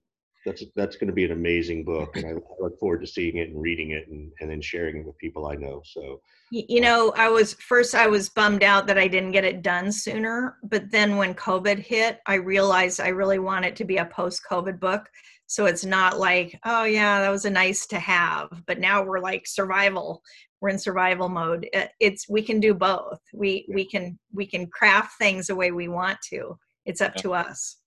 That's 0.45 0.63
that's 0.75 0.95
going 0.95 1.07
to 1.07 1.13
be 1.13 1.25
an 1.25 1.31
amazing 1.31 1.83
book, 1.83 2.15
and 2.15 2.25
I, 2.25 2.33
look 2.59 2.79
forward 2.79 3.01
to 3.01 3.07
seeing 3.07 3.37
it 3.37 3.49
and 3.49 3.61
reading 3.61 3.91
it, 3.91 4.07
and, 4.07 4.31
and 4.39 4.49
then 4.49 4.61
sharing 4.61 4.97
it 4.97 5.05
with 5.05 5.17
people 5.17 5.47
I 5.47 5.55
know. 5.55 5.81
So, 5.85 6.21
you 6.51 6.79
uh, 6.79 6.83
know, 6.83 7.13
I 7.17 7.29
was 7.29 7.53
first 7.53 7.95
I 7.95 8.07
was 8.07 8.29
bummed 8.29 8.63
out 8.63 8.87
that 8.87 8.97
I 8.97 9.07
didn't 9.07 9.31
get 9.31 9.43
it 9.43 9.61
done 9.61 9.91
sooner, 9.91 10.57
but 10.63 10.91
then 10.91 11.17
when 11.17 11.33
COVID 11.33 11.79
hit, 11.79 12.19
I 12.27 12.35
realized 12.35 12.99
I 12.99 13.09
really 13.09 13.39
want 13.39 13.65
it 13.65 13.75
to 13.77 13.85
be 13.85 13.97
a 13.97 14.05
post-COVID 14.05 14.79
book. 14.79 15.09
So 15.47 15.67
it's 15.67 15.85
not 15.85 16.17
like 16.17 16.59
oh 16.65 16.85
yeah 16.85 17.21
that 17.21 17.29
was 17.29 17.45
a 17.45 17.51
nice 17.51 17.85
to 17.87 17.99
have 17.99 18.49
but 18.65 18.79
now 18.79 19.03
we're 19.03 19.19
like 19.19 19.45
survival 19.45 20.23
we're 20.65 20.69
in 20.69 20.79
survival 20.79 21.29
mode. 21.29 21.69
It's 21.99 22.27
we 22.27 22.41
can 22.41 22.59
do 22.59 22.73
both. 22.73 23.19
We 23.33 23.67
we 23.71 23.85
can 23.85 24.17
we 24.33 24.47
can 24.47 24.65
craft 24.65 25.13
things 25.19 25.45
the 25.45 25.55
way 25.55 25.71
we 25.71 25.87
want 25.87 26.17
to. 26.29 26.57
It's 26.87 27.01
up 27.01 27.13
to 27.17 27.33
us. 27.33 27.77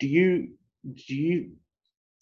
Do 0.00 0.08
you 0.08 0.48
do 1.06 1.14
you 1.14 1.52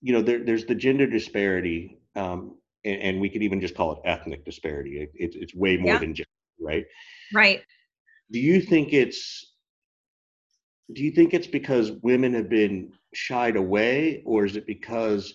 you 0.06 0.12
know 0.12 0.22
there, 0.22 0.44
there's 0.44 0.66
the 0.66 0.74
gender 0.74 1.06
disparity 1.06 1.98
um, 2.14 2.56
and, 2.84 3.00
and, 3.02 3.20
we 3.20 3.28
could 3.28 3.42
even 3.42 3.60
just 3.60 3.74
call 3.74 3.92
it 3.92 3.98
ethnic 4.04 4.44
disparity 4.44 5.00
it, 5.00 5.10
it 5.14 5.34
it's 5.34 5.54
way 5.54 5.76
more 5.76 5.94
yeah. 5.94 5.98
than 5.98 6.14
gender 6.14 6.30
right 6.60 6.84
right 7.32 7.62
do 8.30 8.38
you 8.38 8.60
think 8.60 8.92
it's 8.92 9.52
do 10.92 11.02
you 11.02 11.10
think 11.10 11.34
it's 11.34 11.46
because 11.46 11.92
women 12.02 12.32
have 12.34 12.48
been 12.48 12.92
shied 13.12 13.56
away, 13.56 14.22
or 14.24 14.44
is 14.44 14.56
it 14.56 14.66
because 14.66 15.34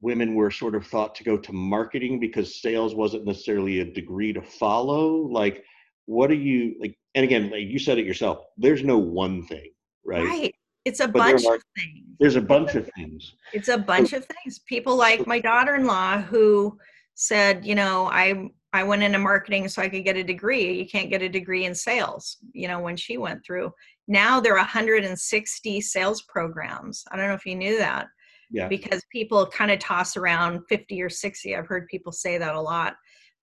women 0.00 0.34
were 0.34 0.50
sort 0.50 0.76
of 0.76 0.86
thought 0.86 1.14
to 1.16 1.24
go 1.24 1.36
to 1.36 1.52
marketing 1.52 2.20
because 2.20 2.62
sales 2.62 2.94
wasn't 2.94 3.26
necessarily 3.26 3.80
a 3.80 3.84
degree 3.84 4.32
to 4.32 4.42
follow? 4.42 5.26
Like, 5.26 5.64
what 6.06 6.30
are 6.30 6.34
you 6.34 6.76
like? 6.80 6.96
And 7.14 7.24
again, 7.24 7.50
like 7.50 7.66
you 7.66 7.78
said 7.78 7.98
it 7.98 8.06
yourself, 8.06 8.38
there's 8.56 8.84
no 8.84 8.98
one 8.98 9.44
thing, 9.46 9.70
right? 10.04 10.24
Right. 10.24 10.54
It's 10.88 11.00
a 11.00 11.08
but 11.08 11.18
bunch 11.18 11.44
are, 11.44 11.56
of 11.56 11.62
things. 11.76 12.06
There's 12.18 12.36
a 12.36 12.40
bunch 12.40 12.74
of 12.74 12.90
things. 12.96 13.34
It's 13.52 13.68
a 13.68 13.76
bunch 13.76 14.14
of 14.14 14.24
things. 14.24 14.60
People 14.60 14.96
like 14.96 15.26
my 15.26 15.38
daughter-in-law 15.38 16.22
who 16.22 16.78
said, 17.14 17.66
you 17.66 17.74
know, 17.74 18.06
I 18.06 18.48
I 18.72 18.82
went 18.84 19.02
into 19.02 19.18
marketing 19.18 19.68
so 19.68 19.82
I 19.82 19.88
could 19.88 20.04
get 20.04 20.16
a 20.16 20.24
degree. 20.24 20.72
You 20.78 20.86
can't 20.86 21.10
get 21.10 21.22
a 21.22 21.28
degree 21.28 21.64
in 21.64 21.74
sales, 21.74 22.38
you 22.52 22.68
know, 22.68 22.80
when 22.80 22.96
she 22.96 23.16
went 23.18 23.44
through. 23.44 23.72
Now 24.08 24.40
there 24.40 24.54
are 24.54 24.58
160 24.58 25.80
sales 25.80 26.22
programs. 26.22 27.04
I 27.10 27.16
don't 27.16 27.28
know 27.28 27.34
if 27.34 27.46
you 27.46 27.54
knew 27.54 27.78
that. 27.78 28.06
Yeah. 28.50 28.68
Because 28.68 29.02
people 29.12 29.46
kind 29.46 29.70
of 29.70 29.78
toss 29.78 30.16
around 30.16 30.62
50 30.68 31.02
or 31.02 31.10
60. 31.10 31.54
I've 31.54 31.66
heard 31.66 31.86
people 31.88 32.12
say 32.12 32.38
that 32.38 32.54
a 32.54 32.60
lot. 32.60 32.94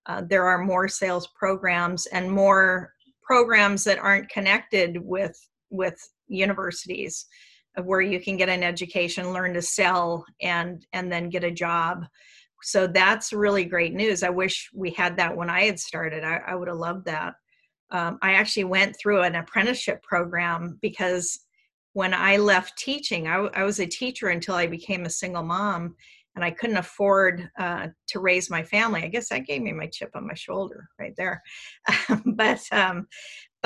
Uh, 0.06 0.22
there 0.28 0.46
are 0.46 0.58
more 0.58 0.88
sales 0.88 1.28
programs 1.38 2.06
and 2.06 2.30
more 2.30 2.92
programs 3.22 3.84
that 3.84 3.98
aren't 3.98 4.28
connected 4.28 4.98
with 5.00 5.36
with 5.70 5.98
universities 6.28 7.26
where 7.84 8.00
you 8.00 8.18
can 8.20 8.36
get 8.36 8.48
an 8.48 8.62
education 8.62 9.32
learn 9.32 9.52
to 9.52 9.62
sell 9.62 10.24
and 10.40 10.86
and 10.92 11.12
then 11.12 11.28
get 11.28 11.44
a 11.44 11.50
job 11.50 12.06
so 12.62 12.86
that's 12.86 13.32
really 13.32 13.64
great 13.64 13.94
news. 13.94 14.22
I 14.22 14.30
wish 14.30 14.70
we 14.74 14.90
had 14.90 15.16
that 15.18 15.36
when 15.36 15.50
I 15.50 15.64
had 15.64 15.78
started. 15.78 16.24
I, 16.24 16.40
I 16.46 16.54
would 16.54 16.68
have 16.68 16.76
loved 16.76 17.06
that. 17.06 17.34
Um, 17.90 18.18
I 18.22 18.34
actually 18.34 18.64
went 18.64 18.96
through 18.98 19.22
an 19.22 19.36
apprenticeship 19.36 20.02
program 20.02 20.78
because 20.82 21.38
when 21.92 22.12
I 22.12 22.36
left 22.38 22.76
teaching, 22.76 23.28
I, 23.28 23.36
I, 23.54 23.62
was 23.62 23.78
a 23.78 23.86
teacher 23.86 24.28
until 24.28 24.56
I 24.56 24.66
became 24.66 25.04
a 25.04 25.10
single 25.10 25.44
mom 25.44 25.94
and 26.34 26.44
I 26.44 26.50
couldn't 26.50 26.76
afford 26.76 27.48
uh, 27.58 27.86
to 28.08 28.18
raise 28.18 28.50
my 28.50 28.64
family. 28.64 29.04
I 29.04 29.08
guess 29.08 29.28
that 29.28 29.46
gave 29.46 29.62
me 29.62 29.72
my 29.72 29.86
chip 29.86 30.10
on 30.14 30.26
my 30.26 30.34
shoulder 30.34 30.88
right 30.98 31.14
there. 31.16 31.40
but 32.26 32.60
um, 32.72 33.06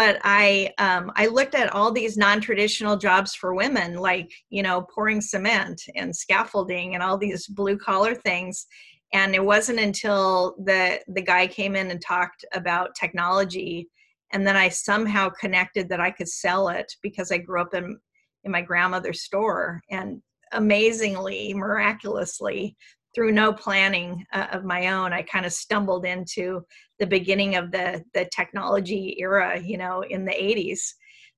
but 0.00 0.18
I 0.24 0.72
um, 0.78 1.12
I 1.14 1.26
looked 1.26 1.54
at 1.54 1.74
all 1.74 1.92
these 1.92 2.16
non-traditional 2.16 2.96
jobs 2.96 3.34
for 3.34 3.54
women, 3.54 3.96
like 3.96 4.32
you 4.48 4.62
know 4.62 4.86
pouring 4.94 5.20
cement 5.20 5.78
and 5.94 6.16
scaffolding 6.16 6.94
and 6.94 7.02
all 7.02 7.18
these 7.18 7.46
blue 7.46 7.76
collar 7.76 8.14
things. 8.14 8.66
And 9.12 9.34
it 9.34 9.44
wasn't 9.44 9.78
until 9.78 10.54
the 10.64 11.00
the 11.08 11.20
guy 11.20 11.46
came 11.46 11.76
in 11.76 11.90
and 11.90 12.00
talked 12.00 12.46
about 12.54 12.94
technology, 12.98 13.90
and 14.32 14.46
then 14.46 14.56
I 14.56 14.70
somehow 14.70 15.28
connected 15.28 15.90
that 15.90 16.00
I 16.00 16.10
could 16.10 16.30
sell 16.30 16.70
it 16.70 16.90
because 17.02 17.30
I 17.30 17.36
grew 17.36 17.60
up 17.60 17.74
in 17.74 17.98
in 18.44 18.52
my 18.52 18.62
grandmother's 18.62 19.24
store, 19.24 19.82
and 19.90 20.22
amazingly, 20.52 21.52
miraculously, 21.52 22.74
through 23.14 23.32
no 23.32 23.52
planning 23.52 24.24
uh, 24.32 24.46
of 24.52 24.64
my 24.64 24.88
own, 24.88 25.12
I 25.12 25.22
kind 25.22 25.44
of 25.44 25.52
stumbled 25.52 26.04
into 26.04 26.64
the 26.98 27.06
beginning 27.06 27.56
of 27.56 27.70
the 27.70 28.04
the 28.14 28.28
technology 28.34 29.16
era, 29.18 29.60
you 29.60 29.78
know, 29.78 30.02
in 30.02 30.24
the 30.24 30.32
80s. 30.32 30.80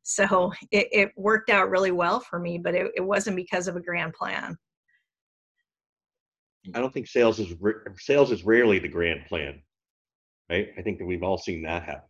So 0.02 0.52
it, 0.70 0.88
it 0.92 1.12
worked 1.16 1.50
out 1.50 1.70
really 1.70 1.92
well 1.92 2.20
for 2.20 2.38
me, 2.38 2.58
but 2.58 2.74
it, 2.74 2.90
it 2.96 3.00
wasn't 3.00 3.36
because 3.36 3.68
of 3.68 3.76
a 3.76 3.80
grand 3.80 4.12
plan. 4.14 4.56
I 6.74 6.80
don't 6.80 6.92
think 6.92 7.08
sales 7.08 7.40
is 7.40 7.54
sales 7.98 8.30
is 8.30 8.44
rarely 8.44 8.78
the 8.78 8.88
grand 8.88 9.26
plan, 9.26 9.60
right? 10.50 10.68
I 10.78 10.82
think 10.82 10.98
that 10.98 11.06
we've 11.06 11.22
all 11.22 11.38
seen 11.38 11.62
that 11.62 11.82
happen. 11.82 12.08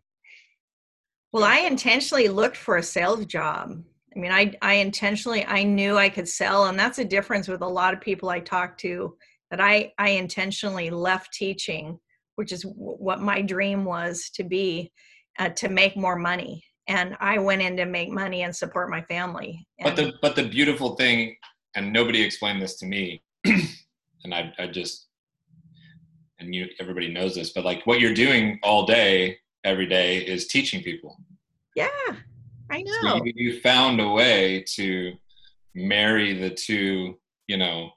Well, 1.32 1.44
I 1.44 1.60
intentionally 1.60 2.28
looked 2.28 2.58
for 2.58 2.76
a 2.76 2.82
sales 2.82 3.24
job. 3.24 3.82
I 4.14 4.18
mean, 4.18 4.32
I 4.32 4.54
I 4.60 4.74
intentionally 4.74 5.44
I 5.46 5.62
knew 5.62 5.96
I 5.96 6.10
could 6.10 6.28
sell, 6.28 6.66
and 6.66 6.78
that's 6.78 6.98
a 6.98 7.04
difference 7.04 7.48
with 7.48 7.62
a 7.62 7.68
lot 7.68 7.94
of 7.94 8.00
people 8.00 8.28
I 8.28 8.40
talk 8.40 8.76
to 8.78 9.16
that 9.53 9.61
I, 9.61 9.92
I 9.98 10.09
intentionally 10.09 10.88
left 10.88 11.34
teaching, 11.34 11.98
which 12.36 12.53
is 12.53 12.62
w- 12.62 12.96
what 12.96 13.20
my 13.20 13.42
dream 13.42 13.84
was 13.84 14.30
to 14.34 14.44
be, 14.44 14.90
uh, 15.38 15.50
to 15.50 15.68
make 15.68 15.94
more 15.94 16.16
money. 16.16 16.64
And 16.88 17.18
I 17.20 17.36
went 17.38 17.61
in 17.61 17.76
to 17.76 17.84
make 17.84 18.11
money 18.11 18.44
and 18.44 18.57
support 18.57 18.88
my 18.88 19.03
family. 19.03 19.64
And 19.78 19.94
but 19.94 19.96
the 19.96 20.14
but 20.22 20.36
the 20.36 20.48
beautiful 20.48 20.96
thing, 20.96 21.36
and 21.76 21.92
nobody 21.92 22.22
explained 22.22 22.62
this 22.62 22.78
to 22.78 22.86
me, 22.86 23.22
and 23.44 24.34
I 24.34 24.53
I 24.59 24.68
just 24.68 25.07
and 26.40 26.55
you 26.55 26.68
everybody 26.80 27.12
knows 27.12 27.34
this, 27.34 27.53
but 27.53 27.64
like 27.64 27.86
what 27.86 28.00
you're 28.00 28.14
doing 28.14 28.59
all 28.62 28.86
day, 28.86 29.36
every 29.64 29.86
day 29.86 30.16
is 30.16 30.46
teaching 30.46 30.82
people. 30.82 31.18
Yeah, 31.76 31.88
I 32.70 32.82
know. 32.82 32.92
So 33.03 33.24
you, 33.26 33.32
you 33.36 33.61
found 33.61 34.00
a 34.00 34.09
way 34.09 34.64
to 34.76 35.12
marry 35.74 36.32
the 36.32 36.50
two, 36.50 37.18
you 37.46 37.59
know, 37.59 37.90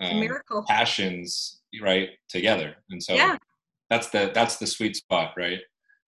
um, 0.00 0.20
miracle. 0.20 0.64
passions 0.66 1.60
right 1.82 2.10
together. 2.28 2.74
And 2.90 3.02
so 3.02 3.14
yeah. 3.14 3.36
that's 3.90 4.10
the 4.10 4.30
that's 4.34 4.56
the 4.56 4.66
sweet 4.66 4.96
spot 4.96 5.32
right? 5.36 5.60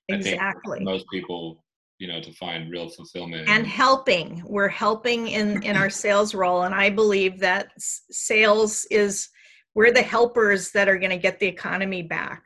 Exactly. 0.09 0.81
most 0.85 1.05
people 1.13 1.65
you 1.99 2.07
know 2.07 2.21
to 2.21 2.33
find 2.33 2.71
real 2.71 2.89
fulfillment 2.89 3.49
and 3.49 3.67
helping. 3.67 4.43
We're 4.47 4.69
helping 4.69 5.29
in 5.29 5.63
in 5.63 5.77
our 5.77 5.91
sales 6.05 6.35
role 6.35 6.63
and 6.63 6.75
i 6.75 6.91
believe 6.91 7.39
that 7.41 7.73
sales 7.79 8.87
is 8.91 9.29
we're 9.75 9.93
the 9.93 10.03
helpers 10.03 10.71
that 10.73 10.89
are 10.89 10.99
going 10.99 11.11
to 11.11 11.19
get 11.19 11.39
the 11.39 11.47
economy 11.47 12.03
back. 12.03 12.43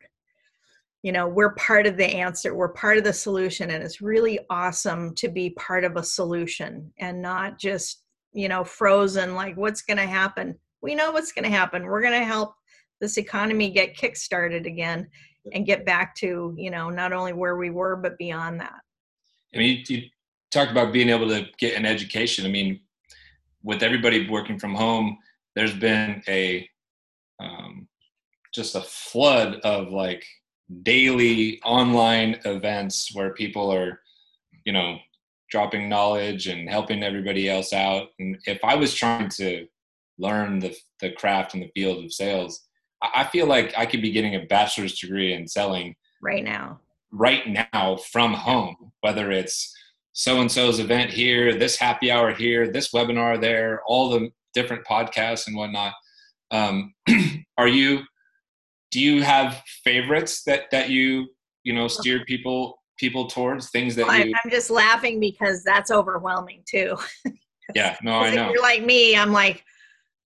You 1.02 1.12
know 1.12 1.26
we're 1.26 1.54
part 1.54 1.86
of 1.86 1.96
the 1.96 2.06
answer 2.06 2.54
we're 2.54 2.72
part 2.72 2.98
of 2.98 3.04
the 3.04 3.12
solution 3.12 3.70
and 3.70 3.82
it's 3.82 4.00
really 4.00 4.38
awesome 4.50 5.14
to 5.16 5.28
be 5.28 5.50
part 5.50 5.84
of 5.84 5.96
a 5.96 6.02
solution 6.02 6.92
and 6.98 7.20
not 7.22 7.58
just 7.58 8.02
you 8.32 8.48
know 8.48 8.64
frozen 8.64 9.34
like 9.34 9.56
what's 9.56 9.82
going 9.82 9.96
to 9.96 10.06
happen 10.06 10.56
we 10.82 10.94
know 10.94 11.12
what's 11.12 11.32
going 11.32 11.44
to 11.44 11.56
happen. 11.56 11.84
We're 11.84 12.02
going 12.02 12.18
to 12.18 12.26
help 12.26 12.54
this 13.00 13.16
economy 13.16 13.70
get 13.70 13.96
kickstarted 13.96 14.66
again 14.66 15.08
and 15.52 15.66
get 15.66 15.86
back 15.86 16.14
to 16.16 16.54
you 16.56 16.70
know 16.70 16.90
not 16.90 17.12
only 17.12 17.32
where 17.32 17.56
we 17.56 17.70
were 17.70 17.96
but 17.96 18.18
beyond 18.18 18.60
that. 18.60 18.80
I 19.54 19.58
mean, 19.58 19.82
you, 19.88 19.96
you 19.96 20.08
talked 20.50 20.70
about 20.70 20.92
being 20.92 21.08
able 21.08 21.28
to 21.28 21.46
get 21.58 21.76
an 21.76 21.86
education. 21.86 22.44
I 22.44 22.48
mean, 22.48 22.80
with 23.62 23.82
everybody 23.82 24.28
working 24.28 24.58
from 24.58 24.74
home, 24.74 25.18
there's 25.54 25.74
been 25.74 26.22
a 26.28 26.68
um, 27.40 27.88
just 28.54 28.74
a 28.74 28.80
flood 28.80 29.60
of 29.60 29.88
like 29.88 30.24
daily 30.82 31.60
online 31.64 32.38
events 32.44 33.14
where 33.14 33.32
people 33.32 33.72
are, 33.72 34.00
you 34.64 34.72
know, 34.72 34.98
dropping 35.50 35.88
knowledge 35.88 36.46
and 36.46 36.68
helping 36.68 37.02
everybody 37.02 37.48
else 37.48 37.72
out. 37.72 38.08
And 38.18 38.38
if 38.46 38.62
I 38.62 38.74
was 38.74 38.94
trying 38.94 39.28
to 39.30 39.66
learn 40.20 40.58
the 40.58 40.76
the 41.00 41.12
craft 41.12 41.54
and 41.54 41.62
the 41.62 41.70
field 41.74 42.04
of 42.04 42.12
sales, 42.12 42.68
I 43.02 43.24
feel 43.24 43.46
like 43.46 43.72
I 43.76 43.86
could 43.86 44.02
be 44.02 44.12
getting 44.12 44.34
a 44.34 44.46
bachelor's 44.46 44.98
degree 44.98 45.32
in 45.32 45.48
selling 45.48 45.96
right 46.20 46.44
now. 46.44 46.80
Right 47.12 47.48
now 47.48 47.98
from 48.12 48.34
home, 48.34 48.92
whether 49.00 49.32
it's 49.32 49.74
so 50.12 50.40
and 50.40 50.50
so's 50.50 50.78
event 50.78 51.10
here, 51.10 51.54
this 51.54 51.76
happy 51.76 52.10
hour 52.10 52.32
here, 52.32 52.70
this 52.70 52.92
webinar 52.92 53.40
there, 53.40 53.80
all 53.86 54.10
the 54.10 54.30
different 54.54 54.84
podcasts 54.86 55.46
and 55.46 55.56
whatnot. 55.56 55.94
Um, 56.50 56.94
are 57.58 57.68
you? 57.68 58.02
Do 58.90 59.00
you 59.00 59.22
have 59.22 59.62
favorites 59.84 60.42
that 60.44 60.64
that 60.72 60.90
you 60.90 61.28
you 61.62 61.72
know 61.72 61.88
steer 61.88 62.24
people 62.24 62.82
people 62.98 63.26
towards 63.26 63.70
things 63.70 63.96
that 63.96 64.06
you? 64.06 64.34
I'm 64.44 64.50
just 64.50 64.70
laughing 64.70 65.20
because 65.20 65.62
that's 65.64 65.90
overwhelming 65.90 66.62
too. 66.68 66.96
yeah, 67.74 67.96
no, 68.02 68.12
I 68.12 68.34
know. 68.34 68.46
If 68.46 68.52
you're 68.52 68.62
like 68.62 68.84
me, 68.84 69.16
I'm 69.16 69.32
like, 69.32 69.64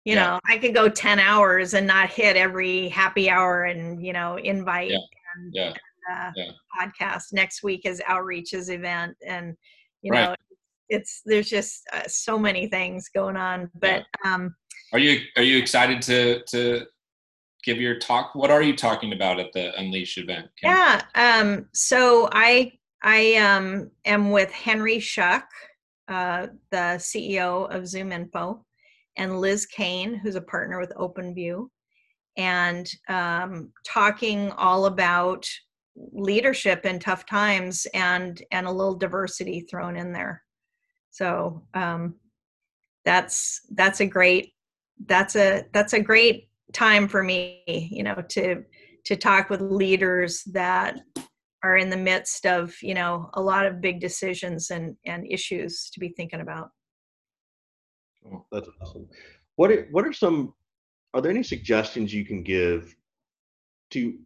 you 0.04 0.14
yeah. 0.14 0.24
know, 0.24 0.40
I 0.48 0.58
could 0.58 0.74
go 0.74 0.88
10 0.88 1.18
hours 1.18 1.74
and 1.74 1.86
not 1.86 2.10
hit 2.10 2.36
every 2.36 2.88
happy 2.88 3.30
hour 3.30 3.64
and, 3.64 4.04
you 4.04 4.12
know, 4.12 4.36
invite 4.36 4.90
yeah. 4.90 4.98
and, 5.34 5.52
yeah. 5.54 5.74
and 6.08 6.36
uh, 6.38 6.52
podcast. 6.78 7.32
Next 7.32 7.62
week 7.62 7.86
is 7.86 8.02
Outreach's 8.06 8.68
event. 8.68 9.16
And, 9.26 9.56
you 10.02 10.12
right. 10.12 10.30
know, 10.30 10.34
it's, 10.90 11.22
there's 11.24 11.48
just 11.48 11.82
uh, 11.92 12.02
so 12.06 12.38
many 12.38 12.66
things 12.68 13.08
going 13.08 13.36
on. 13.36 13.70
But, 13.74 14.04
um, 14.24 14.54
are 14.92 14.98
you, 14.98 15.22
are 15.36 15.42
you 15.42 15.58
excited 15.58 16.02
to, 16.02 16.44
to, 16.50 16.86
give 17.64 17.80
your 17.80 17.98
talk 17.98 18.34
what 18.34 18.50
are 18.50 18.60
you 18.62 18.76
talking 18.76 19.14
about 19.14 19.40
at 19.40 19.50
the 19.54 19.74
unleash 19.80 20.18
event 20.18 20.50
Kim? 20.60 20.70
yeah 20.70 21.00
um 21.14 21.66
so 21.72 22.28
i 22.30 22.70
i 23.02 23.36
um 23.36 23.90
am 24.04 24.30
with 24.30 24.50
henry 24.50 24.98
Schuck 24.98 25.44
uh 26.08 26.48
the 26.70 26.98
ceo 26.98 27.74
of 27.74 27.84
ZoomInfo 27.84 28.60
and 29.16 29.40
Liz 29.40 29.66
Cain, 29.66 30.14
who's 30.14 30.34
a 30.34 30.40
partner 30.40 30.80
with 30.80 30.92
OpenView, 30.96 31.68
and 32.36 32.90
um, 33.08 33.72
talking 33.86 34.50
all 34.52 34.86
about 34.86 35.46
leadership 35.96 36.84
in 36.84 36.98
tough 36.98 37.24
times 37.24 37.86
and 37.94 38.42
and 38.50 38.66
a 38.66 38.72
little 38.72 38.96
diversity 38.96 39.60
thrown 39.60 39.96
in 39.96 40.12
there. 40.12 40.42
So 41.10 41.62
um, 41.74 42.16
that's 43.04 43.60
that's 43.74 44.00
a 44.00 44.06
great 44.06 44.52
that's 45.06 45.36
a 45.36 45.64
that's 45.72 45.92
a 45.92 46.00
great 46.00 46.48
time 46.72 47.06
for 47.08 47.22
me, 47.22 47.62
you 47.66 48.02
know, 48.02 48.16
to 48.30 48.64
to 49.04 49.16
talk 49.16 49.50
with 49.50 49.60
leaders 49.60 50.42
that 50.44 50.98
are 51.62 51.76
in 51.76 51.88
the 51.90 51.96
midst 51.96 52.46
of 52.46 52.74
you 52.82 52.94
know 52.94 53.30
a 53.34 53.40
lot 53.40 53.66
of 53.66 53.80
big 53.80 54.00
decisions 54.00 54.70
and 54.70 54.96
and 55.06 55.26
issues 55.30 55.90
to 55.92 56.00
be 56.00 56.08
thinking 56.08 56.40
about 56.40 56.70
Oh, 58.26 58.44
that's 58.50 58.68
awesome. 58.80 59.08
What 59.56 59.70
are, 59.70 59.88
what 59.90 60.06
are 60.06 60.12
some? 60.12 60.54
Are 61.12 61.20
there 61.20 61.30
any 61.30 61.42
suggestions 61.42 62.12
you 62.12 62.24
can 62.24 62.42
give 62.42 62.94
to 63.90 64.18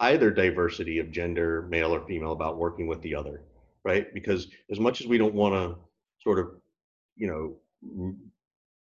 either 0.00 0.30
diversity 0.30 0.98
of 0.98 1.10
gender, 1.10 1.66
male 1.70 1.94
or 1.94 2.06
female, 2.06 2.32
about 2.32 2.58
working 2.58 2.86
with 2.86 3.00
the 3.02 3.14
other? 3.14 3.42
Right, 3.84 4.12
because 4.12 4.48
as 4.70 4.80
much 4.80 5.00
as 5.00 5.06
we 5.06 5.16
don't 5.16 5.34
want 5.34 5.54
to 5.54 5.78
sort 6.20 6.40
of, 6.40 6.56
you 7.14 7.28
know, 7.28 8.16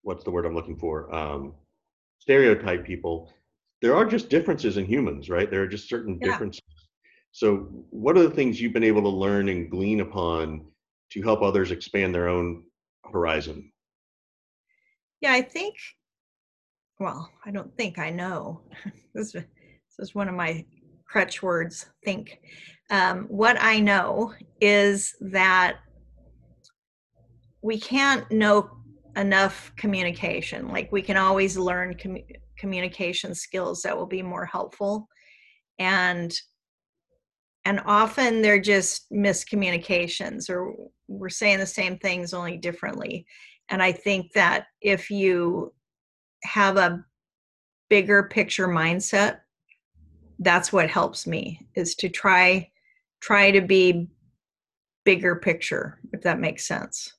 what's 0.03 0.25
the 0.25 0.31
word 0.31 0.45
I'm 0.45 0.57
looking 0.57 0.77
for? 0.77 1.15
Um, 1.15 1.55
stereotype 2.19 2.85
people. 2.85 3.33
There 3.81 3.95
are 3.95 4.05
just 4.05 4.29
differences 4.29 4.77
in 4.77 4.87
humans, 4.87 5.31
right? 5.31 5.49
There 5.49 5.63
are 5.63 5.69
just 5.69 5.89
certain 5.89 6.19
yeah. 6.21 6.33
differences. 6.33 6.63
So, 7.31 7.69
what 7.91 8.17
are 8.17 8.23
the 8.23 8.31
things 8.31 8.61
you've 8.61 8.73
been 8.73 8.83
able 8.83 9.03
to 9.03 9.09
learn 9.09 9.49
and 9.49 9.71
glean 9.71 10.01
upon 10.01 10.67
to 11.11 11.23
help 11.23 11.43
others 11.43 11.71
expand 11.71 12.15
their 12.15 12.29
own 12.29 12.65
horizon? 13.13 13.71
Yeah, 15.21 15.33
I 15.33 15.43
think, 15.43 15.75
well, 17.01 17.31
I 17.45 17.51
don't 17.51 17.77
think 17.77 17.99
I 17.99 18.11
know. 18.11 18.63
this, 19.15 19.33
this 19.33 19.45
is 19.99 20.15
one 20.15 20.29
of 20.29 20.35
my 20.35 20.65
crutch 21.07 21.43
words, 21.43 21.87
think. 22.05 22.39
Um, 22.91 23.25
what 23.25 23.61
I 23.61 23.81
know 23.81 24.35
is 24.61 25.15
that 25.21 25.79
we 27.63 27.81
can't 27.81 28.31
know 28.31 28.71
enough 29.17 29.73
communication. 29.77 30.69
Like 30.69 30.93
we 30.93 31.03
can 31.03 31.17
always 31.17 31.57
learn 31.57 31.95
com- 31.95 32.25
communication 32.57 33.35
skills 33.35 33.83
that 33.83 33.97
will 33.97 34.07
be 34.07 34.23
more 34.23 34.47
helpful. 34.47 35.09
And 35.79 36.33
and 37.65 37.81
often 37.85 38.41
they're 38.41 38.61
just 38.61 39.11
miscommunications 39.13 40.49
or 40.49 40.75
we're 41.09 41.29
saying 41.29 41.59
the 41.59 41.67
same 41.67 41.99
things 41.99 42.33
only 42.33 42.57
differently 42.57 43.27
and 43.71 43.83
I 43.83 43.93
think 43.93 44.33
that 44.33 44.67
if 44.81 45.11
you 45.11 45.73
have 46.45 46.77
a 46.77 47.05
bigger 47.91 48.25
picture 48.25 48.69
mindset, 48.69 49.41
that's 50.39 50.73
what 50.73 50.91
helps 50.91 51.27
me 51.27 51.67
is 51.75 51.95
to 51.97 52.09
try 52.09 52.71
try 53.21 53.51
to 53.51 53.61
be 53.61 54.09
bigger 55.05 55.37
picture 55.37 55.99
if 56.13 56.23
that 56.23 56.39
makes 56.39 56.67
sense 56.67 57.15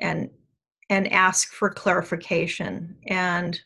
and 0.00 0.30
and 0.90 1.12
ask 1.12 1.52
for 1.52 1.70
clarification 1.70 2.96
and 3.08 3.60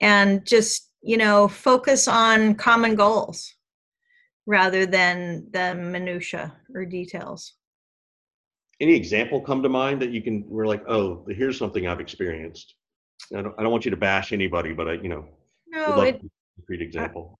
and 0.00 0.44
just 0.46 0.90
you 1.02 1.16
know 1.16 1.46
focus 1.46 2.08
on 2.08 2.54
common 2.54 2.94
goals 2.94 3.54
rather 4.46 4.86
than 4.86 5.46
the 5.52 5.74
minutia 5.74 6.52
or 6.74 6.84
details 6.84 7.54
any 8.80 8.94
example 8.94 9.40
come 9.40 9.62
to 9.62 9.68
mind 9.68 10.00
that 10.00 10.10
you 10.10 10.22
can 10.22 10.44
we're 10.48 10.66
like 10.66 10.82
oh 10.88 11.24
here's 11.28 11.58
something 11.58 11.86
i've 11.86 12.00
experienced. 12.00 12.74
I 13.36 13.42
don't, 13.42 13.54
I 13.58 13.62
don't 13.62 13.72
want 13.72 13.84
you 13.84 13.90
to 13.90 13.96
bash 13.96 14.32
anybody 14.32 14.72
but 14.72 14.88
i 14.88 14.92
you 14.94 15.08
know 15.08 15.26
no 15.68 16.00
it, 16.00 16.20
concrete 16.56 16.82
example. 16.82 17.38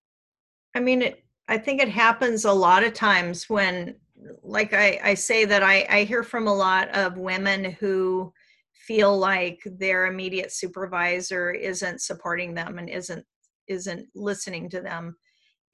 I, 0.74 0.78
I 0.78 0.82
mean 0.82 1.02
it 1.02 1.24
i 1.48 1.58
think 1.58 1.80
it 1.80 1.88
happens 1.88 2.44
a 2.44 2.52
lot 2.52 2.84
of 2.84 2.94
times 2.94 3.48
when 3.48 3.96
like 4.42 4.74
i 4.74 5.00
i 5.02 5.14
say 5.14 5.44
that 5.46 5.62
i 5.62 5.86
i 5.88 6.04
hear 6.04 6.22
from 6.22 6.46
a 6.46 6.54
lot 6.54 6.88
of 6.90 7.16
women 7.16 7.64
who 7.64 8.32
feel 8.72 9.16
like 9.16 9.60
their 9.78 10.06
immediate 10.06 10.52
supervisor 10.52 11.50
isn't 11.50 12.00
supporting 12.00 12.54
them 12.54 12.78
and 12.78 12.90
isn't 12.90 13.24
isn't 13.68 14.06
listening 14.14 14.68
to 14.68 14.80
them 14.80 15.16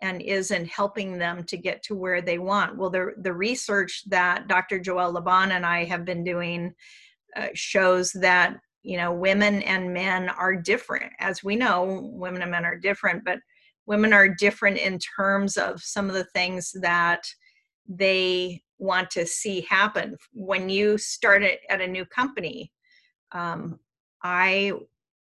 and 0.00 0.20
isn't 0.22 0.66
helping 0.66 1.18
them 1.18 1.44
to 1.44 1.56
get 1.56 1.82
to 1.84 1.94
where 1.94 2.20
they 2.20 2.38
want. 2.38 2.76
Well, 2.76 2.90
the, 2.90 3.12
the 3.18 3.32
research 3.32 4.02
that 4.08 4.48
Dr. 4.48 4.78
Joël 4.78 5.12
Le 5.12 5.22
Bon 5.22 5.52
and 5.52 5.64
I 5.64 5.84
have 5.84 6.04
been 6.04 6.22
doing 6.22 6.74
uh, 7.34 7.48
shows 7.54 8.12
that, 8.12 8.58
you 8.82 8.96
know, 8.96 9.12
women 9.12 9.62
and 9.62 9.92
men 9.92 10.28
are 10.28 10.54
different. 10.54 11.12
As 11.18 11.42
we 11.42 11.56
know, 11.56 12.10
women 12.12 12.42
and 12.42 12.50
men 12.50 12.64
are 12.64 12.78
different, 12.78 13.24
but 13.24 13.38
women 13.86 14.12
are 14.12 14.28
different 14.28 14.78
in 14.78 14.98
terms 14.98 15.56
of 15.56 15.82
some 15.82 16.08
of 16.08 16.14
the 16.14 16.24
things 16.24 16.72
that 16.80 17.22
they 17.88 18.62
want 18.78 19.10
to 19.10 19.26
see 19.26 19.66
happen. 19.68 20.16
When 20.32 20.68
you 20.68 20.98
start 20.98 21.42
it 21.42 21.60
at 21.70 21.80
a 21.80 21.86
new 21.86 22.04
company, 22.04 22.72
um, 23.32 23.78
I 24.22 24.72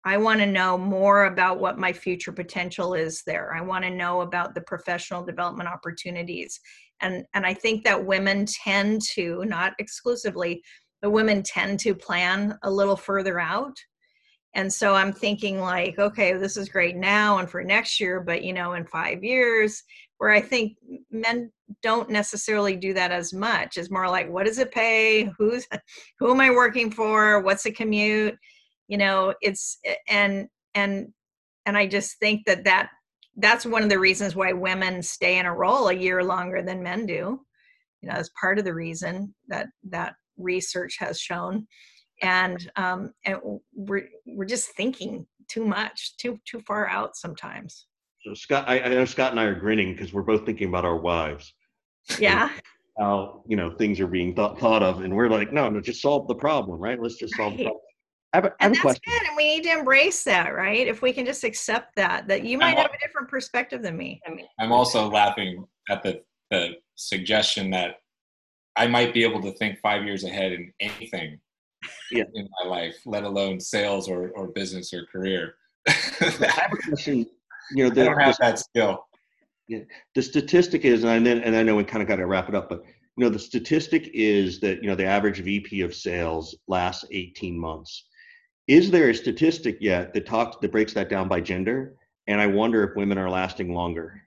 I 0.03 0.17
want 0.17 0.39
to 0.39 0.45
know 0.45 0.77
more 0.77 1.25
about 1.25 1.59
what 1.59 1.77
my 1.77 1.93
future 1.93 2.31
potential 2.31 2.93
is 2.93 3.21
there. 3.25 3.53
I 3.55 3.61
want 3.61 3.83
to 3.83 3.89
know 3.89 4.21
about 4.21 4.55
the 4.55 4.61
professional 4.61 5.23
development 5.23 5.69
opportunities. 5.69 6.59
And, 7.01 7.23
and 7.33 7.45
I 7.45 7.53
think 7.53 7.83
that 7.83 8.05
women 8.05 8.45
tend 8.45 9.01
to, 9.13 9.43
not 9.45 9.73
exclusively, 9.79 10.63
but 11.01 11.11
women 11.11 11.43
tend 11.43 11.79
to 11.81 11.95
plan 11.95 12.57
a 12.63 12.71
little 12.71 12.95
further 12.95 13.39
out. 13.39 13.75
And 14.53 14.71
so 14.71 14.95
I'm 14.95 15.13
thinking 15.13 15.59
like, 15.59 15.97
okay, 15.97 16.33
this 16.33 16.57
is 16.57 16.67
great 16.67 16.95
now 16.95 17.37
and 17.37 17.49
for 17.49 17.63
next 17.63 17.99
year, 17.99 18.19
but 18.19 18.43
you 18.43 18.53
know, 18.53 18.73
in 18.73 18.85
five 18.85 19.23
years, 19.23 19.81
where 20.17 20.31
I 20.31 20.41
think 20.41 20.77
men 21.09 21.51
don't 21.81 22.09
necessarily 22.09 22.75
do 22.75 22.93
that 22.93 23.11
as 23.11 23.33
much. 23.33 23.77
It's 23.77 23.89
more 23.89 24.09
like, 24.09 24.29
what 24.29 24.45
does 24.45 24.59
it 24.59 24.71
pay? 24.71 25.31
Who's 25.37 25.65
who 26.19 26.31
am 26.31 26.41
I 26.41 26.51
working 26.51 26.91
for? 26.91 27.41
What's 27.41 27.63
the 27.63 27.71
commute? 27.71 28.37
You 28.91 28.97
know 28.97 29.33
it's 29.41 29.79
and 30.09 30.47
and 30.75 31.07
and 31.65 31.77
i 31.77 31.87
just 31.87 32.19
think 32.19 32.45
that 32.45 32.65
that 32.65 32.89
that's 33.37 33.65
one 33.65 33.83
of 33.83 33.89
the 33.89 33.99
reasons 33.99 34.35
why 34.35 34.51
women 34.53 35.01
stay 35.01 35.39
in 35.39 35.45
a 35.45 35.53
role 35.53 35.87
a 35.87 35.93
year 35.93 36.23
longer 36.23 36.61
than 36.61 36.83
men 36.83 37.05
do. 37.05 37.39
You 38.01 38.09
know 38.09 38.15
that's 38.15 38.29
part 38.39 38.59
of 38.59 38.65
the 38.65 38.73
reason 38.73 39.33
that 39.47 39.67
that 39.89 40.15
research 40.37 40.97
has 40.99 41.19
shown. 41.19 41.67
And 42.21 42.71
um 42.75 43.13
and 43.25 43.37
we're 43.73 44.07
we're 44.25 44.45
just 44.45 44.75
thinking 44.75 45.25
too 45.47 45.65
much 45.65 46.17
too 46.17 46.39
too 46.45 46.61
far 46.61 46.87
out 46.87 47.15
sometimes. 47.15 47.87
So 48.25 48.33
scott 48.33 48.65
i, 48.67 48.79
I 48.79 48.89
know 48.89 49.05
scott 49.05 49.31
and 49.31 49.39
i 49.39 49.45
are 49.45 49.59
grinning 49.59 49.93
because 49.93 50.13
we're 50.13 50.21
both 50.21 50.45
thinking 50.45 50.67
about 50.67 50.85
our 50.85 50.97
wives 50.97 51.55
yeah. 52.19 52.51
how 52.99 53.43
you 53.47 53.57
know 53.57 53.71
things 53.71 53.99
are 53.99 54.05
being 54.05 54.35
thought, 54.35 54.59
thought 54.59 54.83
of 54.83 55.01
and 55.01 55.15
we're 55.15 55.27
like 55.27 55.51
no 55.51 55.69
no 55.69 55.81
just 55.81 56.03
solve 56.03 56.27
the 56.27 56.35
problem 56.35 56.79
right? 56.79 57.01
Let's 57.01 57.17
just 57.17 57.35
solve 57.35 57.53
right. 57.53 57.57
the 57.57 57.63
problem 57.63 57.81
I 58.33 58.37
have 58.37 58.45
a, 58.45 58.47
I 58.47 58.51
have 58.51 58.55
And 58.59 58.71
a 58.71 58.75
that's 58.75 58.81
question. 58.81 59.01
good. 59.05 59.27
And 59.27 59.37
we 59.37 59.43
need 59.55 59.63
to 59.63 59.71
embrace 59.71 60.23
that, 60.23 60.55
right? 60.55 60.87
If 60.87 61.01
we 61.01 61.11
can 61.13 61.25
just 61.25 61.43
accept 61.43 61.95
that, 61.97 62.27
that 62.27 62.43
you 62.45 62.57
might 62.57 62.75
al- 62.77 62.83
have 62.83 62.91
a 62.93 62.99
different 62.99 63.27
perspective 63.27 63.81
than 63.81 63.97
me. 63.97 64.21
I'm 64.59 64.71
also 64.71 65.07
laughing 65.09 65.65
at 65.89 66.01
the, 66.03 66.21
the 66.49 66.75
suggestion 66.95 67.69
that 67.71 67.95
I 68.77 68.87
might 68.87 69.13
be 69.13 69.23
able 69.23 69.41
to 69.41 69.51
think 69.53 69.79
five 69.79 70.03
years 70.05 70.23
ahead 70.23 70.53
in 70.53 70.71
anything 70.79 71.39
Yeah. 72.11 72.23
in 72.33 72.47
my 72.63 72.69
life, 72.69 72.95
let 73.05 73.23
alone 73.23 73.59
sales 73.59 74.07
or, 74.07 74.29
or 74.31 74.47
business 74.47 74.93
or 74.93 75.05
career. 75.07 75.55
I 75.89 75.93
have 75.93 76.71
a 76.71 76.77
question. 76.89 77.25
You 77.75 77.83
know, 77.83 77.85
I 77.91 77.93
the, 77.93 78.03
don't 78.05 78.19
have 78.21 78.37
the, 78.37 78.43
that 78.43 78.59
skill. 78.59 79.05
Yeah, 79.67 79.79
the 80.15 80.21
statistic 80.21 80.83
is, 80.85 81.03
and 81.05 81.25
then 81.25 81.39
and 81.43 81.55
I 81.55 81.63
know 81.63 81.75
we 81.77 81.83
kind 81.85 82.01
of 82.01 82.07
got 82.07 82.17
to 82.17 82.25
wrap 82.25 82.49
it 82.49 82.55
up, 82.55 82.67
but 82.67 82.83
you 83.17 83.23
know, 83.23 83.29
the 83.29 83.39
statistic 83.39 84.09
is 84.13 84.59
that 84.61 84.81
you 84.83 84.89
know 84.89 84.95
the 84.95 85.05
average 85.05 85.39
VP 85.39 85.81
of 85.81 85.95
sales 85.95 86.55
lasts 86.67 87.05
18 87.11 87.57
months. 87.57 88.05
Is 88.71 88.89
there 88.89 89.09
a 89.09 89.13
statistic 89.13 89.79
yet 89.81 90.13
that 90.13 90.25
talks 90.25 90.55
that 90.61 90.71
breaks 90.71 90.93
that 90.93 91.09
down 91.09 91.27
by 91.27 91.41
gender? 91.41 91.97
And 92.27 92.39
I 92.39 92.47
wonder 92.47 92.85
if 92.85 92.95
women 92.95 93.17
are 93.17 93.29
lasting 93.29 93.73
longer. 93.73 94.21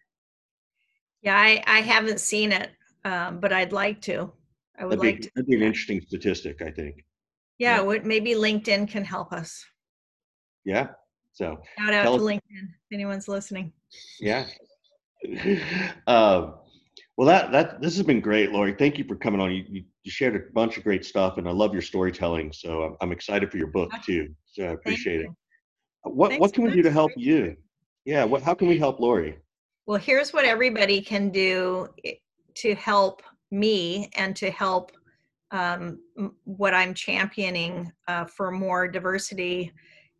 Yeah, 1.23 1.35
I, 1.39 1.65
I 1.67 1.81
haven't 1.81 2.21
seen 2.21 2.53
it, 2.53 2.69
um, 3.07 3.41
but 3.41 3.55
I'd 3.55 3.73
like 3.73 4.03
to. 4.03 4.31
I 4.79 4.85
would 4.85 4.99
That'd 4.99 5.01
be, 5.01 5.13
like 5.13 5.21
to. 5.23 5.31
that'd 5.35 5.47
be 5.47 5.57
an 5.57 5.63
interesting 5.63 6.03
statistic, 6.03 6.61
I 6.61 6.71
think. 6.71 7.07
Yeah, 7.57 7.77
yeah. 7.77 7.81
would 7.81 8.05
maybe 8.05 8.35
LinkedIn 8.35 8.87
can 8.87 9.03
help 9.03 9.33
us. 9.33 9.65
Yeah. 10.67 10.89
So 11.33 11.63
Shout 11.79 11.95
out 11.95 12.03
to 12.03 12.11
us- 12.11 12.21
LinkedIn 12.21 12.41
if 12.69 12.93
anyone's 12.93 13.29
listening. 13.29 13.73
yeah. 14.21 14.45
um, 16.07 16.57
well, 17.17 17.29
that 17.29 17.53
that 17.53 17.81
this 17.81 17.97
has 17.97 18.05
been 18.05 18.21
great, 18.21 18.51
Lori. 18.51 18.75
Thank 18.75 18.99
you 18.99 19.05
for 19.05 19.15
coming 19.15 19.41
on. 19.41 19.53
You, 19.53 19.65
you, 19.69 19.85
you 20.03 20.11
shared 20.11 20.35
a 20.35 20.53
bunch 20.53 20.77
of 20.77 20.85
great 20.85 21.05
stuff, 21.05 21.39
and 21.39 21.49
I 21.49 21.53
love 21.53 21.73
your 21.73 21.83
storytelling. 21.83 22.53
So 22.53 22.83
I'm, 22.83 22.97
I'm 23.01 23.13
excited 23.13 23.51
for 23.51 23.57
your 23.57 23.69
book 23.69 23.91
too. 24.05 24.35
So 24.47 24.65
I 24.65 24.73
appreciate 24.73 25.21
it. 25.21 25.29
What 26.03 26.31
Thanks 26.31 26.41
what 26.41 26.53
can 26.53 26.65
we 26.65 26.73
do 26.73 26.83
to 26.83 26.91
help 26.91 27.13
you? 27.17 27.57
Yeah. 28.05 28.25
What 28.25 28.43
how 28.43 28.55
can 28.55 28.69
we 28.69 28.79
help 28.79 28.99
Lori? 28.99 29.39
Well, 29.87 29.99
here's 29.99 30.33
what 30.33 30.45
everybody 30.45 31.01
can 31.01 31.31
do 31.31 31.89
to 32.55 32.75
help 32.75 33.23
me 33.51 34.11
and 34.17 34.35
to 34.37 34.51
help 34.51 34.93
um, 35.51 36.01
what 36.45 36.75
I'm 36.75 36.95
championing 36.95 37.93
uh, 38.09 38.25
for 38.25 38.51
more 38.51 38.89
diversity 38.89 39.73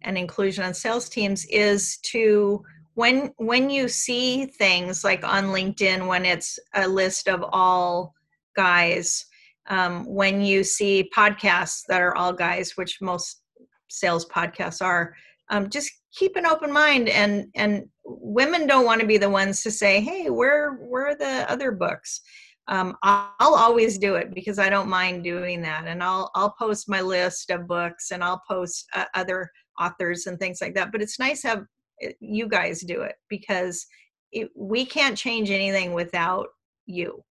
and 0.03 0.17
inclusion 0.17 0.65
on 0.65 0.75
sales 0.75 1.09
teams 1.09 1.45
is 1.47 1.97
to 2.13 2.63
when 2.95 3.33
when 3.37 3.71
you 3.71 3.89
see 3.89 4.47
things 4.47 5.05
like 5.05 5.25
on 5.25 5.47
LinkedIn 5.47 6.07
when 6.07 6.25
it's 6.25 6.59
a 6.75 6.87
list 6.87 7.29
of 7.29 7.45
all 7.53 8.15
guys, 8.57 9.27
um, 9.69 10.05
when 10.07 10.41
you 10.41 10.63
see 10.63 11.11
podcasts 11.15 11.83
that 11.89 12.01
are 12.01 12.17
all 12.17 12.33
guys, 12.33 12.77
which 12.77 13.01
most 13.01 13.43
sales 13.89 14.27
podcasts 14.27 14.83
are, 14.83 15.15
um, 15.51 15.69
just 15.69 15.91
keep 16.13 16.37
an 16.37 16.47
open 16.47 16.73
mind 16.73 17.09
and 17.09 17.47
and 17.55 17.85
women 18.05 18.67
don't 18.67 18.85
want 18.85 19.01
to 19.01 19.07
be 19.07 19.19
the 19.19 19.29
ones 19.29 19.63
to 19.63 19.71
say 19.71 20.01
hey 20.01 20.31
where 20.31 20.75
where 20.75 21.09
are 21.09 21.17
the 21.17 21.51
other 21.51 21.73
books? 21.73 22.21
Um, 22.67 22.97
I'll, 23.03 23.35
always 23.41 23.99
do 23.99 24.15
it 24.15 24.35
because 24.35 24.59
i 24.59 24.71
don't 24.71 24.89
mind 24.89 25.23
doing 25.23 25.61
that 25.63 25.87
and 25.87 26.03
i'll 26.03 26.31
i'll 26.35 26.55
post 26.59 26.89
my 26.89 27.03
list 27.03 27.51
of 27.51 27.69
books 27.69 28.11
and 28.11 28.25
i'll 28.25 28.41
post 28.49 28.87
uh, 28.95 29.05
other 29.15 29.51
authors 29.79 30.27
and 30.27 30.39
things 30.39 30.63
like 30.63 30.75
that 30.75 30.91
but 30.91 31.03
it's 31.03 31.19
nice 31.19 31.43
to 31.43 31.49
have 31.49 31.65
you 32.21 32.49
guys 32.49 32.81
do 32.81 33.03
it 33.03 33.17
because 33.29 33.87
it, 34.33 34.51
we 34.57 34.85
can't 34.85 35.17
change 35.17 35.51
anything 35.51 35.93
without 35.93 36.49
you 36.87 37.23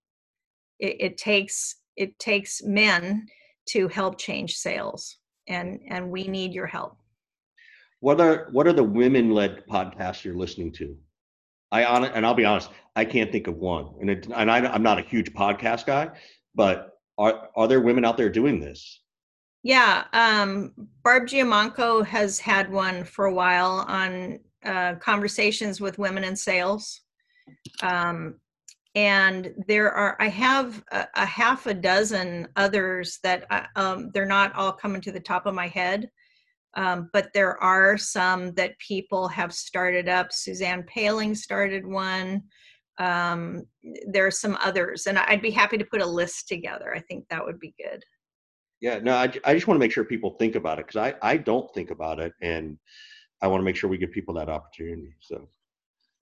it, 0.80 0.96
it 1.00 1.18
takes 1.18 1.76
it 1.96 2.18
takes 2.18 2.62
men 2.62 3.26
to 3.68 3.88
help 3.88 4.18
change 4.18 4.56
sales 4.56 5.18
and 5.48 5.80
and 5.88 6.10
we 6.10 6.26
need 6.26 6.52
your 6.52 6.66
help 6.66 6.98
What 8.00 8.20
are 8.20 8.48
what 8.52 8.66
are 8.66 8.72
the 8.72 8.84
women 8.84 9.30
led 9.30 9.66
podcasts 9.66 10.24
you're 10.24 10.36
listening 10.36 10.72
to? 10.72 10.96
I 11.72 11.84
on 11.84 12.04
and 12.04 12.26
I'll 12.26 12.34
be 12.34 12.44
honest, 12.44 12.70
I 12.96 13.04
can't 13.04 13.32
think 13.32 13.46
of 13.46 13.56
one. 13.56 13.94
And 14.00 14.10
it, 14.10 14.26
and 14.34 14.50
I, 14.50 14.58
I'm 14.66 14.82
not 14.82 14.98
a 14.98 15.02
huge 15.02 15.32
podcast 15.32 15.86
guy, 15.86 16.10
but 16.54 16.98
are 17.18 17.48
are 17.56 17.68
there 17.68 17.80
women 17.80 18.04
out 18.04 18.16
there 18.16 18.30
doing 18.30 18.60
this? 18.60 19.00
Yeah, 19.62 20.04
um, 20.12 20.74
Barb 21.02 21.26
Giamanco 21.26 22.04
has 22.04 22.38
had 22.38 22.70
one 22.70 23.02
for 23.04 23.24
a 23.24 23.34
while 23.34 23.84
on 23.88 24.40
uh, 24.64 24.94
conversations 24.96 25.80
with 25.80 25.98
women 25.98 26.24
in 26.24 26.36
sales. 26.36 27.02
Um, 27.82 28.36
and 28.94 29.52
there 29.66 29.90
are, 29.90 30.16
I 30.20 30.28
have 30.28 30.82
a, 30.92 31.06
a 31.16 31.26
half 31.26 31.66
a 31.66 31.74
dozen 31.74 32.48
others 32.56 33.18
that 33.22 33.44
I, 33.50 33.66
um, 33.76 34.10
they're 34.14 34.26
not 34.26 34.54
all 34.54 34.72
coming 34.72 35.00
to 35.02 35.12
the 35.12 35.20
top 35.20 35.46
of 35.46 35.54
my 35.54 35.66
head. 35.66 36.08
Um, 36.76 37.08
but 37.12 37.28
there 37.34 37.62
are 37.62 37.96
some 37.96 38.52
that 38.54 38.78
people 38.78 39.28
have 39.28 39.54
started 39.54 40.08
up. 40.08 40.32
Suzanne 40.32 40.84
Paling 40.84 41.34
started 41.34 41.86
one. 41.86 42.42
Um, 42.98 43.64
there 44.08 44.26
are 44.26 44.32
some 44.32 44.56
others, 44.62 45.06
and 45.06 45.18
I'd 45.18 45.42
be 45.42 45.50
happy 45.50 45.78
to 45.78 45.84
put 45.84 46.00
a 46.00 46.06
list 46.06 46.48
together. 46.48 46.94
I 46.94 47.00
think 47.00 47.26
that 47.28 47.44
would 47.44 47.58
be 47.58 47.74
good. 47.78 48.02
Yeah, 48.80 48.98
no, 48.98 49.14
I, 49.14 49.32
I 49.44 49.54
just 49.54 49.66
want 49.66 49.76
to 49.76 49.84
make 49.84 49.92
sure 49.92 50.04
people 50.04 50.36
think 50.38 50.56
about 50.56 50.78
it 50.78 50.86
because 50.86 51.00
I, 51.00 51.14
I 51.22 51.36
don't 51.36 51.72
think 51.74 51.90
about 51.90 52.20
it. 52.20 52.32
And 52.42 52.76
I 53.44 53.46
want 53.46 53.60
to 53.60 53.64
make 53.64 53.76
sure 53.76 53.90
we 53.90 53.98
give 53.98 54.10
people 54.10 54.32
that 54.34 54.48
opportunity. 54.48 55.14
So, 55.20 55.46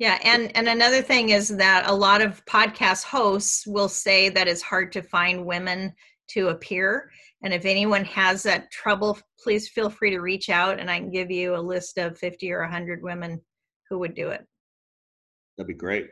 Yeah, 0.01 0.19
and 0.25 0.51
and 0.57 0.67
another 0.69 1.03
thing 1.03 1.31
is 1.31 1.49
that 1.57 1.89
a 1.89 1.95
lot 1.95 2.21
of 2.21 2.45
podcast 2.47 3.05
hosts 3.05 3.65
will 3.65 3.89
say 3.89 4.29
that 4.31 4.49
it's 4.49 4.61
hard 4.61 4.91
to 4.93 5.03
find 5.03 5.47
women 5.47 5.95
to 6.31 6.49
appear. 6.49 7.13
And 7.45 7.55
if 7.55 7.65
anyone 7.65 8.05
has 8.07 8.43
that 8.43 8.73
trouble, 8.73 9.21
please 9.39 9.69
feel 9.69 9.89
free 9.89 10.11
to 10.11 10.19
reach 10.19 10.49
out 10.51 10.81
and 10.81 10.91
I 10.91 10.99
can 10.99 11.13
give 11.13 11.31
you 11.31 11.55
a 11.55 11.63
list 11.63 11.97
of 11.97 12.19
50 12.19 12.51
or 12.51 12.63
100 12.63 13.03
women 13.05 13.41
who 13.89 14.01
would 14.01 14.15
do 14.15 14.29
it. 14.31 14.45
that'd 15.57 15.69
be 15.69 15.75
great. 15.75 16.09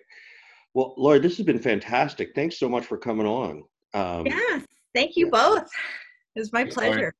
Well, 0.75 0.95
Lori, 0.97 1.19
this 1.19 1.37
has 1.39 1.47
been 1.47 1.59
fantastic. 1.59 2.37
Thanks 2.37 2.57
so 2.57 2.69
much 2.69 2.87
for 2.87 2.97
coming 2.97 3.27
on. 3.27 3.65
Um, 3.95 4.27
Yeah, 4.27 4.61
thank 4.95 5.17
you 5.17 5.29
both. 5.29 5.69
It 6.37 6.41
was 6.41 6.53
my 6.53 6.65
pleasure. 6.67 7.13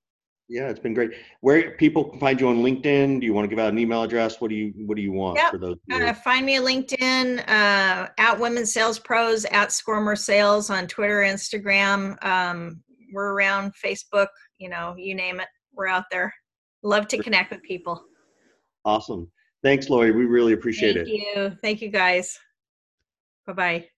Yeah, 0.51 0.69
it's 0.69 0.81
been 0.81 0.95
great. 0.95 1.13
Where 1.43 1.71
people 1.77 2.05
can 2.11 2.19
find 2.19 2.41
you 2.41 2.49
on 2.49 2.57
LinkedIn? 2.57 3.21
Do 3.21 3.27
you 3.27 3.33
want 3.33 3.45
to 3.45 3.49
give 3.49 3.61
out 3.61 3.73
an 3.73 3.79
email 3.79 4.03
address? 4.03 4.41
What 4.41 4.49
do 4.51 4.57
you 4.57 4.73
What 4.85 4.97
do 4.97 5.03
you 5.03 5.13
want 5.13 5.39
Yep. 5.39 5.51
for 5.53 5.59
those? 5.59 5.77
Uh, 5.91 6.13
find 6.13 6.45
me 6.45 6.57
at 6.57 6.63
LinkedIn, 6.63 7.39
uh, 7.49 8.09
at 8.19 8.39
Women 8.39 8.67
Sales 8.67 8.99
Pros, 8.99 9.45
at 9.47 9.71
Score 9.71 10.01
More 10.01 10.17
Sales 10.17 10.69
on 10.69 10.89
Twitter, 10.89 11.21
Instagram. 11.21 12.23
Um, 12.25 12.83
we're 13.13 13.33
around 13.33 13.73
Facebook, 13.83 14.27
you 14.59 14.69
know, 14.69 14.95
you 14.99 15.15
name 15.15 15.39
it. 15.39 15.49
We're 15.73 15.87
out 15.87 16.05
there. 16.11 16.35
Love 16.83 17.07
to 17.09 17.23
connect 17.23 17.53
with 17.53 17.63
people. 17.63 18.05
Awesome. 18.85 19.31
Thanks, 19.63 19.89
Lori. 19.89 20.11
We 20.11 20.25
really 20.25 20.53
appreciate 20.55 20.95
Thank 20.97 21.09
it. 21.09 21.13
you. 21.13 21.57
Thank 21.63 21.81
you, 21.81 21.91
guys. 21.91 22.39
Bye 23.47 23.53
bye. 23.53 23.89